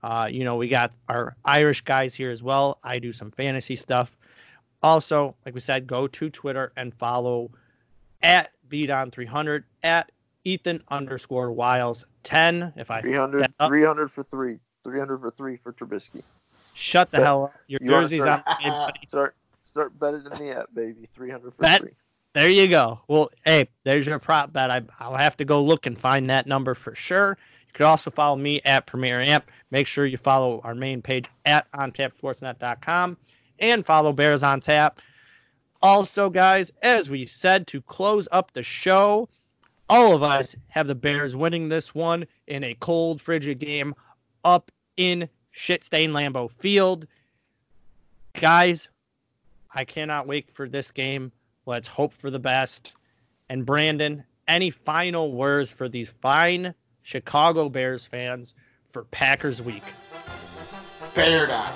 Uh, 0.03 0.29
you 0.31 0.45
know, 0.45 0.57
we 0.57 0.69
got 0.69 0.93
our 1.09 1.37
Irish 1.45 1.83
guys 1.83 2.15
here 2.15 2.31
as 2.31 2.43
well. 2.43 2.79
I 2.83 2.99
do 2.99 3.13
some 3.13 3.31
fantasy 3.31 3.77
stuff. 3.77 4.17
Also, 4.83 5.37
like 5.45 5.55
we 5.55 5.61
said, 5.61 5.87
go 5.87 6.07
to 6.09 6.31
Twitter 6.31 6.73
and 6.77 6.93
follow 6.95 7.51
at 8.23 8.51
BDon300 8.69 9.63
at 9.85 10.11
Ethan 10.45 10.83
underscore 10.89 11.53
Wiles 11.53 12.05
10. 12.25 12.73
If 12.77 12.91
I 12.91 13.01
300, 13.01 13.53
300 13.69 14.11
for 14.11 14.23
three. 14.25 14.59
300 14.83 15.19
for 15.19 15.31
three 15.31 15.57
for 15.57 15.73
Trubisky. 15.73 16.23
Shut 16.75 17.11
the 17.13 17.19
Bet- 17.19 17.27
hell 17.27 17.45
up. 17.45 17.55
Your 17.69 17.79
You 17.83 17.89
jersey's 17.91 18.23
start- 18.23 18.43
on. 18.65 18.93
Start 19.09 19.37
start 19.65 19.97
betting 20.01 20.25
in 20.33 20.39
the 20.39 20.59
app, 20.59 20.67
baby. 20.75 21.09
300 21.15 21.55
for 21.55 21.63
Bet- 21.63 21.81
three. 21.83 21.91
There 22.35 22.49
you 22.49 22.67
go. 22.67 23.01
Well, 23.09 23.31
hey, 23.45 23.69
there's 23.85 24.07
your 24.07 24.19
prop 24.19 24.53
bet. 24.53 24.71
I, 24.71 24.83
I'll 25.01 25.17
have 25.17 25.37
to 25.37 25.45
go 25.45 25.63
look 25.63 25.87
and 25.87 25.99
find 25.99 26.31
that 26.31 26.47
number 26.47 26.75
for 26.75 26.95
sure. 26.95 27.37
You 27.67 27.73
could 27.75 27.87
also 27.87 28.11
follow 28.11 28.37
me 28.37 28.61
at 28.65 28.87
Premier 28.87 29.21
Amp. 29.21 29.51
Make 29.71 29.87
sure 29.87 30.07
you 30.07 30.17
follow 30.17 30.61
our 30.65 30.75
main 30.75 31.03
page 31.03 31.27
at 31.45 31.71
ontapsportsnet.com 31.73 33.17
and 33.59 33.85
follow 33.85 34.13
Bears 34.13 34.43
on 34.43 34.61
Tap. 34.61 35.01
Also, 35.83 36.31
guys, 36.31 36.73
as 36.83 37.11
we 37.11 37.27
said 37.27 37.67
to 37.67 37.83
close 37.83 38.29
up 38.33 38.53
the 38.53 38.63
show, 38.63 39.29
all 39.89 40.15
of 40.15 40.23
us 40.23 40.57
have 40.69 40.87
the 40.87 40.95
Bears 40.95 41.37
winning 41.37 41.69
this 41.69 41.95
one 41.95 42.25
in 42.47 42.65
a 42.65 42.75
cold, 42.81 43.21
frigid 43.21 43.59
game 43.59 43.95
up 44.45 44.71
in 44.97 45.29
shit 45.51 45.85
stained 45.85 46.15
Lambeau 46.15 46.51
Field. 46.51 47.07
Guys, 48.35 48.89
I 49.75 49.85
cannot 49.85 50.27
wait 50.27 50.51
for 50.51 50.69
this 50.69 50.91
game. 50.91 51.31
Let's 51.67 51.89
hope 51.89 52.13
for 52.13 52.31
the 52.31 52.39
best. 52.39 52.93
And 53.49 53.65
Brandon, 53.65 54.25
any 54.49 54.71
final 54.71 55.33
words 55.33 55.71
for 55.71 55.89
these 55.89 56.13
fine 56.21 56.75
Chicago 57.03 57.69
Bears 57.69 58.05
fans 58.05 58.55
for 58.89 59.05
Packers 59.05 59.63
week? 59.63 59.85
Bear 61.15 61.47
down. 61.47 61.73